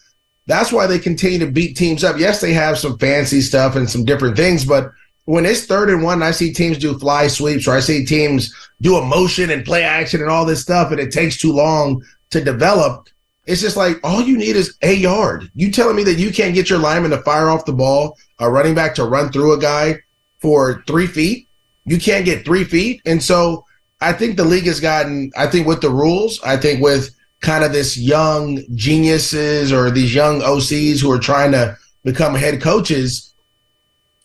that's 0.51 0.71
why 0.71 0.85
they 0.87 0.99
continue 0.99 1.39
to 1.39 1.51
beat 1.51 1.77
teams 1.77 2.03
up. 2.03 2.17
Yes, 2.17 2.41
they 2.41 2.53
have 2.53 2.77
some 2.77 2.97
fancy 2.97 3.41
stuff 3.41 3.75
and 3.75 3.89
some 3.89 4.05
different 4.05 4.35
things, 4.35 4.65
but 4.65 4.91
when 5.25 5.45
it's 5.45 5.65
third 5.65 5.89
and 5.89 6.03
one, 6.03 6.23
I 6.23 6.31
see 6.31 6.51
teams 6.51 6.77
do 6.77 6.97
fly 6.97 7.27
sweeps 7.27 7.67
or 7.67 7.75
I 7.75 7.79
see 7.79 8.05
teams 8.05 8.53
do 8.81 8.97
a 8.97 9.05
motion 9.05 9.51
and 9.51 9.63
play 9.63 9.83
action 9.83 10.21
and 10.21 10.29
all 10.29 10.45
this 10.45 10.61
stuff, 10.61 10.91
and 10.91 10.99
it 10.99 11.11
takes 11.11 11.37
too 11.37 11.53
long 11.53 12.03
to 12.31 12.43
develop. 12.43 13.07
It's 13.45 13.61
just 13.61 13.77
like 13.77 13.99
all 14.03 14.21
you 14.21 14.37
need 14.37 14.55
is 14.55 14.77
a 14.81 14.93
yard. 14.93 15.49
You 15.55 15.71
telling 15.71 15.95
me 15.95 16.03
that 16.03 16.19
you 16.19 16.31
can't 16.31 16.55
get 16.55 16.69
your 16.69 16.79
lineman 16.79 17.11
to 17.11 17.21
fire 17.21 17.49
off 17.49 17.65
the 17.65 17.73
ball, 17.73 18.17
a 18.39 18.49
running 18.49 18.75
back 18.75 18.95
to 18.95 19.05
run 19.05 19.31
through 19.31 19.53
a 19.53 19.59
guy 19.59 19.99
for 20.39 20.83
three 20.87 21.07
feet? 21.07 21.47
You 21.85 21.97
can't 21.97 22.25
get 22.25 22.45
three 22.45 22.63
feet. 22.63 23.01
And 23.05 23.21
so 23.21 23.65
I 23.99 24.13
think 24.13 24.37
the 24.37 24.45
league 24.45 24.65
has 24.65 24.79
gotten, 24.79 25.31
I 25.35 25.47
think 25.47 25.67
with 25.67 25.81
the 25.81 25.89
rules, 25.89 26.41
I 26.43 26.57
think 26.57 26.81
with 26.81 27.09
kind 27.41 27.63
of 27.63 27.73
this 27.73 27.97
young 27.97 28.63
geniuses 28.75 29.73
or 29.73 29.91
these 29.91 30.13
young 30.13 30.41
OCs 30.41 31.01
who 31.01 31.12
are 31.12 31.19
trying 31.19 31.51
to 31.51 31.77
become 32.04 32.36
head 32.36 32.62
coaches, 32.62 33.34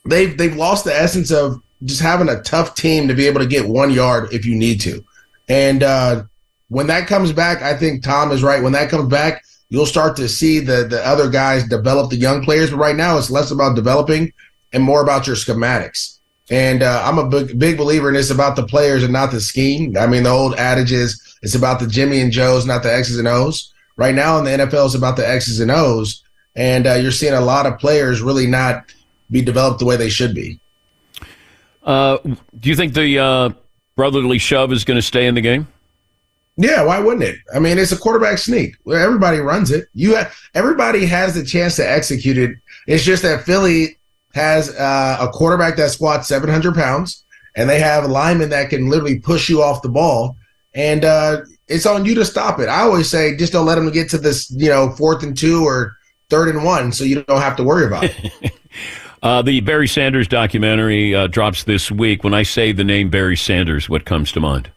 they've 0.05 0.37
they've 0.37 0.57
lost 0.57 0.85
the 0.85 0.94
essence 0.94 1.31
of 1.31 1.61
just 1.85 2.00
having 2.00 2.29
a 2.29 2.42
tough 2.42 2.74
team 2.74 3.09
to 3.09 3.14
be 3.14 3.26
able 3.26 3.40
to 3.40 3.46
get 3.46 3.68
one 3.68 3.90
yard 3.90 4.33
if 4.33 4.46
you 4.46 4.55
need 4.55 4.81
to. 4.83 5.05
And 5.48 5.83
uh, 5.83 6.24
when 6.68 6.87
that 6.88 7.07
comes 7.07 7.33
back, 7.33 7.62
I 7.62 7.76
think 7.76 8.02
Tom 8.02 8.33
is 8.33 8.42
right. 8.42 8.62
When 8.62 8.72
that 8.72 8.90
comes 8.90 9.09
back, 9.09 9.44
you'll 9.68 9.87
start 9.87 10.16
to 10.16 10.29
see 10.29 10.61
the 10.61 10.87
the 10.88 11.05
other 11.07 11.31
guys 11.31 11.68
develop 11.68 12.11
the 12.11 12.16
young 12.16 12.44
players. 12.44 12.70
But 12.70 12.79
right 12.79 12.96
now, 12.96 13.18
it's 13.18 13.31
less 13.31 13.50
about 13.50 13.76
developing 13.76 14.33
and 14.72 14.83
more 14.83 15.02
about 15.02 15.26
your 15.26 15.37
schematics. 15.37 16.15
And 16.50 16.82
uh, 16.82 17.02
I'm 17.04 17.18
a 17.18 17.28
big, 17.28 17.59
big 17.59 17.76
believer 17.76 18.09
in 18.09 18.16
it's 18.16 18.30
about 18.30 18.56
the 18.56 18.66
players 18.66 19.02
and 19.02 19.12
not 19.12 19.32
the 19.32 19.40
scheme. 19.40 19.96
I 19.96 20.06
mean, 20.06 20.22
the 20.22 20.30
old 20.30 20.54
adage 20.54 20.92
is 20.92 21.37
it's 21.42 21.54
about 21.54 21.80
the 21.80 21.87
Jimmy 21.87 22.20
and 22.20 22.30
Joes, 22.30 22.66
not 22.66 22.82
the 22.82 22.94
X's 22.94 23.18
and 23.18 23.28
O's. 23.28 23.72
Right 23.96 24.14
now 24.14 24.38
in 24.38 24.44
the 24.44 24.50
NFL, 24.50 24.87
it's 24.87 24.94
about 24.94 25.16
the 25.16 25.28
X's 25.28 25.61
and 25.61 25.70
O's. 25.70 26.22
And 26.54 26.87
uh, 26.87 26.94
you're 26.94 27.11
seeing 27.11 27.35
a 27.35 27.40
lot 27.40 27.66
of 27.66 27.78
players 27.78 28.22
really 28.22 28.46
not 28.46 28.92
be 29.30 29.42
developed 29.42 29.80
the 29.80 29.85
way 29.85 29.96
they 29.96 30.09
should 30.09 30.35
be. 30.35 30.61
Uh, 31.82 32.18
do 32.59 32.68
you 32.68 32.76
think 32.76 32.94
the 32.94 33.18
uh, 33.18 33.50
brotherly 33.96 34.38
shove 34.38 34.72
is 34.72 34.85
going 34.85 34.96
to 34.96 35.02
stay 35.02 35.26
in 35.26 35.35
the 35.35 35.40
game? 35.40 35.66
Yeah, 36.56 36.82
why 36.85 36.98
wouldn't 36.98 37.22
it? 37.22 37.37
I 37.54 37.59
mean, 37.59 37.76
it's 37.78 37.92
a 37.92 37.98
quarterback 37.98 38.38
sneak. 38.38 38.76
Everybody 38.90 39.38
runs 39.38 39.70
it. 39.70 39.88
You 39.94 40.14
have, 40.14 40.35
everybody 40.54 41.04
has 41.04 41.35
the 41.35 41.44
chance 41.44 41.76
to 41.76 41.88
execute 41.88 42.38
it. 42.38 42.56
It's 42.87 43.04
just 43.04 43.22
that 43.24 43.44
Philly 43.44 43.98
has 44.37 44.68
uh, 44.77 45.16
a 45.18 45.29
quarterback 45.29 45.77
that 45.77 45.90
squats 45.90 46.29
700 46.29 46.75
pounds, 46.75 47.25
and 47.57 47.68
they 47.68 47.81
have 47.81 48.05
a 48.05 48.09
lineman 48.09 48.51
that 48.51 48.68
can 48.68 48.88
literally 48.88 49.18
push 49.18 49.49
you 49.49 49.62
off 49.62 49.83
the 49.83 49.88
ball. 49.88 50.37
And 50.75 51.07
uh, 51.07 51.40
it's 51.68 51.87
on 51.87 52.05
you 52.05 52.14
to 52.16 52.25
stop 52.25 52.61
it. 52.61 52.68
I 52.68 52.83
always 52.83 53.09
say, 53.09 53.35
just 53.35 53.55
don't 53.55 53.64
let 53.64 53.77
them 53.77 53.90
get 53.90 54.11
to 54.11 54.18
this, 54.18 54.51
you 54.51 54.68
know, 54.68 54.90
fourth 54.90 55.22
and 55.22 55.37
two 55.37 55.64
or 55.64 55.96
third 56.29 56.55
and 56.55 56.64
one, 56.64 56.92
so 56.92 57.03
you 57.03 57.22
don't 57.22 57.40
have 57.40 57.57
to 57.57 57.64
worry 57.64 57.87
about 57.87 58.05
it. 58.05 58.53
uh, 59.22 59.40
the 59.40 59.61
Barry 59.61 59.88
Sanders 59.88 60.29
documentary 60.29 61.14
uh, 61.14 61.29
drops 61.29 61.64
this 61.64 61.90
week. 61.90 62.22
When 62.22 62.35
I 62.35 62.42
say 62.42 62.72
the 62.72 62.85
name 62.85 63.09
Barry 63.09 63.38
Sanders, 63.38 63.88
what 63.88 64.05
comes 64.05 64.33
to 64.33 64.40
mind? 64.40 64.70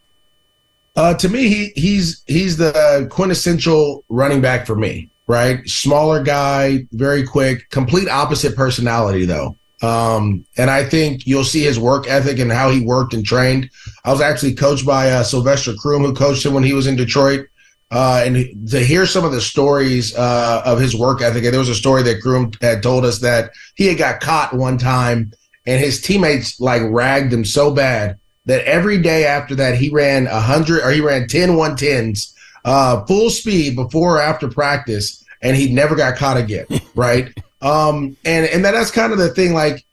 Uh, 0.96 1.14
to 1.16 1.28
me, 1.28 1.50
he 1.50 1.72
he's 1.76 2.24
he's 2.28 2.58
the 2.58 3.08
quintessential 3.12 4.06
running 4.10 4.42
back 4.42 4.66
for 4.66 4.76
me. 4.76 5.10
Right, 5.30 5.60
smaller 5.70 6.24
guy, 6.24 6.88
very 6.92 7.24
quick, 7.24 7.70
complete 7.70 8.10
opposite 8.10 8.56
personality 8.56 9.26
though. 9.26 9.56
Um, 9.84 10.44
and 10.58 10.72
I 10.72 10.84
think 10.84 11.28
you'll 11.28 11.44
see 11.44 11.62
his 11.62 11.80
work 11.80 12.08
ethic 12.08 12.40
and 12.40 12.52
how 12.52 12.72
he 12.72 12.82
worked 12.82 13.14
and 13.14 13.24
trained. 13.24 13.70
I 14.04 14.12
was 14.12 14.22
actually 14.22 14.56
coached 14.56 14.88
by 14.88 15.12
uh, 15.12 15.22
Sylvester 15.22 15.76
Croom, 15.76 16.04
who 16.04 16.16
coached 16.16 16.44
him 16.44 16.56
when 16.56 16.64
he 16.64 16.74
was 16.74 16.88
in 16.88 16.96
Detroit. 16.96 17.46
Uh, 17.92 18.24
and 18.26 18.70
to 18.72 18.80
hear 18.80 19.06
some 19.06 19.24
of 19.24 19.32
the 19.32 19.40
stories 19.40 20.16
uh, 20.16 20.64
of 20.66 20.80
his 20.80 20.96
work 20.96 21.22
ethic, 21.22 21.44
and 21.44 21.54
there 21.54 21.60
was 21.60 21.70
a 21.70 21.76
story 21.76 22.02
that 22.02 22.24
Croom 22.24 22.52
had 22.60 22.82
told 22.82 23.06
us 23.06 23.20
that 23.20 23.52
he 23.76 23.86
had 23.86 24.00
got 24.00 24.22
caught 24.22 24.56
one 24.56 24.80
time, 24.80 25.32
and 25.68 25.80
his 25.80 26.02
teammates 26.02 26.60
like 26.60 26.82
ragged 26.86 27.32
him 27.32 27.46
so 27.46 27.72
bad 27.72 28.18
that 28.46 28.66
every 28.66 29.00
day 29.00 29.26
after 29.26 29.54
that 29.54 29.76
he 29.76 29.90
ran 29.90 30.26
100 30.26 30.82
or 30.82 30.90
he 30.90 31.02
ran 31.02 31.28
10 31.28 31.50
110s 31.50 32.34
uh, 32.70 33.06
full 33.06 33.30
speed 33.30 33.76
before 33.76 34.18
or 34.18 34.22
after 34.22 34.48
practice 34.48 35.24
and 35.42 35.56
he 35.56 35.72
never 35.72 35.96
got 35.96 36.16
caught 36.16 36.38
again 36.38 36.66
right 36.96 37.34
um, 37.62 38.16
and 38.26 38.46
and 38.46 38.64
that's 38.64 38.92
kind 38.92 39.12
of 39.12 39.18
the 39.18 39.30
thing 39.30 39.54
like 39.54 39.86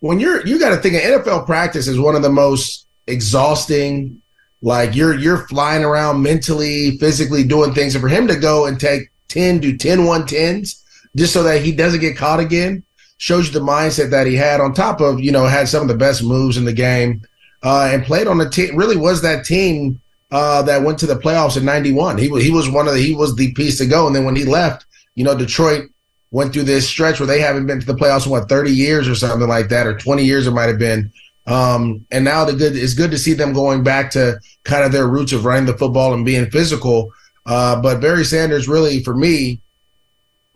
when 0.00 0.20
you're 0.20 0.46
you 0.46 0.58
got 0.58 0.70
to 0.70 0.76
think 0.76 0.94
of 0.94 1.24
NFL 1.24 1.46
practice 1.46 1.86
is 1.86 1.98
one 1.98 2.14
of 2.14 2.22
the 2.22 2.30
most 2.30 2.86
exhausting 3.06 4.20
like 4.62 4.94
you're 4.94 5.14
you're 5.14 5.48
flying 5.48 5.84
around 5.84 6.22
mentally 6.22 6.96
physically 6.98 7.42
doing 7.44 7.74
things 7.74 7.94
and 7.94 8.02
for 8.02 8.08
him 8.08 8.28
to 8.28 8.36
go 8.36 8.66
and 8.66 8.78
take 8.78 9.10
10, 9.30 9.60
do 9.60 9.76
10 9.76 10.00
110s 10.00 10.82
just 11.16 11.32
so 11.32 11.42
that 11.42 11.62
he 11.62 11.72
doesn't 11.72 12.00
get 12.00 12.16
caught 12.16 12.40
again. 12.40 12.82
Shows 13.16 13.48
you 13.48 13.52
the 13.52 13.60
mindset 13.60 14.10
that 14.10 14.26
he 14.26 14.34
had 14.34 14.60
on 14.60 14.74
top 14.74 15.00
of, 15.00 15.20
you 15.20 15.30
know, 15.30 15.46
had 15.46 15.68
some 15.68 15.82
of 15.82 15.88
the 15.88 15.96
best 15.96 16.22
moves 16.22 16.56
in 16.56 16.64
the 16.64 16.72
game 16.72 17.22
uh, 17.62 17.90
and 17.92 18.04
played 18.04 18.26
on 18.26 18.40
a 18.40 18.48
team, 18.48 18.76
really 18.76 18.96
was 18.96 19.22
that 19.22 19.44
team 19.44 20.00
uh, 20.30 20.62
that 20.62 20.82
went 20.82 20.98
to 20.98 21.06
the 21.06 21.16
playoffs 21.16 21.56
in 21.56 21.64
91. 21.64 22.18
He 22.18 22.28
was, 22.28 22.44
he 22.44 22.50
was 22.50 22.68
one 22.68 22.86
of 22.86 22.94
the, 22.94 23.00
he 23.00 23.14
was 23.14 23.34
the 23.34 23.52
piece 23.52 23.78
to 23.78 23.86
go. 23.86 24.06
And 24.06 24.14
then 24.14 24.24
when 24.24 24.36
he 24.36 24.44
left, 24.44 24.86
you 25.14 25.24
know, 25.24 25.36
Detroit 25.36 25.90
went 26.30 26.52
through 26.52 26.62
this 26.62 26.88
stretch 26.88 27.18
where 27.18 27.26
they 27.26 27.40
haven't 27.40 27.66
been 27.66 27.80
to 27.80 27.86
the 27.86 27.94
playoffs 27.94 28.26
in 28.26 28.32
what, 28.32 28.48
30 28.48 28.70
years 28.70 29.08
or 29.08 29.14
something 29.14 29.48
like 29.48 29.68
that, 29.68 29.86
or 29.86 29.96
20 29.96 30.24
years 30.24 30.46
it 30.46 30.52
might 30.52 30.68
have 30.68 30.78
been. 30.78 31.12
Um, 31.46 32.06
and 32.10 32.24
now 32.24 32.44
the 32.44 32.52
good 32.52 32.76
it's 32.76 32.94
good 32.94 33.10
to 33.10 33.18
see 33.18 33.32
them 33.32 33.52
going 33.52 33.82
back 33.82 34.10
to 34.12 34.38
kind 34.64 34.84
of 34.84 34.92
their 34.92 35.08
roots 35.08 35.32
of 35.32 35.44
running 35.44 35.66
the 35.66 35.76
football 35.76 36.14
and 36.14 36.24
being 36.24 36.48
physical. 36.50 37.12
Uh, 37.46 37.80
but 37.80 38.00
Barry 38.00 38.24
Sanders 38.24 38.68
really, 38.68 39.02
for 39.02 39.16
me, 39.16 39.60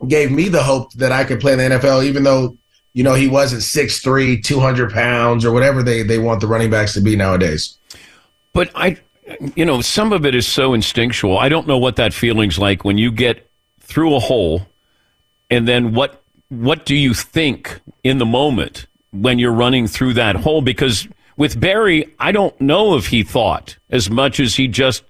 gave 0.07 0.31
me 0.31 0.47
the 0.47 0.63
hope 0.63 0.93
that 0.93 1.11
I 1.11 1.23
could 1.23 1.41
play 1.41 1.53
in 1.53 1.59
the 1.59 1.77
NFL, 1.77 2.05
even 2.05 2.23
though 2.23 2.57
you 2.93 3.03
know 3.03 3.13
he 3.13 3.27
wasn't 3.27 3.61
6'3", 3.61 4.41
200 4.43 4.93
pounds 4.93 5.43
or 5.43 5.51
whatever 5.51 5.83
they 5.83 6.03
they 6.03 6.19
want 6.19 6.39
the 6.39 6.47
running 6.47 6.69
backs 6.69 6.93
to 6.93 7.01
be 7.01 7.15
nowadays. 7.15 7.77
But 8.53 8.71
I, 8.73 8.97
you 9.55 9.65
know, 9.65 9.81
some 9.81 10.13
of 10.13 10.25
it 10.25 10.35
is 10.35 10.47
so 10.47 10.73
instinctual. 10.73 11.37
I 11.37 11.49
don't 11.49 11.67
know 11.67 11.77
what 11.77 11.95
that 11.95 12.13
feeling's 12.13 12.59
like 12.59 12.83
when 12.83 12.97
you 12.97 13.11
get 13.11 13.49
through 13.79 14.15
a 14.15 14.19
hole, 14.19 14.67
and 15.49 15.67
then 15.67 15.93
what 15.93 16.21
what 16.49 16.85
do 16.85 16.95
you 16.95 17.13
think 17.13 17.81
in 18.03 18.17
the 18.17 18.25
moment? 18.25 18.87
when 19.21 19.39
you're 19.39 19.53
running 19.53 19.87
through 19.87 20.13
that 20.13 20.35
hole 20.35 20.61
because 20.61 21.07
with 21.37 21.59
Barry, 21.59 22.13
I 22.19 22.31
don't 22.31 22.59
know 22.59 22.95
if 22.95 23.07
he 23.07 23.23
thought 23.23 23.77
as 23.89 24.09
much 24.09 24.39
as 24.39 24.55
he 24.55 24.67
just 24.67 25.03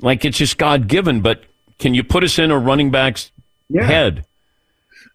like 0.00 0.24
it's 0.24 0.38
just 0.38 0.58
God 0.58 0.88
given. 0.88 1.20
But 1.20 1.44
can 1.78 1.94
you 1.94 2.04
put 2.04 2.24
us 2.24 2.38
in 2.38 2.50
a 2.50 2.58
running 2.58 2.90
back's 2.90 3.30
yeah. 3.68 3.84
head? 3.84 4.24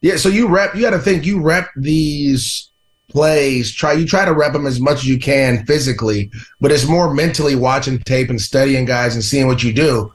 Yeah. 0.02 0.18
So 0.18 0.30
you 0.30 0.48
rep. 0.48 0.76
You 0.76 0.82
got 0.82 0.92
to 0.92 1.00
think. 1.00 1.26
You 1.26 1.42
rep 1.42 1.70
these 1.76 2.70
plays. 3.12 3.74
Try 3.74 3.93
you 3.93 4.05
try 4.05 4.26
to 4.26 4.34
rep 4.34 4.53
them 4.53 4.66
as 4.66 4.80
much 4.80 4.97
as 4.97 5.07
you 5.07 5.20
can 5.20 5.66
physically, 5.66 6.32
but 6.59 6.72
it's 6.72 6.88
more 6.88 7.14
mentally 7.14 7.55
watching 7.55 7.99
tape 7.99 8.30
and 8.30 8.41
studying 8.41 8.86
guys 8.86 9.14
and 9.16 9.24
seeing 9.24 9.47
what 9.47 9.64
you 9.64 9.74
do. 9.74 10.12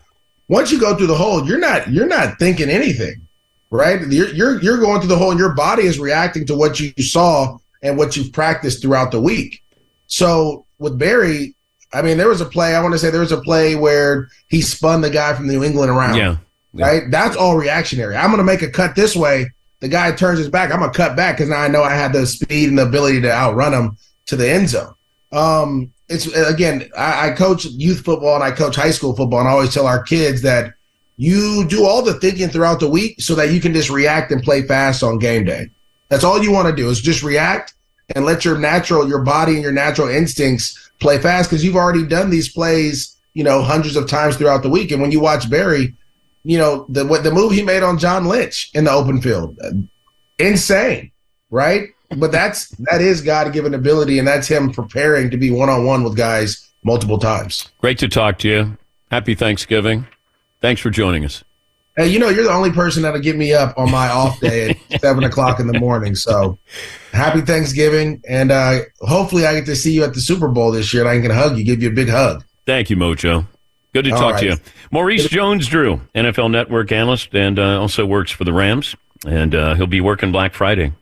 Once 0.48 0.70
you 0.70 0.80
go 0.80 0.96
through 0.96 1.08
the 1.08 1.14
hole, 1.14 1.46
you're 1.46 1.58
not 1.58 1.90
you're 1.90 2.06
not 2.06 2.38
thinking 2.38 2.70
anything, 2.70 3.26
right? 3.70 4.00
You're 4.08 4.28
you're 4.28 4.62
you're 4.62 4.78
going 4.78 5.00
through 5.00 5.08
the 5.08 5.18
hole, 5.18 5.30
and 5.30 5.40
your 5.40 5.54
body 5.54 5.84
is 5.84 5.98
reacting 5.98 6.46
to 6.46 6.54
what 6.54 6.80
you 6.80 6.92
saw 7.02 7.58
and 7.82 7.96
what 7.96 8.16
you've 8.16 8.32
practiced 8.32 8.82
throughout 8.82 9.10
the 9.10 9.20
week. 9.20 9.62
So 10.06 10.66
with 10.78 10.98
Barry, 10.98 11.54
I 11.92 12.02
mean, 12.02 12.18
there 12.18 12.28
was 12.28 12.40
a 12.40 12.46
play, 12.46 12.74
I 12.74 12.82
want 12.82 12.92
to 12.92 12.98
say 12.98 13.10
there 13.10 13.20
was 13.20 13.32
a 13.32 13.40
play 13.40 13.74
where 13.74 14.28
he 14.48 14.60
spun 14.60 15.00
the 15.00 15.10
guy 15.10 15.34
from 15.34 15.48
New 15.48 15.64
England 15.64 15.90
around. 15.90 16.16
Yeah. 16.16 16.36
yeah. 16.72 16.86
Right? 16.86 17.02
That's 17.10 17.36
all 17.36 17.56
reactionary. 17.56 18.16
I'm 18.16 18.26
going 18.26 18.38
to 18.38 18.44
make 18.44 18.62
a 18.62 18.70
cut 18.70 18.94
this 18.94 19.16
way. 19.16 19.50
The 19.80 19.88
guy 19.88 20.12
turns 20.12 20.38
his 20.38 20.48
back. 20.48 20.72
I'm 20.72 20.80
to 20.80 20.90
cut 20.90 21.16
back 21.16 21.36
because 21.36 21.50
now 21.50 21.60
I 21.60 21.68
know 21.68 21.82
I 21.82 21.94
have 21.94 22.12
the 22.12 22.26
speed 22.26 22.68
and 22.68 22.78
the 22.78 22.86
ability 22.86 23.20
to 23.22 23.32
outrun 23.32 23.74
him 23.74 23.98
to 24.26 24.36
the 24.36 24.48
end 24.48 24.70
zone. 24.70 24.94
Um, 25.32 25.92
it's 26.08 26.26
again, 26.34 26.88
I, 26.96 27.28
I 27.28 27.32
coach 27.32 27.64
youth 27.64 28.04
football 28.04 28.36
and 28.36 28.44
I 28.44 28.52
coach 28.52 28.76
high 28.76 28.90
school 28.90 29.14
football, 29.14 29.40
and 29.40 29.48
I 29.48 29.52
always 29.52 29.74
tell 29.74 29.86
our 29.86 30.02
kids 30.02 30.42
that 30.42 30.72
you 31.16 31.66
do 31.68 31.84
all 31.84 32.02
the 32.02 32.14
thinking 32.14 32.48
throughout 32.48 32.80
the 32.80 32.88
week 32.88 33.20
so 33.20 33.34
that 33.34 33.50
you 33.50 33.60
can 33.60 33.72
just 33.72 33.90
react 33.90 34.30
and 34.30 34.42
play 34.42 34.62
fast 34.62 35.02
on 35.02 35.18
game 35.18 35.44
day. 35.44 35.70
That's 36.08 36.24
all 36.24 36.42
you 36.42 36.52
want 36.52 36.68
to 36.68 36.74
do 36.74 36.88
is 36.88 37.00
just 37.00 37.22
react 37.22 37.74
and 38.14 38.24
let 38.24 38.44
your 38.44 38.58
natural, 38.58 39.08
your 39.08 39.22
body 39.22 39.54
and 39.54 39.62
your 39.62 39.72
natural 39.72 40.08
instincts 40.08 40.90
play 41.00 41.18
fast 41.18 41.50
because 41.50 41.64
you've 41.64 41.76
already 41.76 42.06
done 42.06 42.30
these 42.30 42.52
plays, 42.52 43.16
you 43.34 43.42
know, 43.42 43.62
hundreds 43.62 43.96
of 43.96 44.08
times 44.08 44.36
throughout 44.36 44.62
the 44.62 44.70
week. 44.70 44.92
And 44.92 45.02
when 45.02 45.10
you 45.10 45.20
watch 45.20 45.50
Barry, 45.50 45.94
you 46.46 46.58
know, 46.58 46.86
the 46.88 47.04
what 47.04 47.24
the 47.24 47.32
move 47.32 47.50
he 47.50 47.62
made 47.62 47.82
on 47.82 47.98
John 47.98 48.26
Lynch 48.26 48.70
in 48.72 48.84
the 48.84 48.92
open 48.92 49.20
field, 49.20 49.58
insane, 50.38 51.10
right? 51.50 51.88
But 52.16 52.30
that's 52.30 52.68
that 52.90 53.00
is 53.00 53.20
God 53.20 53.52
given 53.52 53.74
ability, 53.74 54.18
and 54.20 54.28
that's 54.28 54.46
him 54.46 54.70
preparing 54.70 55.28
to 55.30 55.36
be 55.36 55.50
one 55.50 55.68
on 55.68 55.84
one 55.84 56.04
with 56.04 56.16
guys 56.16 56.72
multiple 56.84 57.18
times. 57.18 57.68
Great 57.80 57.98
to 57.98 58.08
talk 58.08 58.38
to 58.38 58.48
you. 58.48 58.78
Happy 59.10 59.34
Thanksgiving. 59.34 60.06
Thanks 60.62 60.80
for 60.80 60.90
joining 60.90 61.24
us. 61.24 61.42
Hey, 61.96 62.08
you 62.08 62.18
know, 62.18 62.28
you're 62.28 62.44
the 62.44 62.52
only 62.52 62.70
person 62.70 63.02
that'll 63.02 63.20
get 63.20 63.36
me 63.36 63.52
up 63.52 63.76
on 63.76 63.90
my 63.90 64.08
off 64.08 64.38
day 64.38 64.70
at 64.90 65.00
seven 65.00 65.24
o'clock 65.24 65.58
in 65.58 65.66
the 65.66 65.78
morning. 65.80 66.14
So 66.14 66.58
happy 67.12 67.40
Thanksgiving. 67.40 68.22
And 68.28 68.52
uh, 68.52 68.80
hopefully 69.00 69.46
I 69.46 69.54
get 69.54 69.66
to 69.66 69.76
see 69.76 69.92
you 69.92 70.04
at 70.04 70.12
the 70.12 70.20
Super 70.20 70.48
Bowl 70.48 70.70
this 70.70 70.92
year 70.92 71.02
and 71.02 71.08
I 71.08 71.20
can 71.20 71.34
hug 71.34 71.56
you, 71.56 71.64
give 71.64 71.82
you 71.82 71.88
a 71.88 71.92
big 71.92 72.10
hug. 72.10 72.44
Thank 72.66 72.90
you, 72.90 72.96
Mojo. 72.96 73.46
Good 73.96 74.04
to 74.04 74.10
All 74.10 74.18
talk 74.18 74.32
right. 74.34 74.40
to 74.40 74.46
you. 74.46 74.56
Maurice 74.90 75.26
Jones 75.26 75.68
Drew, 75.68 76.02
NFL 76.14 76.50
Network 76.50 76.92
analyst, 76.92 77.34
and 77.34 77.58
uh, 77.58 77.80
also 77.80 78.04
works 78.04 78.30
for 78.30 78.44
the 78.44 78.52
Rams. 78.52 78.94
And 79.26 79.54
uh, 79.54 79.74
he'll 79.74 79.86
be 79.86 80.02
working 80.02 80.32
Black 80.32 80.52
Friday. 80.52 80.92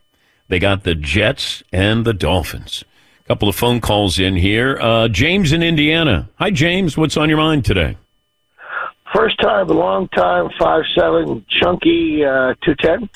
They 0.47 0.59
got 0.59 0.85
the 0.85 0.95
Jets 0.95 1.61
and 1.73 2.05
the 2.05 2.13
Dolphins. 2.13 2.85
A 3.19 3.27
couple 3.27 3.49
of 3.49 3.55
phone 3.57 3.81
calls 3.81 4.17
in 4.17 4.37
here. 4.37 4.79
Uh, 4.79 5.09
James 5.09 5.51
in 5.51 5.61
Indiana. 5.61 6.29
Hi, 6.35 6.51
James. 6.51 6.95
What's 6.95 7.17
on 7.17 7.27
your 7.27 7.37
mind 7.37 7.65
today? 7.65 7.97
First 9.13 9.41
time, 9.41 9.69
a 9.69 9.73
long 9.73 10.07
time, 10.07 10.49
five 10.57 10.83
seven, 10.97 11.45
chunky, 11.49 12.23
uh, 12.23 12.53
two 12.63 12.75
ten. 12.75 13.09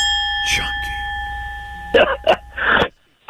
Chunky. 1.94 2.42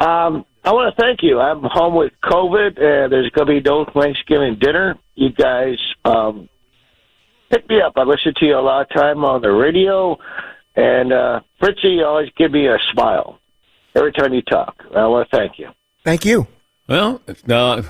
um, 0.00 0.44
I 0.64 0.72
want 0.72 0.94
to 0.94 1.02
thank 1.02 1.20
you. 1.22 1.40
I'm 1.40 1.62
home 1.62 1.94
with 1.94 2.12
COVID, 2.22 2.80
and 2.80 3.10
there's 3.12 3.30
going 3.30 3.46
to 3.46 3.52
be 3.54 3.60
no 3.60 3.86
Thanksgiving 3.94 4.58
dinner. 4.60 4.98
You 5.14 5.30
guys 5.32 5.78
um, 6.04 6.48
pick 7.50 7.68
me 7.68 7.80
up. 7.80 7.94
I 7.96 8.02
listen 8.02 8.34
to 8.36 8.44
you 8.46 8.58
a 8.58 8.60
lot 8.60 8.82
of 8.82 8.88
time 8.90 9.24
on 9.24 9.40
the 9.40 9.50
radio, 9.50 10.18
and 10.76 11.12
uh, 11.12 11.40
Fritzy, 11.60 11.96
you 11.96 12.04
always 12.04 12.28
give 12.36 12.52
me 12.52 12.66
a 12.68 12.76
smile 12.92 13.38
every 13.94 14.12
time 14.12 14.34
you 14.34 14.42
talk. 14.42 14.76
I 14.94 15.06
want 15.06 15.30
to 15.30 15.36
thank 15.36 15.58
you. 15.58 15.68
Thank 16.04 16.24
you. 16.26 16.46
Well, 16.88 17.22
uh, 17.48 17.82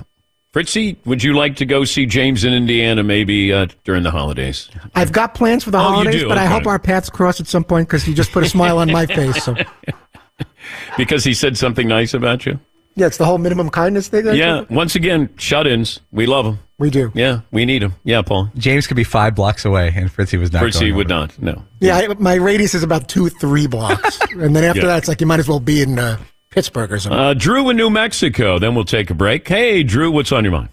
Fritzy, 0.53 0.97
would 1.05 1.23
you 1.23 1.35
like 1.35 1.57
to 1.57 1.65
go 1.67 1.85
see 1.85 2.07
James 2.07 2.45
in 2.45 2.53
Indiana 2.53 3.03
maybe 3.03 3.53
uh, 3.53 3.67
during 3.85 4.03
the 4.03 4.11
holidays? 4.11 4.69
I've 4.95 5.13
got 5.13 5.35
plans 5.35 5.65
for 5.65 5.71
the 5.71 5.79
Oh, 5.79 5.83
holidays, 5.83 6.23
do? 6.23 6.29
but 6.29 6.39
I 6.39 6.47
hope 6.47 6.67
our 6.67 6.79
paths 6.79 7.11
cross 7.11 7.41
at 7.41 7.47
some 7.47 7.65
point 7.65 7.89
because 7.89 8.07
you 8.07 8.15
just 8.15 8.33
put 8.33 8.45
a 8.45 8.49
smile 8.49 8.79
on 8.79 8.91
my 8.93 9.07
face. 9.07 9.43
So 9.45 9.55
Because 10.97 11.25
he 11.25 11.35
said 11.35 11.57
something 11.57 11.89
nice 11.89 12.15
about 12.15 12.45
you? 12.47 12.59
yeah, 12.97 13.07
it's 13.07 13.17
the 13.17 13.25
whole 13.25 13.39
minimum 13.39 13.71
kindness 13.71 14.09
thing. 14.09 14.29
I 14.29 14.33
Yeah. 14.33 14.55
told 14.57 14.71
you. 14.71 14.77
Once 14.77 14.95
again, 14.95 15.31
shut-ins. 15.37 16.01
We 16.13 16.27
love 16.27 16.45
them. 16.45 16.59
we 16.79 16.91
do. 16.91 17.11
Yeah, 17.15 17.41
we 17.51 17.65
need 17.65 17.83
them. 17.83 17.95
Yeah, 18.05 18.21
Paul. 18.23 18.51
James 18.57 18.87
could 18.87 18.97
be 18.97 19.05
five 19.05 19.35
blocks 19.35 19.65
away, 19.65 19.93
and 19.95 20.11
Fritzy 20.11 20.37
was 20.39 20.53
not. 20.53 20.61
Fritzy 20.61 20.93
would 20.93 21.11
over. 21.11 21.21
not. 21.21 21.39
No. 21.43 21.63
Yeah, 21.81 21.97
I, 21.99 22.09
my 22.19 22.35
radius 22.35 22.75
is 22.75 22.83
about 22.83 23.09
two, 23.09 23.29
three 23.29 23.67
blocks, 23.67 24.19
and 24.33 24.55
then 24.55 24.65
after 24.65 24.81
Yeah. 24.83 24.87
that, 24.89 24.99
it's 24.99 25.09
like 25.09 25.21
you 25.21 25.27
might 25.27 25.39
as 25.41 25.49
well 25.49 25.61
be 25.61 25.83
in 25.83 25.99
uh, 25.99 26.19
Pittsburgh 26.51 26.93
or 26.93 26.99
something. 26.99 27.19
Uh, 27.19 27.33
Drew 27.35 27.71
in 27.71 27.77
New 27.77 27.91
Mexico. 27.91 28.59
Then 28.59 28.75
we'll 28.75 28.85
take 28.85 29.09
a 29.11 29.15
break. 29.15 29.47
Hey, 29.49 29.83
Drew, 29.83 30.11
what's 30.11 30.33
on 30.33 30.45
your 30.45 30.53
mind? 30.53 30.69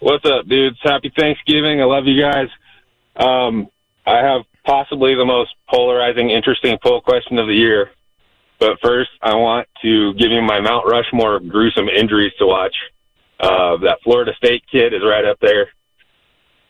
What's 0.00 0.24
up, 0.26 0.46
dudes? 0.46 0.78
Happy 0.82 1.10
Thanksgiving. 1.16 1.80
I 1.80 1.84
love 1.84 2.04
you 2.06 2.20
guys. 2.20 2.48
Um, 3.16 3.68
I 4.06 4.18
have 4.18 4.42
possibly 4.66 5.14
the 5.14 5.24
most 5.24 5.54
polarizing, 5.68 6.30
interesting 6.30 6.78
poll 6.82 7.00
question 7.00 7.38
of 7.38 7.46
the 7.46 7.54
year. 7.54 7.90
But 8.60 8.78
first, 8.82 9.10
I 9.22 9.34
want 9.34 9.68
to 9.82 10.14
give 10.14 10.30
you 10.30 10.40
my 10.42 10.60
Mount 10.60 10.86
Rushmore 10.86 11.36
of 11.36 11.48
gruesome 11.48 11.88
injuries 11.88 12.32
to 12.38 12.46
watch. 12.46 12.74
Uh, 13.40 13.76
that 13.78 13.98
Florida 14.04 14.32
State 14.36 14.62
kid 14.70 14.94
is 14.94 15.02
right 15.04 15.24
up 15.24 15.38
there. 15.40 15.68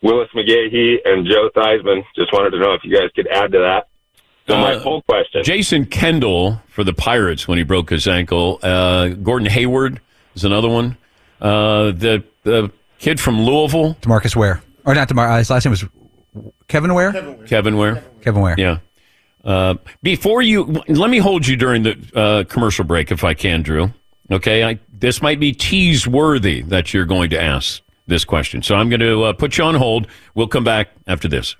Willis 0.02 0.28
McGahee 0.34 0.96
and 1.04 1.26
Joe 1.26 1.50
Theismann. 1.54 2.02
Just 2.16 2.32
wanted 2.32 2.50
to 2.50 2.58
know 2.58 2.72
if 2.72 2.82
you 2.84 2.94
guys 2.96 3.10
could 3.14 3.26
add 3.28 3.52
to 3.52 3.58
that. 3.58 3.86
So 4.48 4.56
my 4.56 4.74
Uh, 4.74 4.80
poll 4.82 5.02
question. 5.02 5.42
Jason 5.44 5.86
Kendall 5.86 6.60
for 6.68 6.84
the 6.84 6.92
Pirates 6.92 7.46
when 7.48 7.56
he 7.58 7.64
broke 7.64 7.90
his 7.90 8.06
ankle. 8.08 8.58
Uh, 8.62 9.08
Gordon 9.08 9.48
Hayward 9.48 10.00
is 10.34 10.44
another 10.44 10.68
one. 10.68 10.96
Uh, 11.40 11.92
the 11.92 12.22
the 12.44 12.70
kid 12.98 13.18
from 13.20 13.40
Louisville, 13.42 13.96
Demarcus 14.02 14.36
Ware, 14.36 14.62
or 14.84 14.94
not 14.94 15.08
Demar? 15.08 15.28
Uh, 15.30 15.38
his 15.38 15.48
last 15.50 15.64
name 15.64 15.70
was 15.70 15.84
Kevin 16.68 16.92
Ware. 16.94 17.12
Kevin 17.46 17.76
Ware. 17.78 18.02
Kevin 18.22 18.40
Ware. 18.42 18.54
Yeah. 18.58 18.78
Uh, 19.44 19.74
before 20.02 20.42
you, 20.42 20.64
let 20.88 21.10
me 21.10 21.18
hold 21.18 21.46
you 21.46 21.56
during 21.56 21.82
the 21.82 21.96
uh, 22.14 22.44
commercial 22.44 22.84
break 22.84 23.12
if 23.12 23.24
I 23.24 23.34
can, 23.34 23.62
Drew. 23.62 23.92
Okay, 24.30 24.64
I, 24.64 24.78
this 24.90 25.20
might 25.20 25.38
be 25.38 25.52
tease 25.52 26.06
worthy 26.08 26.62
that 26.62 26.94
you're 26.94 27.04
going 27.04 27.30
to 27.30 27.40
ask 27.40 27.82
this 28.06 28.24
question, 28.24 28.62
so 28.62 28.74
I'm 28.74 28.88
going 28.88 29.00
to 29.00 29.24
uh, 29.24 29.32
put 29.34 29.58
you 29.58 29.64
on 29.64 29.74
hold. 29.74 30.06
We'll 30.34 30.48
come 30.48 30.64
back 30.64 30.88
after 31.06 31.28
this. 31.28 31.56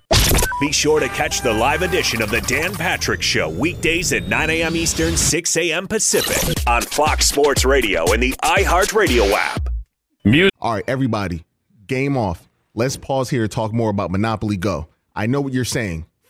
Be 0.59 0.71
sure 0.71 0.99
to 0.99 1.07
catch 1.09 1.41
the 1.41 1.53
live 1.53 1.81
edition 1.81 2.21
of 2.21 2.31
the 2.31 2.41
Dan 2.41 2.73
Patrick 2.73 3.21
Show 3.21 3.49
weekdays 3.49 4.13
at 4.13 4.27
9 4.27 4.49
a.m. 4.49 4.75
Eastern, 4.75 5.17
6 5.17 5.57
a.m. 5.57 5.87
Pacific 5.87 6.55
on 6.65 6.81
Fox 6.81 7.27
Sports 7.27 7.65
Radio 7.65 8.11
and 8.13 8.23
the 8.23 8.31
iHeartRadio 8.43 9.31
app. 9.31 9.69
Music. 10.23 10.51
All 10.61 10.73
right, 10.73 10.83
everybody, 10.87 11.45
game 11.85 12.17
off. 12.17 12.47
Let's 12.73 12.97
pause 12.97 13.29
here 13.29 13.41
to 13.41 13.47
talk 13.47 13.73
more 13.73 13.89
about 13.89 14.11
Monopoly 14.11 14.57
Go. 14.57 14.87
I 15.15 15.27
know 15.27 15.41
what 15.41 15.53
you're 15.53 15.65
saying. 15.65 16.05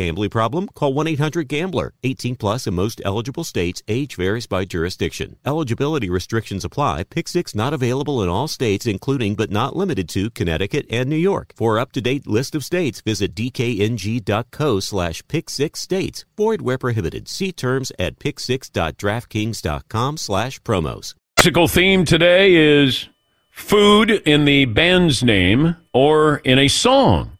Gambling 0.00 0.30
problem? 0.30 0.66
Call 0.68 0.94
1 0.94 1.08
800 1.08 1.46
Gambler. 1.46 1.92
18 2.02 2.34
plus 2.36 2.66
in 2.66 2.72
most 2.72 3.02
eligible 3.04 3.44
states. 3.44 3.82
Age 3.86 4.16
varies 4.16 4.46
by 4.46 4.64
jurisdiction. 4.64 5.36
Eligibility 5.44 6.08
restrictions 6.08 6.64
apply. 6.64 7.04
Pick 7.04 7.28
six 7.28 7.54
not 7.54 7.74
available 7.74 8.22
in 8.22 8.30
all 8.30 8.48
states, 8.48 8.86
including 8.86 9.34
but 9.34 9.50
not 9.50 9.76
limited 9.76 10.08
to 10.08 10.30
Connecticut 10.30 10.86
and 10.88 11.10
New 11.10 11.16
York. 11.16 11.52
For 11.54 11.78
up 11.78 11.92
to 11.92 12.00
date 12.00 12.26
list 12.26 12.54
of 12.54 12.64
states, 12.64 13.02
visit 13.02 13.34
dkng.co 13.34 14.80
slash 14.80 15.22
pick 15.28 15.50
six 15.50 15.80
states. 15.80 16.24
Void 16.34 16.62
where 16.62 16.78
prohibited. 16.78 17.28
See 17.28 17.52
terms 17.52 17.92
at 17.98 18.18
pick6.draftkings.com 18.18 20.16
slash 20.16 20.62
promos. 20.62 21.14
Musical 21.36 21.68
theme 21.68 22.06
today 22.06 22.54
is 22.54 23.10
food 23.50 24.10
in 24.10 24.46
the 24.46 24.64
band's 24.64 25.22
name 25.22 25.76
or 25.92 26.38
in 26.38 26.58
a 26.58 26.68
song. 26.68 27.36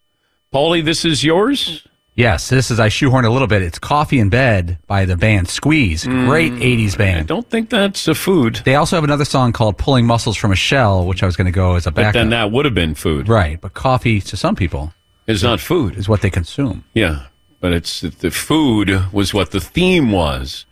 Paulie, 0.52 0.84
this 0.84 1.06
is 1.06 1.24
yours? 1.24 1.86
Yes, 2.20 2.50
this 2.50 2.70
is 2.70 2.78
I 2.78 2.88
shoehorn 2.90 3.24
a 3.24 3.30
little 3.30 3.48
bit. 3.48 3.62
It's 3.62 3.78
Coffee 3.78 4.18
in 4.18 4.28
Bed 4.28 4.78
by 4.86 5.06
the 5.06 5.16
band 5.16 5.48
Squeeze. 5.48 6.04
Great 6.04 6.52
80s 6.52 6.96
band. 6.98 7.20
I 7.20 7.22
don't 7.22 7.48
think 7.48 7.70
that's 7.70 8.06
a 8.08 8.14
food. 8.14 8.56
They 8.64 8.74
also 8.74 8.96
have 8.96 9.04
another 9.04 9.24
song 9.24 9.52
called 9.52 9.78
Pulling 9.78 10.06
Muscles 10.06 10.36
from 10.36 10.52
a 10.52 10.56
Shell, 10.56 11.06
which 11.06 11.22
I 11.22 11.26
was 11.26 11.36
going 11.36 11.46
to 11.46 11.50
go 11.52 11.76
as 11.76 11.86
a 11.86 11.90
But 11.90 12.02
backup. 12.02 12.12
then 12.14 12.30
that 12.30 12.52
would 12.52 12.66
have 12.66 12.74
been 12.74 12.94
food. 12.94 13.26
Right, 13.28 13.58
but 13.60 13.72
coffee 13.72 14.20
to 14.20 14.36
some 14.36 14.54
people 14.54 14.92
is 15.26 15.42
not 15.42 15.60
food. 15.60 15.96
Is 15.96 16.08
what 16.08 16.20
they 16.20 16.28
consume. 16.30 16.84
Yeah, 16.92 17.26
but 17.60 17.72
it's 17.72 18.02
the 18.02 18.30
food 18.30 19.12
was 19.12 19.32
what 19.32 19.52
the 19.52 19.60
theme 19.60 20.10
was, 20.12 20.66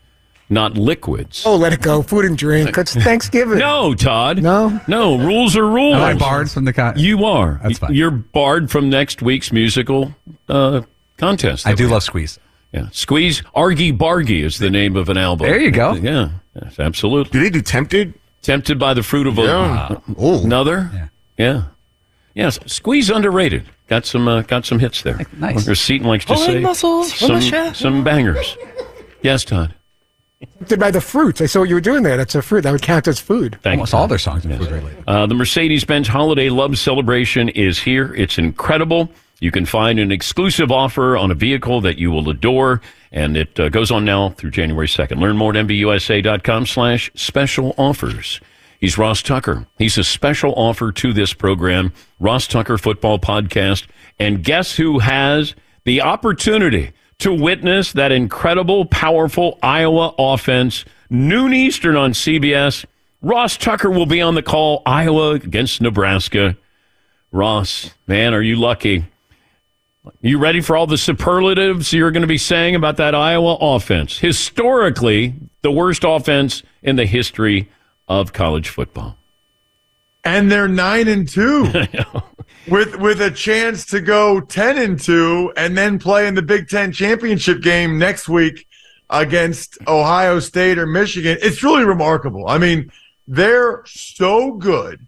not 0.50 0.76
liquids. 0.76 1.44
Oh, 1.46 1.56
let 1.56 1.72
it 1.72 1.80
go. 1.80 2.02
Food 2.02 2.26
and 2.26 2.36
drink. 2.36 2.76
It's 2.76 2.94
Thanksgiving. 2.94 3.58
No, 3.58 3.94
Todd. 3.94 4.42
No. 4.42 4.80
No, 4.86 5.16
rules 5.18 5.56
are 5.56 5.66
rules. 5.66 5.94
Am 5.94 6.02
I 6.02 6.12
barred 6.14 6.50
from 6.50 6.66
the 6.66 6.72
con- 6.74 6.98
You 6.98 7.24
are. 7.24 7.58
That's 7.62 7.78
fine. 7.78 7.94
You're 7.94 8.10
barred 8.10 8.70
from 8.70 8.90
next 8.90 9.22
week's 9.22 9.50
musical 9.52 10.14
uh, 10.48 10.82
contest. 11.18 11.66
I 11.66 11.74
do 11.74 11.86
we 11.86 11.92
love. 11.92 12.02
Squeeze. 12.02 12.38
Yeah, 12.72 12.88
Squeeze 12.92 13.42
Argy 13.54 13.92
Bargy 13.92 14.42
is 14.44 14.58
the 14.58 14.70
name 14.70 14.96
of 14.96 15.08
an 15.08 15.16
album. 15.18 15.46
There 15.48 15.60
you 15.60 15.70
go. 15.70 15.94
Yeah, 15.94 16.30
yes, 16.54 16.78
absolutely. 16.78 17.30
Do 17.32 17.40
they 17.42 17.50
do 17.50 17.60
Tempted? 17.62 18.14
Tempted 18.42 18.78
by 18.78 18.94
the 18.94 19.02
fruit 19.02 19.26
of 19.26 19.36
a, 19.38 19.42
Yeah. 19.42 19.98
uh, 20.18 20.40
another. 20.44 20.90
Yeah. 20.94 21.08
yeah, 21.36 21.62
Yes, 22.34 22.58
Squeeze 22.66 23.10
underrated. 23.10 23.64
Got 23.88 24.04
some 24.06 24.28
uh, 24.28 24.42
got 24.42 24.64
some 24.66 24.78
hits 24.78 25.02
there. 25.02 25.18
Nice. 25.38 25.66
Or 25.66 25.74
Seton 25.74 26.06
likes 26.06 26.24
to 26.26 26.34
Pulling 26.34 26.48
say 26.50 26.60
muscles 26.60 27.12
from 27.12 27.40
some 27.40 27.74
some 27.74 28.04
bangers. 28.04 28.56
Yes, 29.22 29.44
Todd. 29.44 29.74
Did 30.66 30.78
by 30.78 30.90
the 30.92 31.00
fruits. 31.00 31.40
I 31.40 31.46
saw 31.46 31.60
what 31.60 31.68
you 31.68 31.74
were 31.74 31.80
doing 31.80 32.04
there. 32.04 32.16
That's 32.16 32.34
a 32.36 32.42
fruit. 32.42 32.60
That 32.60 32.70
would 32.70 32.82
count 32.82 33.08
as 33.08 33.18
food. 33.18 33.58
Thank 33.62 33.78
Almost 33.78 33.92
you. 33.92 33.98
all 33.98 34.06
their 34.06 34.18
songs 34.18 34.46
are 34.46 34.56
food 34.56 34.70
related. 34.70 35.02
Uh, 35.08 35.26
the 35.26 35.34
Mercedes 35.34 35.84
Benz 35.84 36.06
Holiday 36.06 36.48
Love 36.48 36.78
Celebration 36.78 37.48
is 37.48 37.78
here. 37.78 38.14
It's 38.14 38.38
incredible. 38.38 39.10
You 39.40 39.52
can 39.52 39.66
find 39.66 40.00
an 40.00 40.10
exclusive 40.10 40.72
offer 40.72 41.16
on 41.16 41.30
a 41.30 41.34
vehicle 41.34 41.80
that 41.82 41.96
you 41.98 42.10
will 42.10 42.28
adore, 42.28 42.80
and 43.12 43.36
it 43.36 43.58
uh, 43.60 43.68
goes 43.68 43.90
on 43.90 44.04
now 44.04 44.30
through 44.30 44.50
January 44.50 44.88
2nd. 44.88 45.20
Learn 45.20 45.36
more 45.36 45.54
at 45.56 45.66
MBUSA.com 45.66 46.66
slash 46.66 47.10
special 47.14 47.72
offers. 47.78 48.40
He's 48.80 48.98
Ross 48.98 49.22
Tucker. 49.22 49.66
He's 49.78 49.98
a 49.98 50.04
special 50.04 50.54
offer 50.54 50.92
to 50.92 51.12
this 51.12 51.32
program, 51.32 51.92
Ross 52.18 52.46
Tucker 52.46 52.78
Football 52.78 53.18
Podcast. 53.18 53.86
And 54.18 54.42
guess 54.42 54.76
who 54.76 54.98
has 55.00 55.54
the 55.84 56.00
opportunity 56.02 56.92
to 57.18 57.32
witness 57.32 57.92
that 57.92 58.12
incredible, 58.12 58.86
powerful 58.86 59.58
Iowa 59.62 60.14
offense, 60.18 60.84
noon 61.10 61.54
Eastern 61.54 61.96
on 61.96 62.12
CBS? 62.12 62.84
Ross 63.20 63.56
Tucker 63.56 63.90
will 63.90 64.06
be 64.06 64.20
on 64.20 64.34
the 64.36 64.42
call, 64.42 64.82
Iowa 64.86 65.32
against 65.32 65.80
Nebraska. 65.80 66.56
Ross, 67.32 67.90
man, 68.06 68.32
are 68.32 68.42
you 68.42 68.56
lucky? 68.56 69.04
You 70.20 70.38
ready 70.38 70.60
for 70.60 70.76
all 70.76 70.86
the 70.86 70.98
superlatives 70.98 71.92
you're 71.92 72.10
going 72.10 72.22
to 72.22 72.26
be 72.26 72.38
saying 72.38 72.74
about 72.74 72.96
that 72.98 73.14
Iowa 73.14 73.56
offense? 73.60 74.18
Historically, 74.18 75.34
the 75.62 75.70
worst 75.70 76.02
offense 76.04 76.62
in 76.82 76.96
the 76.96 77.06
history 77.06 77.70
of 78.08 78.32
college 78.32 78.68
football. 78.68 79.16
and 80.24 80.50
they're 80.50 80.68
nine 80.68 81.08
and 81.08 81.28
two 81.28 81.62
with 82.68 82.96
with 82.96 83.20
a 83.22 83.30
chance 83.30 83.86
to 83.86 84.00
go 84.00 84.40
ten 84.40 84.76
and 84.78 85.00
two 85.00 85.52
and 85.56 85.76
then 85.76 85.98
play 85.98 86.26
in 86.26 86.34
the 86.34 86.42
Big 86.42 86.68
Ten 86.68 86.92
championship 86.92 87.60
game 87.62 87.98
next 87.98 88.28
week 88.28 88.66
against 89.10 89.78
Ohio 89.86 90.38
State 90.40 90.78
or 90.78 90.86
Michigan. 90.86 91.38
It's 91.40 91.62
really 91.62 91.84
remarkable. 91.84 92.48
I 92.48 92.58
mean, 92.58 92.90
they're 93.26 93.82
so 93.86 94.52
good 94.52 95.06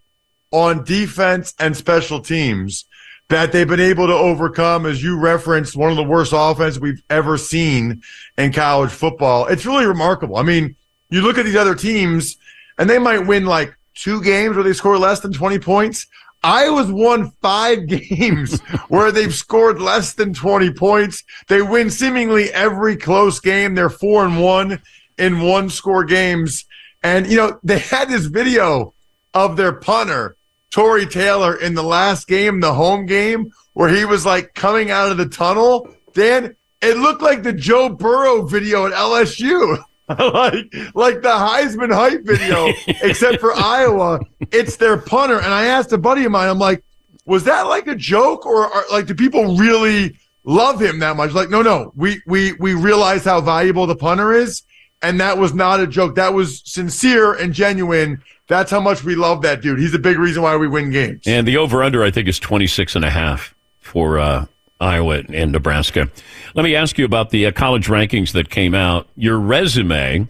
on 0.52 0.84
defense 0.84 1.54
and 1.58 1.76
special 1.76 2.20
teams 2.20 2.86
that 3.30 3.52
they've 3.52 3.66
been 3.66 3.80
able 3.80 4.06
to 4.08 4.12
overcome, 4.12 4.86
as 4.86 5.02
you 5.02 5.18
referenced, 5.18 5.76
one 5.76 5.90
of 5.90 5.96
the 5.96 6.02
worst 6.02 6.32
offenses 6.34 6.80
we've 6.80 7.02
ever 7.08 7.38
seen 7.38 8.02
in 8.36 8.52
college 8.52 8.90
football. 8.90 9.46
It's 9.46 9.64
really 9.64 9.86
remarkable. 9.86 10.36
I 10.36 10.42
mean, 10.42 10.76
you 11.10 11.22
look 11.22 11.38
at 11.38 11.44
these 11.44 11.56
other 11.56 11.74
teams, 11.74 12.36
and 12.76 12.90
they 12.90 12.98
might 12.98 13.26
win 13.26 13.46
like 13.46 13.74
two 13.94 14.22
games 14.22 14.56
where 14.56 14.64
they 14.64 14.72
score 14.72 14.98
less 14.98 15.20
than 15.20 15.32
20 15.32 15.58
points. 15.60 16.06
Iowa's 16.42 16.90
won 16.90 17.32
five 17.42 17.86
games 17.86 18.60
where 18.88 19.12
they've 19.12 19.34
scored 19.34 19.80
less 19.80 20.14
than 20.14 20.34
20 20.34 20.72
points. 20.72 21.22
They 21.48 21.62
win 21.62 21.90
seemingly 21.90 22.52
every 22.52 22.96
close 22.96 23.38
game. 23.40 23.74
They're 23.74 23.90
four 23.90 24.24
and 24.24 24.42
one 24.42 24.82
in 25.18 25.40
one 25.40 25.68
score 25.68 26.04
games. 26.04 26.64
And, 27.02 27.26
you 27.26 27.36
know, 27.36 27.60
they 27.62 27.78
had 27.78 28.08
this 28.08 28.26
video 28.26 28.94
of 29.34 29.56
their 29.56 29.72
punter, 29.72 30.36
Tory 30.70 31.06
Taylor, 31.06 31.56
in 31.56 31.74
the 31.74 31.82
last 31.82 32.28
game, 32.28 32.60
the 32.60 32.72
home 32.72 33.06
game, 33.06 33.52
where 33.72 33.88
he 33.88 34.04
was 34.04 34.24
like 34.24 34.54
coming 34.54 34.90
out 34.90 35.10
of 35.10 35.16
the 35.16 35.28
tunnel. 35.28 35.88
Dan, 36.12 36.56
it 36.80 36.96
looked 36.96 37.22
like 37.22 37.42
the 37.42 37.52
Joe 37.52 37.88
Burrow 37.88 38.42
video 38.42 38.86
at 38.86 38.92
LSU. 38.92 39.82
like 40.18 40.74
like 40.94 41.22
the 41.22 41.28
Heisman 41.28 41.94
hype 41.94 42.24
video, 42.24 42.72
except 43.02 43.38
for 43.38 43.54
Iowa, 43.54 44.18
it's 44.50 44.76
their 44.76 44.96
punter. 44.96 45.38
And 45.38 45.54
I 45.54 45.66
asked 45.66 45.92
a 45.92 45.98
buddy 45.98 46.24
of 46.24 46.32
mine, 46.32 46.48
I'm 46.48 46.58
like, 46.58 46.82
was 47.26 47.44
that 47.44 47.62
like 47.62 47.86
a 47.86 47.94
joke, 47.94 48.44
or, 48.44 48.66
or 48.66 48.84
like 48.90 49.06
do 49.06 49.14
people 49.14 49.56
really 49.56 50.16
love 50.42 50.82
him 50.82 50.98
that 50.98 51.16
much? 51.16 51.32
Like, 51.32 51.48
no, 51.48 51.62
no, 51.62 51.92
we 51.94 52.20
we 52.26 52.54
we 52.54 52.74
realize 52.74 53.24
how 53.24 53.40
valuable 53.40 53.86
the 53.86 53.94
punter 53.94 54.32
is, 54.32 54.62
and 55.00 55.20
that 55.20 55.38
was 55.38 55.54
not 55.54 55.78
a 55.78 55.86
joke. 55.86 56.16
That 56.16 56.34
was 56.34 56.62
sincere 56.64 57.34
and 57.34 57.52
genuine. 57.52 58.22
That's 58.50 58.72
how 58.72 58.80
much 58.80 59.04
we 59.04 59.14
love 59.14 59.42
that 59.42 59.62
dude. 59.62 59.78
He's 59.78 59.94
a 59.94 59.98
big 59.98 60.18
reason 60.18 60.42
why 60.42 60.56
we 60.56 60.66
win 60.66 60.90
games. 60.90 61.22
And 61.24 61.46
the 61.46 61.56
over 61.56 61.84
under, 61.84 62.02
I 62.02 62.10
think, 62.10 62.26
is 62.26 62.40
26 62.40 62.96
and 62.96 63.04
a 63.04 63.10
half 63.10 63.54
for 63.78 64.18
uh, 64.18 64.46
Iowa 64.80 65.22
and 65.32 65.52
Nebraska. 65.52 66.10
Let 66.56 66.64
me 66.64 66.74
ask 66.74 66.98
you 66.98 67.04
about 67.04 67.30
the 67.30 67.46
uh, 67.46 67.52
college 67.52 67.86
rankings 67.86 68.32
that 68.32 68.50
came 68.50 68.74
out. 68.74 69.06
Your 69.14 69.38
resume 69.38 70.26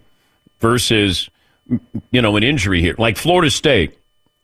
versus, 0.59 1.31
you 2.11 2.21
know, 2.21 2.37
an 2.37 2.43
injury 2.43 2.83
here, 2.83 2.95
like 2.99 3.17
Florida 3.17 3.51
State. 3.51 3.97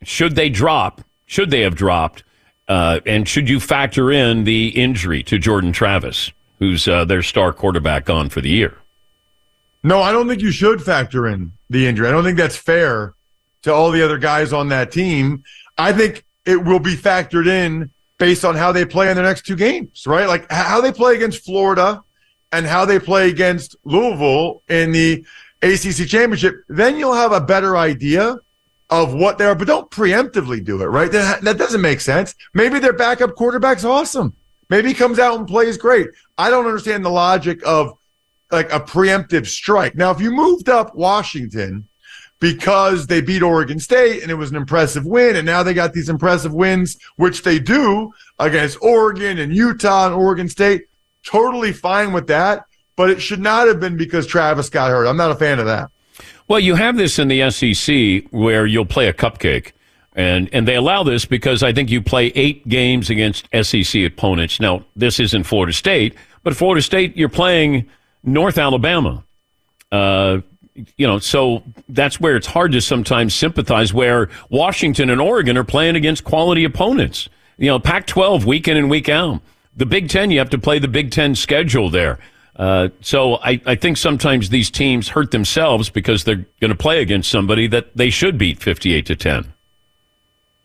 Should 0.03 0.37
they 0.37 0.49
drop? 0.49 1.03
Should 1.27 1.51
they 1.51 1.61
have 1.61 1.75
dropped? 1.75 2.25
Uh, 2.69 3.01
and 3.05 3.29
should 3.29 3.47
you 3.47 3.61
factor 3.61 4.11
in 4.11 4.45
the 4.45 4.69
injury 4.69 5.23
to 5.25 5.39
Jordan 5.39 5.73
Travis, 5.73 6.33
who's 6.61 6.89
uh, 6.89 7.05
their 7.05 7.23
star 7.23 7.53
quarterback 7.53 8.09
on 8.09 8.31
for 8.31 8.41
the 8.41 8.49
year? 8.49 8.79
No, 9.83 10.01
I 10.01 10.13
don't 10.13 10.29
think 10.29 10.41
you 10.41 10.51
should 10.51 10.83
factor 10.83 11.27
in 11.27 11.53
the 11.69 11.87
injury. 11.87 12.09
I 12.09 12.11
don't 12.11 12.25
think 12.25 12.39
that's 12.39 12.57
fair 12.57 13.13
to 13.67 13.75
all 13.75 13.91
the 13.91 14.03
other 14.03 14.17
guys 14.17 14.53
on 14.53 14.69
that 14.69 14.93
team. 14.93 15.43
I 15.77 15.93
think 15.93 16.25
it 16.45 16.65
will 16.65 16.79
be 16.79 16.95
factored 16.95 17.49
in 17.49 17.91
based 18.17 18.45
on 18.45 18.55
how 18.55 18.71
they 18.71 18.85
play 18.85 19.11
in 19.11 19.17
their 19.17 19.25
next 19.25 19.45
two 19.45 19.57
games, 19.57 20.07
right? 20.07 20.29
Like 20.29 20.51
how 20.51 20.81
they 20.81 20.93
play 20.93 21.17
against 21.17 21.45
Florida 21.45 22.01
and 22.53 22.65
how 22.65 22.85
they 22.85 23.01
play 23.01 23.29
against 23.29 23.75
Louisville 23.83 24.63
in 24.69 24.93
the 24.93 25.27
ACC 25.63 26.07
championship. 26.07 26.55
Then 26.69 26.97
you'll 26.97 27.15
have 27.15 27.33
a 27.33 27.41
better 27.41 27.77
idea 27.77 28.37
of 28.89 29.13
what 29.13 29.37
they 29.37 29.45
are, 29.45 29.57
but 29.57 29.67
don't 29.67 29.91
preemptively 29.91 30.65
do 30.65 30.81
it, 30.81 30.87
right? 30.87 31.11
That, 31.11 31.43
that 31.43 31.59
doesn't 31.59 31.81
make 31.81 32.01
sense. 32.01 32.37
Maybe 32.55 32.79
their 32.79 32.93
backup 32.93 33.35
quarterback's 33.35 33.85
awesome. 33.85 34.37
Maybe 34.71 34.89
he 34.89 34.95
comes 34.95 35.19
out 35.19 35.39
and 35.41 35.47
plays 35.47 35.77
great. 35.77 36.07
I 36.39 36.51
don't 36.51 36.67
understand 36.67 37.05
the 37.05 37.11
logic 37.11 37.67
of 37.67 37.99
like 38.53 38.73
a 38.73 38.79
preemptive 38.79 39.49
strike. 39.49 39.97
Now, 39.97 40.13
if 40.13 40.21
you 40.21 40.31
moved 40.31 40.69
up 40.69 40.95
Washington 40.95 41.86
because 42.39 43.07
they 43.07 43.21
beat 43.21 43.43
Oregon 43.43 43.79
State 43.79 44.23
and 44.23 44.31
it 44.31 44.35
was 44.35 44.51
an 44.51 44.57
impressive 44.57 45.07
win, 45.07 45.37
and 45.37 45.47
now 45.47 45.63
they 45.63 45.75
got 45.75 45.93
these 45.93 46.09
impressive 46.09 46.53
wins, 46.53 46.99
which 47.17 47.43
they 47.43 47.59
do 47.59 48.13
against 48.39 48.79
Oregon 48.83 49.39
and 49.39 49.55
Utah 49.55 50.07
and 50.07 50.15
Oregon 50.15 50.49
State, 50.49 50.87
totally 51.25 51.73
fine 51.73 52.13
with 52.13 52.27
that. 52.29 52.65
But 52.97 53.11
it 53.11 53.21
should 53.21 53.41
not 53.41 53.69
have 53.69 53.79
been 53.79 53.97
because 53.97 54.27
Travis 54.27 54.71
got 54.71 54.91
hurt. 54.91 55.07
I'm 55.07 55.19
not 55.19 55.31
a 55.31 55.35
fan 55.35 55.59
of 55.59 55.67
that. 55.67 55.91
Well, 56.49 56.61
you 56.61 56.77
have 56.77 56.97
this 56.97 57.19
in 57.19 57.29
the 57.29 57.51
SEC 57.51 58.31
where 58.31 58.65
you'll 58.65 58.87
play 58.87 59.09
a 59.09 59.13
cupcake. 59.13 59.73
And, 60.15 60.49
and 60.53 60.67
they 60.67 60.77
allow 60.77 61.03
this 61.03 61.27
because 61.27 61.63
I 61.63 61.75
think 61.75 61.91
you 61.91 62.01
play 62.01 62.29
eight 62.29 62.67
games 62.69 63.11
against 63.11 63.49
SEC 63.63 64.03
opponents. 64.03 64.59
Now, 64.61 64.85
this 64.97 65.21
isn't 65.21 65.45
Florida 65.45 65.75
State, 65.75 66.15
but 66.43 66.57
Florida 66.57 66.81
State, 66.81 67.17
you're 67.19 67.29
playing 67.29 67.87
North 68.23 68.57
Alabama. 68.57 69.25
Uh, 69.93 70.39
you 70.97 71.07
know, 71.07 71.19
so 71.19 71.63
that's 71.89 72.21
where 72.21 72.37
it's 72.37 72.47
hard 72.47 72.73
to 72.73 72.81
sometimes 72.81 73.35
sympathize 73.35 73.93
where 73.93 74.29
Washington 74.51 75.11
and 75.11 75.21
Oregon 75.21 75.57
are 75.57 75.65
playing 75.65 75.97
against 75.97 76.25
quality 76.25 76.65
opponents. 76.65 77.29
You 77.59 77.69
know, 77.69 77.79
Pac 77.79 78.07
12 78.07 78.45
week 78.45 78.69
in 78.69 78.77
and 78.77 78.91
week 78.91 79.09
out. 79.09 79.41
The 79.77 79.87
Big 79.87 80.09
Ten, 80.09 80.31
you 80.31 80.39
have 80.39 80.51
to 80.51 80.59
play 80.59 80.79
the 80.79 80.89
Big 80.89 81.11
Ten 81.11 81.35
schedule 81.35 81.91
there. 81.91 82.19
Uh, 82.57 82.89
so 83.03 83.37
I, 83.37 83.61
I 83.67 83.75
think 83.75 83.99
sometimes 83.99 84.49
these 84.49 84.71
teams 84.71 85.09
hurt 85.09 85.31
themselves 85.31 85.91
because 85.91 86.25
they're 86.25 86.47
going 86.61 86.71
to 86.71 86.75
play 86.75 87.03
against 87.03 87.31
somebody 87.31 87.67
that 87.67 87.95
they 87.95 88.09
should 88.09 88.39
beat 88.39 88.63
58 88.63 89.07
to 89.07 89.17
10. 89.17 89.53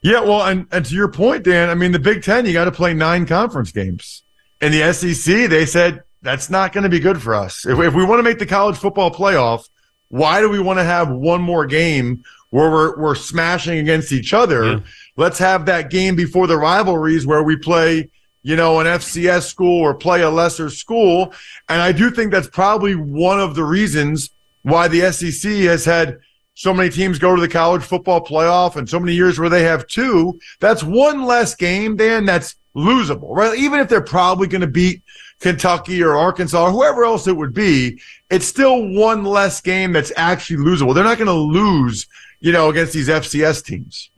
Yeah, 0.02 0.22
well, 0.22 0.44
and, 0.44 0.68
and 0.72 0.86
to 0.86 0.96
your 0.96 1.10
point, 1.10 1.44
Dan, 1.44 1.70
I 1.70 1.76
mean, 1.76 1.92
the 1.92 2.00
Big 2.00 2.24
Ten, 2.24 2.46
you 2.46 2.54
got 2.54 2.66
to 2.66 2.72
play 2.72 2.94
nine 2.94 3.26
conference 3.26 3.72
games. 3.72 4.24
In 4.62 4.72
the 4.72 4.94
SEC, 4.94 5.50
they 5.50 5.66
said 5.66 6.04
that's 6.22 6.50
not 6.50 6.72
going 6.72 6.84
to 6.84 6.90
be 6.90 7.00
good 7.00 7.22
for 7.22 7.36
us. 7.36 7.66
If, 7.66 7.78
if 7.80 7.94
we 7.94 8.06
want 8.06 8.20
to 8.20 8.24
make 8.24 8.40
the 8.40 8.46
college 8.46 8.78
football 8.78 9.12
playoff, 9.12 9.68
why 10.12 10.42
do 10.42 10.50
we 10.50 10.60
want 10.60 10.78
to 10.78 10.84
have 10.84 11.10
one 11.10 11.42
more 11.42 11.66
game 11.66 12.24
where 12.50 12.70
we're, 12.70 13.00
we're 13.00 13.16
smashing 13.16 13.80
against 13.80 14.12
each 14.12 14.34
other? 14.34 14.64
Yeah. 14.64 14.80
Let's 15.16 15.40
have 15.40 15.66
that 15.66 15.90
game 15.90 16.16
before 16.16 16.48
the 16.48 16.58
rivalries 16.58 17.26
where 17.26 17.44
we 17.44 17.56
play, 17.56 18.10
you 18.44 18.58
know, 18.58 18.82
an 18.82 18.88
FCS 18.88 19.44
school 19.44 19.82
or 19.82 19.94
play 19.94 20.22
a 20.22 20.30
lesser 20.30 20.70
school. 20.70 21.34
And 21.70 21.82
I 21.82 21.94
do 21.94 22.12
think 22.12 22.32
that's 22.32 22.50
probably 22.50 22.94
one 22.94 23.40
of 23.40 23.56
the 23.56 23.64
reasons 23.64 24.30
why 24.64 24.90
the 24.90 25.12
SEC 25.14 25.50
has 25.64 25.86
had 25.86 26.20
so 26.56 26.74
many 26.74 26.90
teams 26.90 27.18
go 27.18 27.34
to 27.34 27.42
the 27.42 27.48
college 27.48 27.82
football 27.82 28.24
playoff 28.24 28.76
and 28.76 28.90
so 28.90 29.00
many 29.00 29.14
years 29.14 29.40
where 29.40 29.50
they 29.50 29.64
have 29.64 29.88
two. 29.88 30.38
That's 30.60 30.84
one 30.84 31.24
less 31.24 31.56
game, 31.56 31.96
Dan, 31.96 32.26
that's 32.26 32.56
losable, 32.76 33.34
right? 33.34 33.58
Even 33.58 33.80
if 33.80 33.88
they're 33.88 34.02
probably 34.02 34.48
going 34.48 34.62
to 34.62 34.68
beat 34.68 35.04
Kentucky 35.42 36.02
or 36.02 36.16
Arkansas 36.16 36.68
or 36.68 36.72
whoever 36.72 37.04
else 37.04 37.28
it 37.28 37.36
would 37.36 37.54
be, 37.54 38.00
it's 38.30 38.46
still 38.46 38.88
one 38.94 39.26
less 39.26 39.60
game 39.60 39.92
that's 39.92 40.12
actually 40.16 40.64
losable. 40.64 40.96
They're 40.96 41.04
not 41.04 41.18
going 41.18 41.28
to 41.28 41.34
lose, 41.34 42.08
you 42.40 42.52
know, 42.52 42.70
against 42.70 42.94
these 42.94 43.10
FCS 43.10 43.66
teams. 43.66 44.10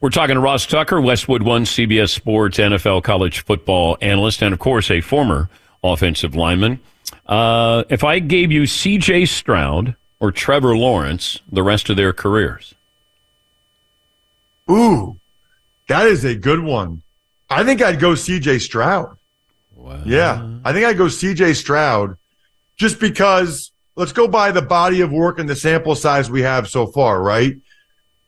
We're 0.00 0.10
talking 0.10 0.34
to 0.34 0.40
Ross 0.40 0.66
Tucker, 0.66 1.00
Westwood 1.00 1.42
One, 1.42 1.64
CBS 1.64 2.08
Sports, 2.08 2.56
NFL 2.56 3.02
college 3.02 3.44
football 3.44 3.98
analyst, 4.00 4.40
and 4.42 4.54
of 4.54 4.58
course, 4.58 4.90
a 4.90 5.02
former 5.02 5.50
offensive 5.84 6.34
lineman. 6.34 6.80
Uh, 7.26 7.84
if 7.90 8.02
I 8.02 8.18
gave 8.18 8.50
you 8.50 8.66
C.J. 8.66 9.26
Stroud 9.26 9.94
or 10.18 10.32
Trevor 10.32 10.76
Lawrence 10.76 11.40
the 11.52 11.62
rest 11.62 11.90
of 11.90 11.96
their 11.96 12.14
careers? 12.14 12.74
Ooh, 14.70 15.18
that 15.88 16.06
is 16.06 16.24
a 16.24 16.34
good 16.34 16.60
one. 16.60 17.02
I 17.50 17.64
think 17.64 17.82
I'd 17.82 18.00
go 18.00 18.14
C.J. 18.14 18.60
Stroud. 18.60 19.18
Wow. 19.80 20.02
Yeah, 20.04 20.58
I 20.64 20.72
think 20.72 20.86
I'd 20.86 20.98
go 20.98 21.08
C.J. 21.08 21.54
Stroud 21.54 22.16
just 22.76 23.00
because 23.00 23.72
let's 23.96 24.12
go 24.12 24.28
by 24.28 24.52
the 24.52 24.62
body 24.62 25.00
of 25.00 25.10
work 25.10 25.38
and 25.38 25.48
the 25.48 25.56
sample 25.56 25.94
size 25.94 26.30
we 26.30 26.42
have 26.42 26.68
so 26.68 26.86
far, 26.86 27.22
right? 27.22 27.56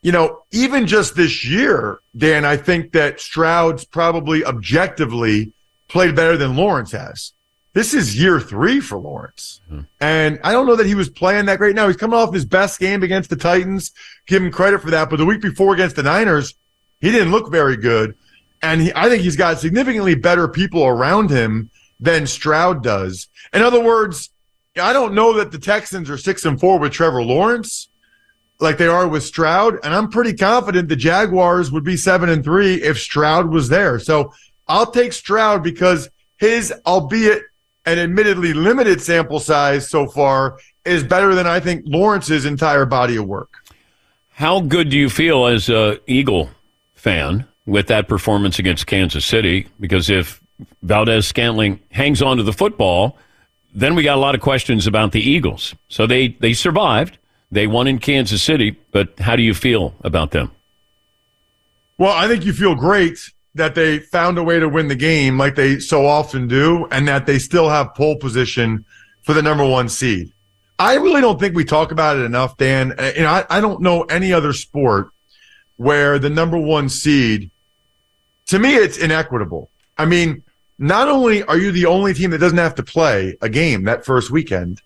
you 0.02 0.10
know, 0.10 0.42
even 0.50 0.86
just 0.86 1.14
this 1.14 1.44
year, 1.44 2.00
Dan, 2.16 2.44
I 2.44 2.56
think 2.56 2.92
that 2.92 3.20
Stroud's 3.20 3.84
probably 3.84 4.44
objectively 4.44 5.52
played 5.88 6.16
better 6.16 6.36
than 6.36 6.56
Lawrence 6.56 6.90
has. 6.92 7.32
This 7.72 7.94
is 7.94 8.20
year 8.20 8.38
three 8.38 8.80
for 8.80 8.98
Lawrence. 8.98 9.60
Mm-hmm. 9.70 9.82
And 10.00 10.40
I 10.44 10.52
don't 10.52 10.66
know 10.66 10.76
that 10.76 10.86
he 10.86 10.96
was 10.96 11.08
playing 11.08 11.46
that 11.46 11.58
great 11.58 11.74
now. 11.74 11.86
He's 11.86 11.96
coming 11.96 12.18
off 12.18 12.34
his 12.34 12.44
best 12.44 12.80
game 12.80 13.02
against 13.02 13.30
the 13.30 13.36
Titans. 13.36 13.92
Give 14.26 14.42
him 14.42 14.50
credit 14.50 14.82
for 14.82 14.90
that. 14.90 15.08
But 15.08 15.16
the 15.16 15.24
week 15.24 15.40
before 15.40 15.72
against 15.72 15.96
the 15.96 16.02
Niners, 16.02 16.54
he 17.00 17.10
didn't 17.10 17.30
look 17.30 17.50
very 17.50 17.76
good. 17.76 18.16
And 18.62 18.80
he, 18.80 18.92
I 18.94 19.08
think 19.08 19.22
he's 19.22 19.36
got 19.36 19.58
significantly 19.58 20.14
better 20.14 20.48
people 20.48 20.84
around 20.84 21.30
him 21.30 21.70
than 21.98 22.26
Stroud 22.26 22.82
does. 22.82 23.28
In 23.52 23.62
other 23.62 23.82
words, 23.82 24.30
I 24.80 24.92
don't 24.92 25.14
know 25.14 25.34
that 25.34 25.52
the 25.52 25.58
Texans 25.58 26.08
are 26.08 26.16
six 26.16 26.44
and 26.44 26.58
four 26.58 26.78
with 26.78 26.92
Trevor 26.92 27.22
Lawrence 27.22 27.88
like 28.60 28.78
they 28.78 28.86
are 28.86 29.08
with 29.08 29.24
Stroud, 29.24 29.78
and 29.82 29.92
I'm 29.92 30.08
pretty 30.08 30.32
confident 30.32 30.88
the 30.88 30.96
Jaguars 30.96 31.72
would 31.72 31.84
be 31.84 31.96
seven 31.96 32.28
and 32.28 32.44
three 32.44 32.74
if 32.74 32.98
Stroud 32.98 33.50
was 33.50 33.68
there. 33.68 33.98
So 33.98 34.32
I'll 34.68 34.90
take 34.90 35.12
Stroud 35.12 35.62
because 35.62 36.08
his, 36.36 36.72
albeit 36.86 37.42
an 37.84 37.98
admittedly 37.98 38.54
limited 38.54 39.02
sample 39.02 39.40
size 39.40 39.90
so 39.90 40.06
far, 40.06 40.58
is 40.84 41.02
better 41.02 41.34
than 41.34 41.46
I 41.46 41.60
think 41.60 41.82
Lawrence's 41.86 42.44
entire 42.44 42.86
body 42.86 43.16
of 43.16 43.26
work. 43.26 43.50
How 44.30 44.60
good 44.60 44.88
do 44.88 44.96
you 44.96 45.10
feel 45.10 45.46
as 45.46 45.68
a 45.68 45.98
Eagle 46.06 46.50
fan 46.94 47.46
with 47.66 47.86
that 47.88 48.08
performance 48.08 48.58
against 48.58 48.86
Kansas 48.86 49.24
City? 49.24 49.68
Because 49.78 50.10
if 50.10 50.40
Valdes-Scantling 50.82 51.80
hangs 51.90 52.22
on 52.22 52.36
to 52.36 52.42
the 52.42 52.52
football, 52.52 53.16
then 53.74 53.94
we 53.94 54.02
got 54.02 54.16
a 54.16 54.20
lot 54.20 54.34
of 54.34 54.40
questions 54.40 54.86
about 54.86 55.12
the 55.12 55.20
Eagles. 55.20 55.74
So 55.88 56.06
they 56.06 56.28
they 56.28 56.52
survived. 56.52 57.18
They 57.50 57.66
won 57.66 57.86
in 57.86 57.98
Kansas 57.98 58.42
City, 58.42 58.76
but 58.92 59.18
how 59.18 59.36
do 59.36 59.42
you 59.42 59.54
feel 59.54 59.94
about 60.02 60.30
them? 60.30 60.50
Well, 61.98 62.12
I 62.12 62.26
think 62.26 62.44
you 62.44 62.52
feel 62.52 62.74
great 62.74 63.18
that 63.54 63.74
they 63.74 63.98
found 63.98 64.38
a 64.38 64.42
way 64.42 64.58
to 64.58 64.68
win 64.68 64.88
the 64.88 64.96
game 64.96 65.36
like 65.36 65.54
they 65.54 65.78
so 65.78 66.06
often 66.06 66.48
do, 66.48 66.86
and 66.90 67.06
that 67.08 67.26
they 67.26 67.38
still 67.38 67.68
have 67.68 67.94
pole 67.94 68.16
position 68.16 68.84
for 69.22 69.34
the 69.34 69.42
number 69.42 69.66
one 69.66 69.88
seed. 69.88 70.32
I 70.78 70.94
really 70.94 71.20
don't 71.20 71.38
think 71.38 71.54
we 71.54 71.64
talk 71.64 71.92
about 71.92 72.16
it 72.16 72.22
enough, 72.22 72.56
Dan. 72.56 72.94
You 73.14 73.22
know, 73.22 73.28
I, 73.28 73.44
I 73.50 73.60
don't 73.60 73.80
know 73.82 74.02
any 74.04 74.32
other 74.32 74.52
sport 74.52 75.10
where 75.82 76.18
the 76.18 76.30
number 76.30 76.58
one 76.58 76.88
seed 76.88 77.50
to 78.52 78.58
me, 78.58 78.74
it's 78.74 78.98
inequitable. 78.98 79.70
I 79.96 80.04
mean, 80.04 80.42
not 80.78 81.08
only 81.08 81.42
are 81.44 81.58
you 81.58 81.72
the 81.72 81.86
only 81.86 82.12
team 82.12 82.30
that 82.30 82.38
doesn't 82.38 82.58
have 82.58 82.74
to 82.76 82.82
play 82.82 83.36
a 83.40 83.48
game 83.48 83.84
that 83.84 84.04
first 84.04 84.30
weekend, 84.30 84.82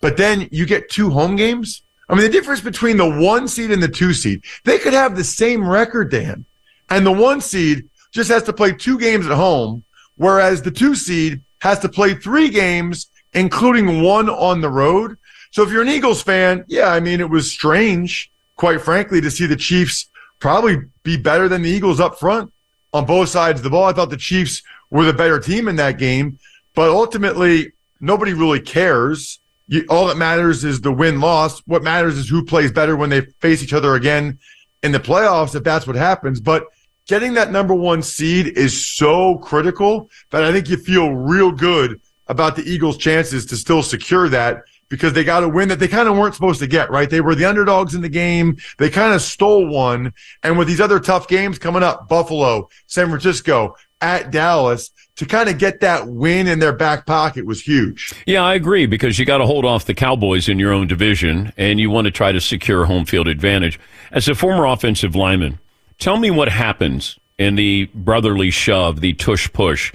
but 0.00 0.16
then 0.16 0.48
you 0.52 0.66
get 0.66 0.90
two 0.90 1.10
home 1.10 1.36
games. 1.36 1.82
I 2.08 2.14
mean, 2.14 2.24
the 2.24 2.28
difference 2.28 2.60
between 2.60 2.96
the 2.96 3.08
one 3.08 3.48
seed 3.48 3.70
and 3.70 3.82
the 3.82 3.88
two 3.88 4.12
seed, 4.12 4.44
they 4.64 4.78
could 4.78 4.92
have 4.92 5.16
the 5.16 5.24
same 5.24 5.66
record, 5.66 6.10
Dan, 6.10 6.44
and 6.90 7.06
the 7.06 7.12
one 7.12 7.40
seed 7.40 7.88
just 8.10 8.30
has 8.30 8.42
to 8.44 8.52
play 8.52 8.72
two 8.72 8.98
games 8.98 9.26
at 9.26 9.32
home, 9.32 9.84
whereas 10.16 10.62
the 10.62 10.70
two 10.70 10.94
seed 10.94 11.40
has 11.60 11.78
to 11.80 11.88
play 11.88 12.14
three 12.14 12.50
games, 12.50 13.08
including 13.32 14.02
one 14.02 14.28
on 14.28 14.60
the 14.60 14.68
road. 14.68 15.16
So 15.50 15.62
if 15.62 15.70
you're 15.70 15.82
an 15.82 15.88
Eagles 15.88 16.22
fan, 16.22 16.64
yeah, 16.68 16.88
I 16.88 17.00
mean, 17.00 17.20
it 17.20 17.30
was 17.30 17.50
strange, 17.50 18.30
quite 18.56 18.80
frankly, 18.80 19.20
to 19.20 19.30
see 19.30 19.46
the 19.46 19.56
Chiefs 19.56 20.08
probably 20.42 20.76
be 21.04 21.16
better 21.16 21.48
than 21.48 21.62
the 21.62 21.70
Eagles 21.70 22.00
up 22.00 22.18
front 22.18 22.52
on 22.92 23.06
both 23.06 23.28
sides 23.28 23.60
of 23.60 23.64
the 23.64 23.70
ball. 23.70 23.84
I 23.84 23.92
thought 23.92 24.10
the 24.10 24.16
Chiefs 24.16 24.62
were 24.90 25.04
the 25.04 25.12
better 25.12 25.38
team 25.38 25.68
in 25.68 25.76
that 25.76 25.98
game, 25.98 26.38
but 26.74 26.90
ultimately, 26.90 27.72
nobody 28.00 28.34
really 28.34 28.60
cares. 28.60 29.38
You, 29.68 29.86
all 29.88 30.08
that 30.08 30.16
matters 30.16 30.64
is 30.64 30.80
the 30.80 30.92
win 30.92 31.20
loss. 31.20 31.60
What 31.60 31.84
matters 31.84 32.18
is 32.18 32.28
who 32.28 32.44
plays 32.44 32.72
better 32.72 32.96
when 32.96 33.08
they 33.08 33.20
face 33.40 33.62
each 33.62 33.72
other 33.72 33.94
again 33.94 34.40
in 34.82 34.90
the 34.90 34.98
playoffs, 34.98 35.54
if 35.54 35.62
that's 35.62 35.86
what 35.86 35.94
happens. 35.94 36.40
But 36.40 36.64
getting 37.06 37.34
that 37.34 37.52
number 37.52 37.72
one 37.72 38.02
seed 38.02 38.58
is 38.58 38.84
so 38.84 39.38
critical 39.38 40.10
that 40.30 40.42
I 40.42 40.50
think 40.50 40.68
you 40.68 40.76
feel 40.76 41.14
real 41.14 41.52
good 41.52 42.00
about 42.26 42.56
the 42.56 42.64
Eagles' 42.64 42.98
chances 42.98 43.46
to 43.46 43.56
still 43.56 43.82
secure 43.82 44.28
that 44.28 44.64
because 44.92 45.14
they 45.14 45.24
got 45.24 45.42
a 45.42 45.48
win 45.48 45.70
that 45.70 45.78
they 45.78 45.88
kind 45.88 46.06
of 46.06 46.18
weren't 46.18 46.34
supposed 46.34 46.60
to 46.60 46.66
get, 46.66 46.90
right? 46.90 47.08
They 47.08 47.22
were 47.22 47.34
the 47.34 47.46
underdogs 47.46 47.94
in 47.94 48.02
the 48.02 48.10
game. 48.10 48.58
They 48.76 48.90
kind 48.90 49.14
of 49.14 49.22
stole 49.22 49.66
one. 49.66 50.12
And 50.42 50.58
with 50.58 50.68
these 50.68 50.82
other 50.82 51.00
tough 51.00 51.28
games 51.28 51.58
coming 51.58 51.82
up, 51.82 52.10
Buffalo, 52.10 52.68
San 52.88 53.08
Francisco, 53.08 53.74
at 54.02 54.30
Dallas, 54.30 54.90
to 55.16 55.24
kind 55.24 55.48
of 55.48 55.56
get 55.56 55.80
that 55.80 56.08
win 56.08 56.46
in 56.46 56.58
their 56.58 56.74
back 56.74 57.06
pocket 57.06 57.46
was 57.46 57.62
huge. 57.62 58.12
Yeah, 58.26 58.42
I 58.42 58.52
agree 58.52 58.84
because 58.84 59.18
you 59.18 59.24
got 59.24 59.38
to 59.38 59.46
hold 59.46 59.64
off 59.64 59.86
the 59.86 59.94
Cowboys 59.94 60.46
in 60.46 60.58
your 60.58 60.74
own 60.74 60.88
division 60.88 61.54
and 61.56 61.80
you 61.80 61.88
want 61.88 62.04
to 62.04 62.10
try 62.10 62.30
to 62.30 62.40
secure 62.40 62.84
home 62.84 63.06
field 63.06 63.28
advantage. 63.28 63.80
As 64.10 64.28
a 64.28 64.34
former 64.34 64.66
offensive 64.66 65.16
lineman, 65.16 65.58
tell 66.00 66.18
me 66.18 66.30
what 66.30 66.50
happens 66.50 67.18
in 67.38 67.54
the 67.54 67.88
brotherly 67.94 68.50
shove, 68.50 69.00
the 69.00 69.14
tush 69.14 69.50
push. 69.54 69.90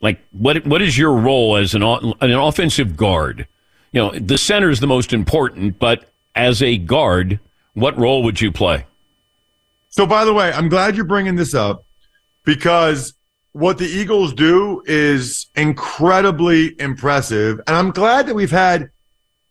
Like, 0.00 0.20
what 0.32 0.66
what 0.66 0.82
is 0.82 0.98
your 0.98 1.12
role 1.12 1.54
as 1.56 1.76
an, 1.76 1.84
an 1.84 2.32
offensive 2.32 2.96
guard? 2.96 3.46
You 3.92 4.00
know, 4.00 4.10
the 4.10 4.38
center 4.38 4.70
is 4.70 4.80
the 4.80 4.86
most 4.86 5.12
important, 5.12 5.78
but 5.78 6.10
as 6.34 6.62
a 6.62 6.78
guard, 6.78 7.38
what 7.74 7.96
role 7.98 8.22
would 8.22 8.40
you 8.40 8.50
play? 8.50 8.86
So, 9.90 10.06
by 10.06 10.24
the 10.24 10.32
way, 10.32 10.50
I'm 10.52 10.68
glad 10.68 10.96
you're 10.96 11.04
bringing 11.04 11.36
this 11.36 11.54
up 11.54 11.84
because 12.44 13.14
what 13.52 13.76
the 13.76 13.86
Eagles 13.86 14.32
do 14.32 14.82
is 14.86 15.48
incredibly 15.54 16.74
impressive. 16.80 17.60
And 17.66 17.76
I'm 17.76 17.90
glad 17.90 18.26
that 18.26 18.34
we've 18.34 18.50
had 18.50 18.90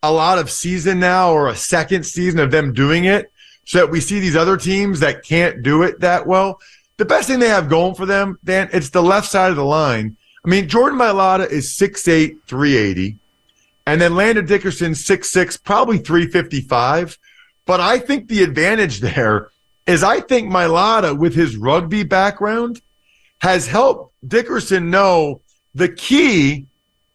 a 0.02 0.12
lot 0.12 0.38
of 0.38 0.50
season 0.50 0.98
now 0.98 1.30
or 1.32 1.48
a 1.48 1.56
second 1.56 2.04
season 2.04 2.40
of 2.40 2.50
them 2.50 2.72
doing 2.72 3.04
it 3.04 3.30
so 3.64 3.78
that 3.78 3.90
we 3.90 4.00
see 4.00 4.18
these 4.18 4.34
other 4.34 4.56
teams 4.56 4.98
that 5.00 5.22
can't 5.22 5.62
do 5.62 5.84
it 5.84 6.00
that 6.00 6.26
well. 6.26 6.60
The 6.96 7.04
best 7.04 7.28
thing 7.28 7.38
they 7.38 7.48
have 7.48 7.68
going 7.68 7.94
for 7.94 8.06
them, 8.06 8.38
Dan, 8.42 8.68
it's 8.72 8.90
the 8.90 9.02
left 9.02 9.30
side 9.30 9.50
of 9.50 9.56
the 9.56 9.64
line. 9.64 10.16
I 10.44 10.48
mean, 10.48 10.68
Jordan 10.68 10.98
Mailata 10.98 11.48
is 11.48 11.68
6'8, 11.78 12.38
380. 12.48 13.18
And 13.86 14.00
then 14.00 14.14
Landon 14.14 14.46
Dickerson, 14.46 14.94
six 14.94 15.30
six, 15.30 15.56
probably 15.56 15.98
355. 15.98 17.18
But 17.64 17.80
I 17.80 17.98
think 17.98 18.28
the 18.28 18.42
advantage 18.42 19.00
there 19.00 19.48
is 19.86 20.02
I 20.02 20.20
think 20.20 20.50
Mailata, 20.50 21.16
with 21.16 21.34
his 21.34 21.56
rugby 21.56 22.04
background, 22.04 22.80
has 23.40 23.66
helped 23.66 24.14
Dickerson 24.26 24.90
know 24.90 25.40
the 25.74 25.88
key 25.88 26.66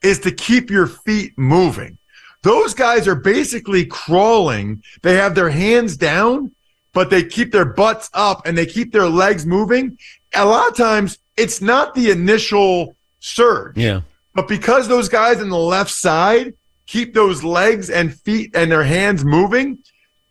is 0.01 0.19
to 0.19 0.31
keep 0.31 0.69
your 0.69 0.87
feet 0.87 1.37
moving. 1.37 1.97
Those 2.43 2.73
guys 2.73 3.07
are 3.07 3.15
basically 3.15 3.85
crawling. 3.85 4.83
They 5.01 5.15
have 5.15 5.35
their 5.35 5.49
hands 5.49 5.97
down, 5.97 6.51
but 6.93 7.09
they 7.09 7.23
keep 7.23 7.51
their 7.51 7.65
butts 7.65 8.09
up 8.13 8.45
and 8.45 8.57
they 8.57 8.65
keep 8.65 8.91
their 8.91 9.07
legs 9.07 9.45
moving. 9.45 9.97
A 10.33 10.45
lot 10.45 10.69
of 10.69 10.77
times 10.77 11.17
it's 11.35 11.61
not 11.61 11.93
the 11.93 12.11
initial 12.11 12.95
surge. 13.19 13.77
Yeah. 13.77 14.01
But 14.33 14.47
because 14.47 14.87
those 14.87 15.09
guys 15.09 15.41
on 15.41 15.49
the 15.49 15.57
left 15.57 15.91
side 15.91 16.53
keep 16.87 17.13
those 17.13 17.43
legs 17.43 17.89
and 17.89 18.17
feet 18.21 18.55
and 18.55 18.71
their 18.71 18.83
hands 18.83 19.23
moving, 19.23 19.77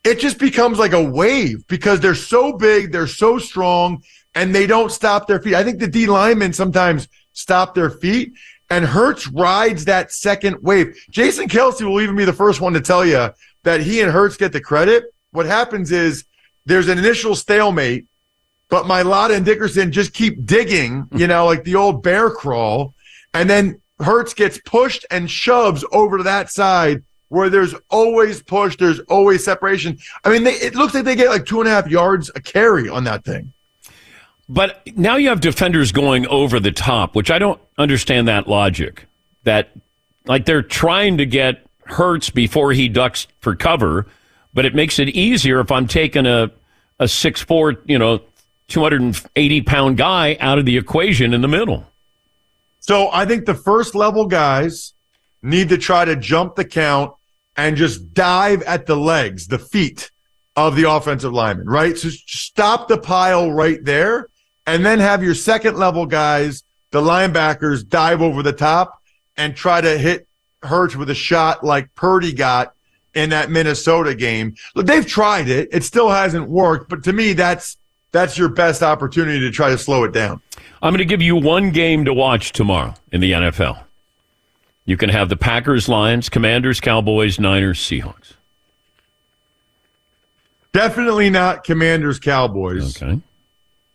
it 0.04 0.18
just 0.18 0.38
becomes 0.38 0.78
like 0.78 0.92
a 0.92 1.02
wave 1.02 1.66
because 1.68 2.00
they're 2.00 2.14
so 2.14 2.52
big, 2.52 2.92
they're 2.92 3.06
so 3.06 3.38
strong, 3.38 4.02
and 4.34 4.54
they 4.54 4.66
don't 4.66 4.90
stop 4.90 5.26
their 5.26 5.40
feet. 5.40 5.54
I 5.54 5.64
think 5.64 5.78
the 5.78 5.88
D 5.88 6.06
linemen 6.06 6.52
sometimes 6.52 7.08
stop 7.32 7.74
their 7.74 7.90
feet, 7.90 8.32
and 8.70 8.84
Hurts 8.84 9.28
rides 9.28 9.84
that 9.84 10.12
second 10.12 10.56
wave. 10.62 10.96
Jason 11.10 11.48
Kelce 11.48 11.82
will 11.82 12.00
even 12.00 12.16
be 12.16 12.24
the 12.24 12.32
first 12.32 12.60
one 12.60 12.72
to 12.72 12.80
tell 12.80 13.04
you 13.04 13.30
that 13.62 13.80
he 13.80 14.00
and 14.00 14.10
Hurts 14.10 14.36
get 14.36 14.52
the 14.52 14.60
credit. 14.60 15.04
What 15.32 15.46
happens 15.46 15.92
is 15.92 16.24
there's 16.64 16.88
an 16.88 16.98
initial 16.98 17.34
stalemate, 17.34 18.06
but 18.68 18.84
Mailata 18.84 19.36
and 19.36 19.44
Dickerson 19.44 19.92
just 19.92 20.12
keep 20.12 20.44
digging, 20.44 21.08
you 21.14 21.26
know, 21.26 21.46
like 21.46 21.64
the 21.64 21.74
old 21.74 22.02
bear 22.02 22.30
crawl. 22.30 22.94
And 23.34 23.48
then 23.50 23.80
Hurts 23.98 24.34
gets 24.34 24.58
pushed 24.64 25.06
and 25.10 25.30
shoves 25.30 25.84
over 25.92 26.18
to 26.18 26.24
that 26.24 26.50
side 26.50 27.02
where 27.28 27.50
there's 27.50 27.74
always 27.90 28.42
push, 28.42 28.76
there's 28.76 29.00
always 29.00 29.44
separation. 29.44 29.98
I 30.24 30.30
mean, 30.30 30.44
they, 30.44 30.52
it 30.52 30.74
looks 30.74 30.94
like 30.94 31.04
they 31.04 31.16
get 31.16 31.28
like 31.28 31.44
two 31.44 31.60
and 31.60 31.68
a 31.68 31.72
half 31.72 31.88
yards 31.88 32.30
a 32.34 32.40
carry 32.40 32.88
on 32.88 33.04
that 33.04 33.24
thing. 33.24 33.52
But 34.48 34.86
now 34.96 35.16
you 35.16 35.28
have 35.30 35.40
defenders 35.40 35.90
going 35.90 36.26
over 36.28 36.60
the 36.60 36.70
top, 36.70 37.16
which 37.16 37.30
I 37.30 37.38
don't 37.38 37.60
understand 37.78 38.28
that 38.28 38.46
logic. 38.46 39.06
That 39.42 39.70
like 40.26 40.44
they're 40.44 40.62
trying 40.62 41.18
to 41.18 41.26
get 41.26 41.66
Hurts 41.86 42.30
before 42.30 42.72
he 42.72 42.88
ducks 42.88 43.26
for 43.40 43.54
cover, 43.54 44.06
but 44.52 44.64
it 44.64 44.74
makes 44.74 44.98
it 44.98 45.08
easier 45.10 45.60
if 45.60 45.70
I'm 45.70 45.86
taking 45.86 46.26
a 46.26 46.50
a 46.98 47.08
six 47.08 47.40
four, 47.40 47.76
you 47.86 47.98
know, 47.98 48.22
two 48.68 48.82
hundred 48.82 49.02
and 49.02 49.22
eighty 49.36 49.62
pound 49.62 49.96
guy 49.96 50.36
out 50.40 50.58
of 50.58 50.64
the 50.64 50.76
equation 50.76 51.34
in 51.34 51.42
the 51.42 51.48
middle. 51.48 51.86
So 52.86 53.10
I 53.12 53.26
think 53.26 53.46
the 53.46 53.54
first 53.54 53.96
level 53.96 54.26
guys 54.26 54.94
need 55.42 55.70
to 55.70 55.76
try 55.76 56.04
to 56.04 56.14
jump 56.14 56.54
the 56.54 56.64
count 56.64 57.14
and 57.56 57.76
just 57.76 58.14
dive 58.14 58.62
at 58.62 58.86
the 58.86 58.94
legs, 58.94 59.48
the 59.48 59.58
feet 59.58 60.12
of 60.54 60.76
the 60.76 60.88
offensive 60.88 61.32
lineman, 61.32 61.66
right? 61.66 61.98
So 61.98 62.10
stop 62.10 62.86
the 62.86 62.96
pile 62.96 63.50
right 63.50 63.84
there 63.84 64.28
and 64.68 64.86
then 64.86 65.00
have 65.00 65.20
your 65.20 65.34
second 65.34 65.76
level 65.76 66.06
guys, 66.06 66.62
the 66.92 67.00
linebackers, 67.00 67.86
dive 67.88 68.22
over 68.22 68.40
the 68.44 68.52
top 68.52 69.02
and 69.36 69.56
try 69.56 69.80
to 69.80 69.98
hit 69.98 70.28
Hurts 70.62 70.94
with 70.94 71.10
a 71.10 71.14
shot 71.14 71.64
like 71.64 71.92
Purdy 71.96 72.32
got 72.32 72.72
in 73.14 73.30
that 73.30 73.50
Minnesota 73.50 74.14
game. 74.14 74.54
Look, 74.76 74.86
they've 74.86 75.06
tried 75.06 75.48
it. 75.48 75.70
It 75.72 75.82
still 75.82 76.08
hasn't 76.08 76.48
worked, 76.48 76.88
but 76.88 77.02
to 77.04 77.12
me, 77.12 77.32
that's 77.32 77.78
that's 78.12 78.38
your 78.38 78.48
best 78.48 78.82
opportunity 78.82 79.40
to 79.40 79.50
try 79.50 79.70
to 79.70 79.78
slow 79.78 80.04
it 80.04 80.12
down. 80.12 80.40
I'm 80.82 80.92
going 80.92 80.98
to 80.98 81.04
give 81.04 81.22
you 81.22 81.36
one 81.36 81.70
game 81.70 82.04
to 82.04 82.14
watch 82.14 82.52
tomorrow 82.52 82.94
in 83.12 83.20
the 83.20 83.32
NFL. 83.32 83.82
You 84.84 84.96
can 84.96 85.10
have 85.10 85.28
the 85.28 85.36
Packers, 85.36 85.88
Lions, 85.88 86.28
Commanders, 86.28 86.80
Cowboys, 86.80 87.40
Niners, 87.40 87.78
Seahawks. 87.80 88.34
Definitely 90.72 91.30
not 91.30 91.64
Commanders, 91.64 92.18
Cowboys. 92.18 93.02
Okay. 93.02 93.20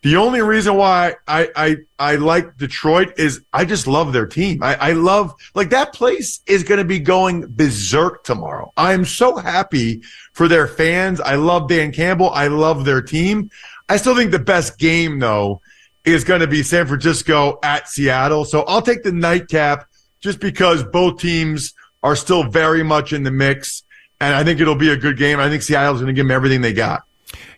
The 0.03 0.15
only 0.15 0.41
reason 0.41 0.75
why 0.75 1.15
I, 1.27 1.49
I 1.55 1.75
I 1.99 2.15
like 2.15 2.57
Detroit 2.57 3.13
is 3.17 3.41
I 3.53 3.65
just 3.65 3.85
love 3.85 4.13
their 4.13 4.25
team. 4.25 4.63
I, 4.63 4.73
I 4.75 4.91
love 4.93 5.35
like 5.53 5.69
that 5.69 5.93
place 5.93 6.41
is 6.47 6.63
going 6.63 6.79
to 6.79 6.85
be 6.85 6.97
going 6.97 7.45
berserk 7.47 8.23
tomorrow. 8.23 8.73
I 8.75 8.93
am 8.93 9.05
so 9.05 9.37
happy 9.37 10.01
for 10.33 10.47
their 10.47 10.67
fans. 10.67 11.21
I 11.21 11.35
love 11.35 11.69
Dan 11.69 11.91
Campbell. 11.91 12.31
I 12.31 12.47
love 12.47 12.83
their 12.83 13.03
team. 13.03 13.51
I 13.91 13.97
still 13.97 14.15
think 14.15 14.31
the 14.31 14.39
best 14.39 14.79
game 14.79 15.19
though 15.19 15.61
is 16.05 16.23
going 16.23 16.39
to 16.39 16.47
be 16.47 16.63
San 16.63 16.87
Francisco 16.87 17.59
at 17.61 17.89
Seattle. 17.89 18.45
So 18.45 18.61
I'll 18.61 18.81
take 18.81 19.03
the 19.03 19.11
nightcap 19.11 19.85
just 20.21 20.39
because 20.39 20.81
both 20.81 21.19
teams 21.19 21.73
are 22.01 22.15
still 22.15 22.43
very 22.43 22.83
much 22.83 23.11
in 23.11 23.23
the 23.23 23.31
mix. 23.31 23.83
And 24.21 24.33
I 24.33 24.45
think 24.45 24.61
it'll 24.61 24.75
be 24.75 24.91
a 24.91 24.95
good 24.95 25.17
game. 25.17 25.41
I 25.41 25.49
think 25.49 25.61
Seattle's 25.61 25.97
going 25.97 26.07
to 26.07 26.13
give 26.13 26.25
them 26.25 26.31
everything 26.31 26.61
they 26.61 26.71
got. 26.71 27.03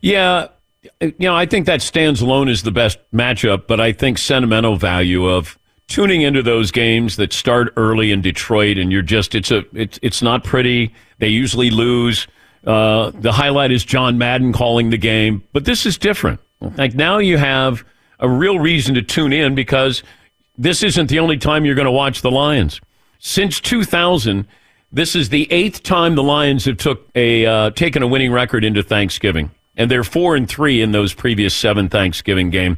Yeah. 0.01 0.47
You 1.01 1.13
know, 1.19 1.35
I 1.35 1.45
think 1.45 1.67
that 1.67 1.83
stands 1.83 2.19
alone 2.19 2.49
as 2.49 2.63
the 2.63 2.71
best 2.71 2.97
matchup, 3.13 3.67
but 3.67 3.79
I 3.79 3.91
think 3.91 4.17
sentimental 4.17 4.75
value 4.75 5.27
of 5.27 5.59
tuning 5.87 6.23
into 6.23 6.41
those 6.41 6.71
games 6.71 7.15
that 7.17 7.31
start 7.31 7.71
early 7.77 8.11
in 8.11 8.21
Detroit 8.21 8.79
and 8.79 8.91
you're 8.91 9.03
just 9.03 9.35
it's 9.35 9.51
a 9.51 9.65
it's 9.73 9.99
it's 10.01 10.23
not 10.23 10.43
pretty. 10.43 10.95
They 11.19 11.27
usually 11.27 11.69
lose. 11.69 12.27
Uh, 12.65 13.11
the 13.15 13.31
highlight 13.31 13.71
is 13.71 13.83
John 13.83 14.17
Madden 14.17 14.53
calling 14.53 14.89
the 14.89 14.97
game, 14.97 15.43
but 15.51 15.65
this 15.65 15.85
is 15.85 15.97
different. 15.97 16.39
Like 16.77 16.95
now 16.95 17.17
you 17.17 17.37
have 17.37 17.83
a 18.19 18.29
real 18.29 18.59
reason 18.59 18.95
to 18.95 19.01
tune 19.01 19.33
in 19.33 19.53
because 19.53 20.01
this 20.57 20.81
isn't 20.83 21.07
the 21.07 21.19
only 21.19 21.37
time 21.37 21.65
you're 21.65 21.75
going 21.75 21.85
to 21.85 21.91
watch 21.91 22.21
the 22.21 22.31
Lions. 22.31 22.79
Since 23.19 23.59
2000, 23.59 24.47
this 24.91 25.15
is 25.15 25.29
the 25.29 25.51
eighth 25.51 25.83
time 25.83 26.15
the 26.15 26.23
Lions 26.23 26.65
have 26.65 26.77
took 26.77 27.09
a 27.15 27.45
uh, 27.45 27.69
taken 27.71 28.03
a 28.03 28.07
winning 28.07 28.31
record 28.31 28.63
into 28.63 28.83
Thanksgiving, 28.83 29.51
and 29.75 29.89
they're 29.89 30.03
four 30.03 30.35
and 30.35 30.47
three 30.47 30.81
in 30.81 30.91
those 30.91 31.13
previous 31.13 31.53
seven 31.53 31.89
Thanksgiving 31.89 32.49
game. 32.49 32.77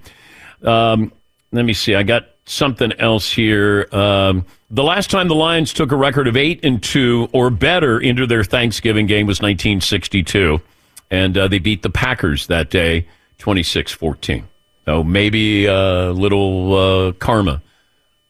Um, 0.64 1.12
let 1.52 1.66
me 1.66 1.74
see. 1.74 1.94
I 1.94 2.04
got 2.04 2.28
something 2.46 2.92
else 2.94 3.32
here. 3.32 3.88
Um, 3.92 4.46
the 4.70 4.84
last 4.84 5.10
time 5.10 5.28
the 5.28 5.36
Lions 5.36 5.74
took 5.74 5.92
a 5.92 5.96
record 5.96 6.28
of 6.28 6.38
eight 6.38 6.64
and 6.64 6.82
two 6.82 7.28
or 7.34 7.50
better 7.50 8.00
into 8.00 8.26
their 8.26 8.44
Thanksgiving 8.44 9.08
game 9.08 9.28
was 9.28 9.42
1962, 9.42 10.60
and 11.12 11.38
uh, 11.38 11.48
they 11.48 11.60
beat 11.60 11.82
the 11.82 11.90
Packers 11.90 12.48
that 12.48 12.70
day, 12.70 13.08
26-14. 13.40 14.44
So 14.86 15.04
maybe 15.04 15.66
a 15.66 16.12
little 16.12 16.76
uh, 16.76 17.12
karma. 17.14 17.62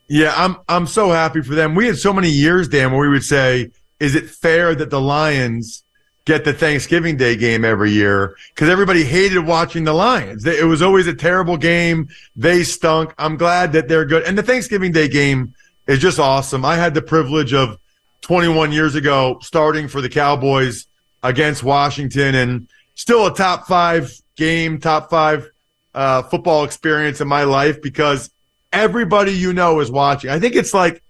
Yeah, 0.08 0.34
I'm 0.36 0.58
I'm 0.70 0.88
so 0.88 1.10
happy 1.10 1.42
for 1.42 1.56
them. 1.56 1.74
We 1.74 1.88
had 1.88 1.98
so 1.98 2.14
many 2.14 2.30
years, 2.30 2.68
Dan, 2.68 2.92
where 2.92 3.02
we 3.02 3.10
would 3.10 3.24
say, 3.24 3.72
"Is 4.00 4.14
it 4.14 4.30
fair 4.30 4.76
that 4.76 4.92
the 4.92 5.02
Lions 5.02 5.84
get 6.26 6.44
the 6.44 6.54
Thanksgiving 6.54 7.18
Day 7.18 7.36
game 7.36 7.64
every 7.64 7.92
year?" 7.92 8.36
Because 8.50 8.70
everybody 8.70 9.04
hated 9.04 9.46
watching 9.46 9.84
the 9.84 9.94
Lions. 9.94 10.46
It 10.46 10.66
was 10.66 10.82
always 10.82 11.08
a 11.08 11.14
terrible 11.14 11.58
game. 11.58 12.10
They 12.36 12.64
stunk. 12.64 13.14
I'm 13.18 13.38
glad 13.38 13.74
that 13.74 13.88
they're 13.88 14.06
good, 14.06 14.24
and 14.24 14.38
the 14.38 14.44
Thanksgiving 14.44 14.92
Day 14.92 15.08
game 15.08 15.54
is 15.88 16.00
just 16.00 16.20
awesome. 16.20 16.66
I 16.66 16.76
had 16.76 16.94
the 16.94 17.02
privilege 17.02 17.54
of 17.54 17.78
21 18.22 18.72
years 18.72 18.96
ago 18.96 19.40
starting 19.42 19.88
for 19.88 20.02
the 20.02 20.10
Cowboys 20.10 20.88
against 21.24 21.64
Washington, 21.64 22.36
and 22.36 22.68
still 22.96 23.28
a 23.28 23.34
top 23.34 23.68
five 23.68 24.12
game, 24.36 24.80
top 24.80 25.10
five 25.10 25.50
uh, 25.94 26.24
football 26.24 26.64
experience 26.64 27.22
in 27.22 27.28
my 27.28 27.44
life 27.44 27.82
because 27.82 28.30
everybody 28.74 29.32
you 29.32 29.54
know 29.54 29.80
is 29.80 29.90
watching. 29.90 30.30
I 30.30 30.40
think 30.40 30.56
it's 30.56 30.74
like, 30.74 31.02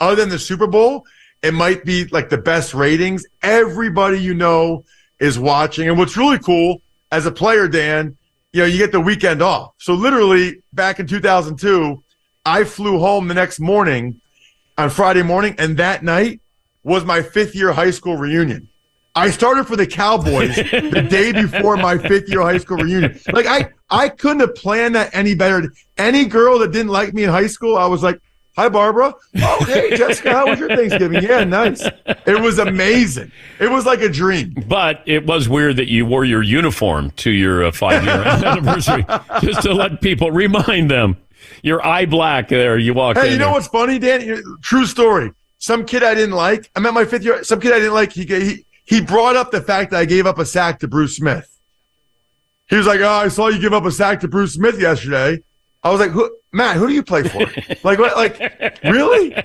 other 0.00 0.16
than 0.16 0.28
the 0.28 0.38
Super 0.38 0.66
Bowl, 0.66 1.06
it 1.44 1.52
might 1.52 1.84
be 1.84 2.06
like 2.06 2.30
the 2.30 2.38
best 2.38 2.72
ratings. 2.72 3.26
Everybody 3.42 4.18
you 4.18 4.32
know 4.32 4.84
is 5.20 5.38
watching. 5.38 5.88
And 5.88 5.98
what's 5.98 6.16
really 6.16 6.38
cool 6.38 6.80
as 7.12 7.26
a 7.26 7.30
player, 7.30 7.68
Dan, 7.68 8.16
you 8.54 8.60
know, 8.60 8.66
you 8.66 8.78
get 8.78 8.92
the 8.92 9.00
weekend 9.00 9.42
off. 9.42 9.74
So 9.78 9.92
literally 9.92 10.62
back 10.72 11.00
in 11.00 11.06
2002, 11.06 12.02
I 12.46 12.64
flew 12.64 12.98
home 12.98 13.28
the 13.28 13.34
next 13.34 13.60
morning 13.60 14.22
on 14.78 14.88
Friday 14.88 15.22
morning, 15.22 15.54
and 15.58 15.76
that 15.76 16.02
night 16.02 16.40
was 16.82 17.04
my 17.04 17.20
fifth 17.20 17.54
year 17.54 17.72
high 17.72 17.90
school 17.90 18.16
reunion. 18.16 18.68
I 19.14 19.30
started 19.30 19.66
for 19.66 19.76
the 19.76 19.86
Cowboys 19.86 20.56
the 20.56 21.06
day 21.08 21.30
before 21.32 21.76
my 21.76 21.98
fifth 21.98 22.30
year 22.30 22.40
high 22.40 22.58
school 22.58 22.78
reunion. 22.78 23.20
Like 23.32 23.46
I, 23.46 23.70
I 23.90 24.08
couldn't 24.08 24.40
have 24.40 24.54
planned 24.54 24.94
that 24.94 25.14
any 25.14 25.34
better. 25.34 25.70
Any 25.98 26.24
girl 26.24 26.58
that 26.60 26.72
didn't 26.72 26.90
like 26.90 27.12
me 27.12 27.24
in 27.24 27.30
high 27.30 27.48
school, 27.48 27.76
I 27.76 27.86
was 27.86 28.02
like, 28.02 28.18
"Hi, 28.56 28.68
Barbara. 28.68 29.14
Oh, 29.42 29.64
hey, 29.66 29.96
Jessica. 29.96 30.32
How 30.32 30.46
was 30.48 30.58
your 30.60 30.68
Thanksgiving? 30.68 31.22
Yeah, 31.22 31.44
nice. 31.44 31.82
It 32.26 32.40
was 32.40 32.58
amazing. 32.58 33.32
It 33.58 33.70
was 33.70 33.84
like 33.86 34.00
a 34.00 34.08
dream. 34.08 34.54
But 34.68 35.02
it 35.06 35.26
was 35.26 35.48
weird 35.48 35.76
that 35.76 35.88
you 35.90 36.06
wore 36.06 36.24
your 36.24 36.42
uniform 36.42 37.10
to 37.12 37.30
your 37.30 37.64
uh, 37.64 37.72
five 37.72 38.04
year 38.04 38.14
anniversary, 38.24 39.04
just 39.40 39.62
to 39.62 39.74
let 39.74 40.00
people 40.00 40.30
remind 40.30 40.90
them. 40.90 41.16
Your 41.62 41.84
eye 41.86 42.06
black 42.06 42.48
there. 42.48 42.76
You 42.78 42.94
walked 42.94 43.18
Hey, 43.18 43.26
in. 43.26 43.32
you 43.32 43.38
know 43.38 43.46
there. 43.46 43.54
what's 43.54 43.68
funny, 43.68 43.98
Dan? 43.98 44.42
True 44.62 44.86
story. 44.86 45.32
Some 45.58 45.84
kid 45.86 46.02
I 46.02 46.14
didn't 46.14 46.34
like. 46.34 46.70
I'm 46.76 46.84
at 46.86 46.92
my 46.94 47.04
fifth 47.06 47.24
year. 47.24 47.42
Some 47.42 47.60
kid 47.60 47.72
I 47.72 47.78
didn't 47.78 47.94
like. 47.94 48.12
He 48.12 48.24
he 48.26 48.64
he 48.84 49.00
brought 49.00 49.34
up 49.36 49.50
the 49.50 49.62
fact 49.62 49.90
that 49.92 49.98
I 49.98 50.04
gave 50.04 50.26
up 50.26 50.38
a 50.38 50.44
sack 50.44 50.80
to 50.80 50.88
Bruce 50.88 51.16
Smith. 51.16 51.48
He 52.68 52.76
was 52.76 52.86
like, 52.86 53.00
"Oh, 53.00 53.08
I 53.08 53.28
saw 53.28 53.48
you 53.48 53.58
give 53.58 53.72
up 53.72 53.84
a 53.84 53.90
sack 53.90 54.20
to 54.20 54.28
Bruce 54.28 54.54
Smith 54.54 54.78
yesterday." 54.80 55.42
I 55.84 55.90
was 55.90 56.00
like, 56.00 56.10
who, 56.10 56.34
"Matt, 56.52 56.76
who 56.76 56.86
do 56.88 56.94
you 56.94 57.02
play 57.02 57.22
for?" 57.22 57.40
like, 57.84 57.98
what? 57.98 58.16
Like, 58.16 58.38
really? 58.82 59.36
I 59.36 59.42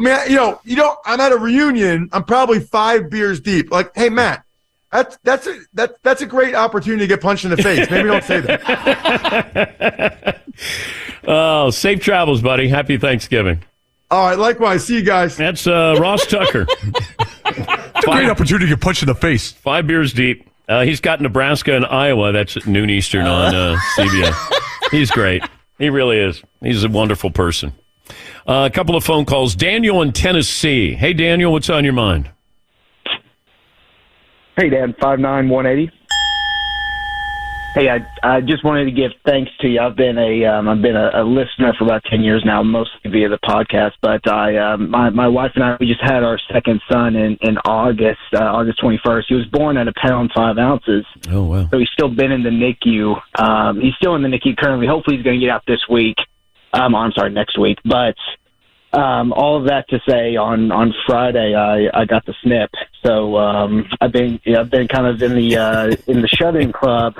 mean, 0.00 0.18
you 0.28 0.36
know, 0.36 0.60
you 0.64 0.76
know, 0.76 0.96
I'm 1.04 1.20
at 1.20 1.32
a 1.32 1.38
reunion. 1.38 2.08
I'm 2.12 2.24
probably 2.24 2.60
five 2.60 3.08
beers 3.08 3.40
deep. 3.40 3.70
Like, 3.70 3.92
hey, 3.94 4.08
Matt, 4.08 4.44
that's 4.90 5.16
that's 5.22 5.46
a 5.46 5.58
that 5.74 6.02
that's 6.02 6.20
a 6.20 6.26
great 6.26 6.54
opportunity 6.54 7.04
to 7.04 7.06
get 7.06 7.20
punched 7.20 7.44
in 7.44 7.50
the 7.50 7.56
face. 7.56 7.88
Maybe 7.90 8.08
don't 8.08 8.24
say 8.24 8.40
that. 8.40 10.38
Oh, 11.24 11.70
safe 11.70 12.00
travels, 12.00 12.42
buddy. 12.42 12.68
Happy 12.68 12.98
Thanksgiving. 12.98 13.62
All 14.10 14.26
right, 14.26 14.38
likewise. 14.38 14.84
See 14.84 14.96
you 14.96 15.02
guys. 15.02 15.36
That's 15.36 15.66
uh, 15.66 15.96
Ross 15.98 16.26
Tucker. 16.26 16.66
It's 17.44 18.08
a 18.08 18.10
great 18.10 18.30
opportunity 18.30 18.64
to 18.64 18.70
get 18.70 18.80
punched 18.80 19.02
in 19.02 19.06
the 19.06 19.14
face. 19.14 19.52
Five 19.52 19.86
beers 19.86 20.12
deep. 20.12 20.48
Uh, 20.68 20.82
he's 20.82 21.00
got 21.00 21.20
Nebraska 21.20 21.76
and 21.76 21.84
Iowa. 21.86 22.32
That's 22.32 22.56
at 22.56 22.66
noon 22.66 22.90
Eastern 22.90 23.26
on 23.26 23.54
uh, 23.54 23.76
CBS. 23.96 24.52
He's 24.90 25.10
great. 25.10 25.42
He 25.82 25.90
really 25.90 26.16
is. 26.16 26.40
He's 26.60 26.84
a 26.84 26.88
wonderful 26.88 27.32
person. 27.32 27.72
Uh, 28.46 28.68
a 28.70 28.72
couple 28.72 28.94
of 28.94 29.02
phone 29.02 29.24
calls. 29.24 29.56
Daniel 29.56 30.00
in 30.00 30.12
Tennessee. 30.12 30.94
Hey, 30.94 31.12
Daniel, 31.12 31.50
what's 31.50 31.68
on 31.68 31.82
your 31.82 31.92
mind? 31.92 32.30
Hey, 34.56 34.70
Dan, 34.70 34.94
five 35.00 35.18
nine 35.18 35.48
one 35.48 35.66
eighty. 35.66 35.90
Hey, 37.74 37.88
I 37.88 38.06
I 38.22 38.42
just 38.42 38.64
wanted 38.64 38.84
to 38.84 38.90
give 38.90 39.12
thanks 39.24 39.50
to 39.60 39.68
you. 39.68 39.80
I've 39.80 39.96
been 39.96 40.18
a 40.18 40.44
um, 40.44 40.68
I've 40.68 40.82
been 40.82 40.94
a, 40.94 41.10
a 41.14 41.24
listener 41.24 41.72
for 41.78 41.84
about 41.84 42.04
ten 42.04 42.20
years 42.20 42.42
now, 42.44 42.62
mostly 42.62 43.10
via 43.10 43.30
the 43.30 43.38
podcast. 43.38 43.92
But 44.02 44.30
I 44.30 44.58
um, 44.58 44.90
my 44.90 45.08
my 45.08 45.26
wife 45.26 45.52
and 45.54 45.64
I 45.64 45.78
we 45.80 45.86
just 45.86 46.02
had 46.02 46.22
our 46.22 46.38
second 46.52 46.82
son 46.90 47.16
in 47.16 47.38
in 47.40 47.56
August 47.64 48.20
uh, 48.34 48.44
August 48.44 48.78
twenty 48.78 49.00
first. 49.02 49.28
He 49.28 49.34
was 49.34 49.46
born 49.46 49.78
at 49.78 49.88
a 49.88 49.92
pound 49.96 50.32
five 50.34 50.58
ounces. 50.58 51.06
Oh 51.30 51.44
wow! 51.44 51.68
So 51.70 51.78
he's 51.78 51.88
still 51.94 52.14
been 52.14 52.30
in 52.30 52.42
the 52.42 52.50
NICU. 52.50 53.40
Um, 53.40 53.80
he's 53.80 53.94
still 53.94 54.16
in 54.16 54.22
the 54.22 54.28
NICU 54.28 54.58
currently. 54.58 54.86
Hopefully, 54.86 55.16
he's 55.16 55.24
going 55.24 55.40
to 55.40 55.46
get 55.46 55.50
out 55.50 55.62
this 55.66 55.80
week. 55.88 56.16
Um, 56.74 56.94
I'm 56.94 57.12
sorry, 57.12 57.30
next 57.30 57.58
week. 57.58 57.78
But 57.86 58.16
um, 58.92 59.32
all 59.32 59.56
of 59.56 59.68
that 59.68 59.88
to 59.88 59.98
say, 60.06 60.36
on 60.36 60.70
on 60.72 60.92
Friday, 61.06 61.54
I 61.54 61.88
I 61.98 62.04
got 62.04 62.26
the 62.26 62.34
snip. 62.42 62.70
So 63.04 63.36
um, 63.38 63.88
I've 64.00 64.12
been 64.12 64.40
yeah, 64.44 64.60
I've 64.60 64.70
been 64.70 64.88
kind 64.88 65.06
of 65.06 65.22
in 65.22 65.34
the 65.34 65.56
uh, 65.56 65.96
in 66.06 66.20
the 66.20 66.28
shut-in 66.28 66.72
club, 66.72 67.14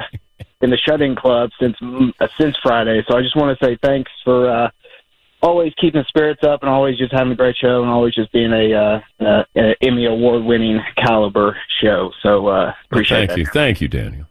in 0.62 0.70
the 0.70 0.78
shut-in 0.78 1.14
club 1.14 1.50
since 1.60 1.76
uh, 1.82 2.28
since 2.40 2.56
Friday. 2.62 3.04
So 3.08 3.16
I 3.16 3.22
just 3.22 3.36
want 3.36 3.58
to 3.58 3.64
say 3.64 3.76
thanks 3.82 4.10
for 4.24 4.48
uh, 4.48 4.70
always 5.42 5.72
keeping 5.80 6.00
the 6.00 6.06
spirits 6.08 6.42
up 6.44 6.62
and 6.62 6.70
always 6.70 6.96
just 6.96 7.12
having 7.12 7.32
a 7.32 7.36
great 7.36 7.56
show 7.56 7.82
and 7.82 7.90
always 7.90 8.14
just 8.14 8.32
being 8.32 8.52
a, 8.52 8.72
uh, 8.72 9.24
uh, 9.24 9.44
a 9.56 9.74
Emmy 9.82 10.06
award-winning 10.06 10.80
caliber 10.96 11.56
show. 11.82 12.12
So 12.22 12.46
uh, 12.46 12.72
appreciate 12.90 13.24
it 13.24 13.26
Thank 13.26 13.30
that. 13.30 13.38
you. 13.38 13.46
Thank 13.46 13.80
you, 13.80 13.88
Daniel. 13.88 14.26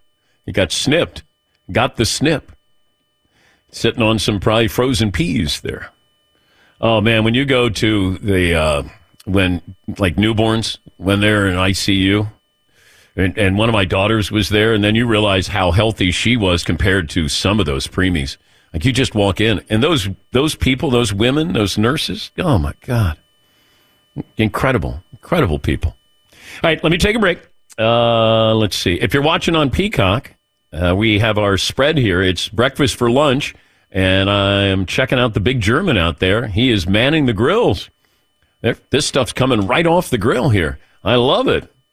You 0.45 0.53
got 0.53 0.71
snipped. 0.71 1.23
Got 1.71 1.97
the 1.97 2.05
snip. 2.05 2.51
Sitting 3.69 4.01
on 4.01 4.19
some 4.19 4.39
probably 4.39 4.67
frozen 4.67 5.11
peas 5.11 5.61
there. 5.61 5.91
Oh 6.81 6.99
man, 6.99 7.23
when 7.23 7.35
you 7.35 7.45
go 7.45 7.69
to 7.69 8.17
the 8.17 8.55
uh, 8.55 8.83
when 9.25 9.61
like 9.97 10.15
newborns 10.15 10.77
when 10.97 11.21
they're 11.21 11.47
in 11.47 11.55
ICU, 11.55 12.29
and, 13.15 13.37
and 13.37 13.57
one 13.57 13.69
of 13.69 13.73
my 13.73 13.85
daughters 13.85 14.31
was 14.31 14.49
there, 14.49 14.73
and 14.73 14.83
then 14.83 14.95
you 14.95 15.05
realize 15.05 15.47
how 15.47 15.71
healthy 15.71 16.11
she 16.11 16.37
was 16.37 16.63
compared 16.63 17.09
to 17.11 17.27
some 17.27 17.59
of 17.59 17.65
those 17.65 17.87
preemies. 17.87 18.37
Like 18.73 18.85
you 18.85 18.93
just 18.93 19.15
walk 19.15 19.41
in, 19.41 19.63
and 19.69 19.83
those 19.83 20.07
those 20.31 20.55
people, 20.55 20.89
those 20.89 21.13
women, 21.13 21.53
those 21.53 21.77
nurses. 21.77 22.31
Oh 22.37 22.57
my 22.57 22.73
god, 22.81 23.17
incredible, 24.37 25.03
incredible 25.11 25.59
people. 25.59 25.95
All 26.63 26.69
right, 26.69 26.81
let 26.83 26.91
me 26.91 26.97
take 26.97 27.15
a 27.15 27.19
break. 27.19 27.39
Uh, 27.77 28.53
let's 28.55 28.77
see. 28.77 28.95
If 28.95 29.13
you're 29.13 29.23
watching 29.23 29.55
on 29.55 29.71
Peacock, 29.71 30.35
uh, 30.71 30.95
we 30.95 31.19
have 31.19 31.37
our 31.37 31.57
spread 31.57 31.97
here. 31.97 32.21
It's 32.21 32.47
breakfast 32.47 32.95
for 32.95 33.11
lunch, 33.11 33.53
and 33.91 34.29
I 34.29 34.63
am 34.63 34.85
checking 34.85 35.19
out 35.19 35.33
the 35.33 35.39
big 35.41 35.59
German 35.59 35.97
out 35.97 36.19
there. 36.19 36.47
He 36.47 36.71
is 36.71 36.87
manning 36.87 37.25
the 37.25 37.33
grills. 37.33 37.89
This 38.89 39.05
stuff's 39.05 39.33
coming 39.33 39.67
right 39.67 39.87
off 39.87 40.09
the 40.09 40.17
grill 40.17 40.49
here. 40.49 40.79
I 41.03 41.15
love 41.15 41.47
it. 41.47 41.69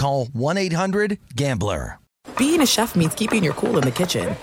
call 0.00 0.26
1-800-GAMBLER. 0.26 1.98
Being 2.36 2.60
a 2.62 2.66
chef 2.66 2.96
means 2.96 3.14
keeping 3.14 3.42
your 3.44 3.54
cool 3.54 3.76
in 3.78 3.84
the 3.84 3.90
kitchen. 3.90 4.34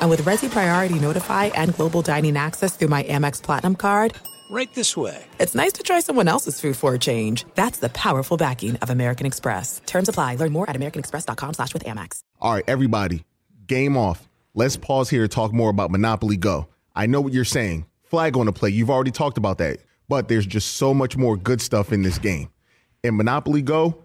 And 0.00 0.10
with 0.10 0.22
Resy 0.22 0.50
Priority 0.50 0.98
Notify 0.98 1.46
and 1.46 1.74
Global 1.74 2.02
Dining 2.02 2.36
Access 2.36 2.76
through 2.76 2.88
my 2.88 3.02
Amex 3.04 3.42
Platinum 3.42 3.76
card, 3.76 4.14
Right 4.48 4.72
this 4.74 4.96
way. 4.96 5.24
it's 5.40 5.54
nice 5.56 5.72
to 5.72 5.82
try 5.82 5.98
someone 6.00 6.28
else's 6.28 6.60
food 6.60 6.76
for 6.76 6.94
a 6.94 6.98
change. 6.98 7.44
That's 7.56 7.78
the 7.80 7.88
powerful 7.88 8.36
backing 8.36 8.76
of 8.76 8.90
American 8.90 9.26
Express. 9.26 9.80
Terms 9.86 10.08
apply. 10.08 10.36
Learn 10.36 10.52
more 10.52 10.70
at 10.70 10.76
americanexpress.com 10.76 11.54
slash 11.54 11.74
with 11.74 11.84
Amex. 11.84 12.20
All 12.40 12.52
right, 12.54 12.64
everybody, 12.68 13.24
game 13.66 13.96
off. 13.96 14.28
Let's 14.54 14.76
pause 14.76 15.10
here 15.10 15.22
to 15.22 15.28
talk 15.28 15.52
more 15.52 15.70
about 15.70 15.90
Monopoly 15.90 16.36
Go. 16.36 16.68
I 16.94 17.06
know 17.06 17.20
what 17.20 17.32
you're 17.32 17.44
saying. 17.44 17.86
Flag 18.04 18.36
on 18.36 18.46
the 18.46 18.52
play. 18.52 18.70
You've 18.70 18.90
already 18.90 19.10
talked 19.10 19.36
about 19.36 19.58
that. 19.58 19.78
But 20.08 20.28
there's 20.28 20.46
just 20.46 20.74
so 20.76 20.94
much 20.94 21.16
more 21.16 21.36
good 21.36 21.60
stuff 21.60 21.92
in 21.92 22.02
this 22.02 22.18
game. 22.18 22.48
In 23.02 23.16
Monopoly 23.16 23.62
Go, 23.62 24.04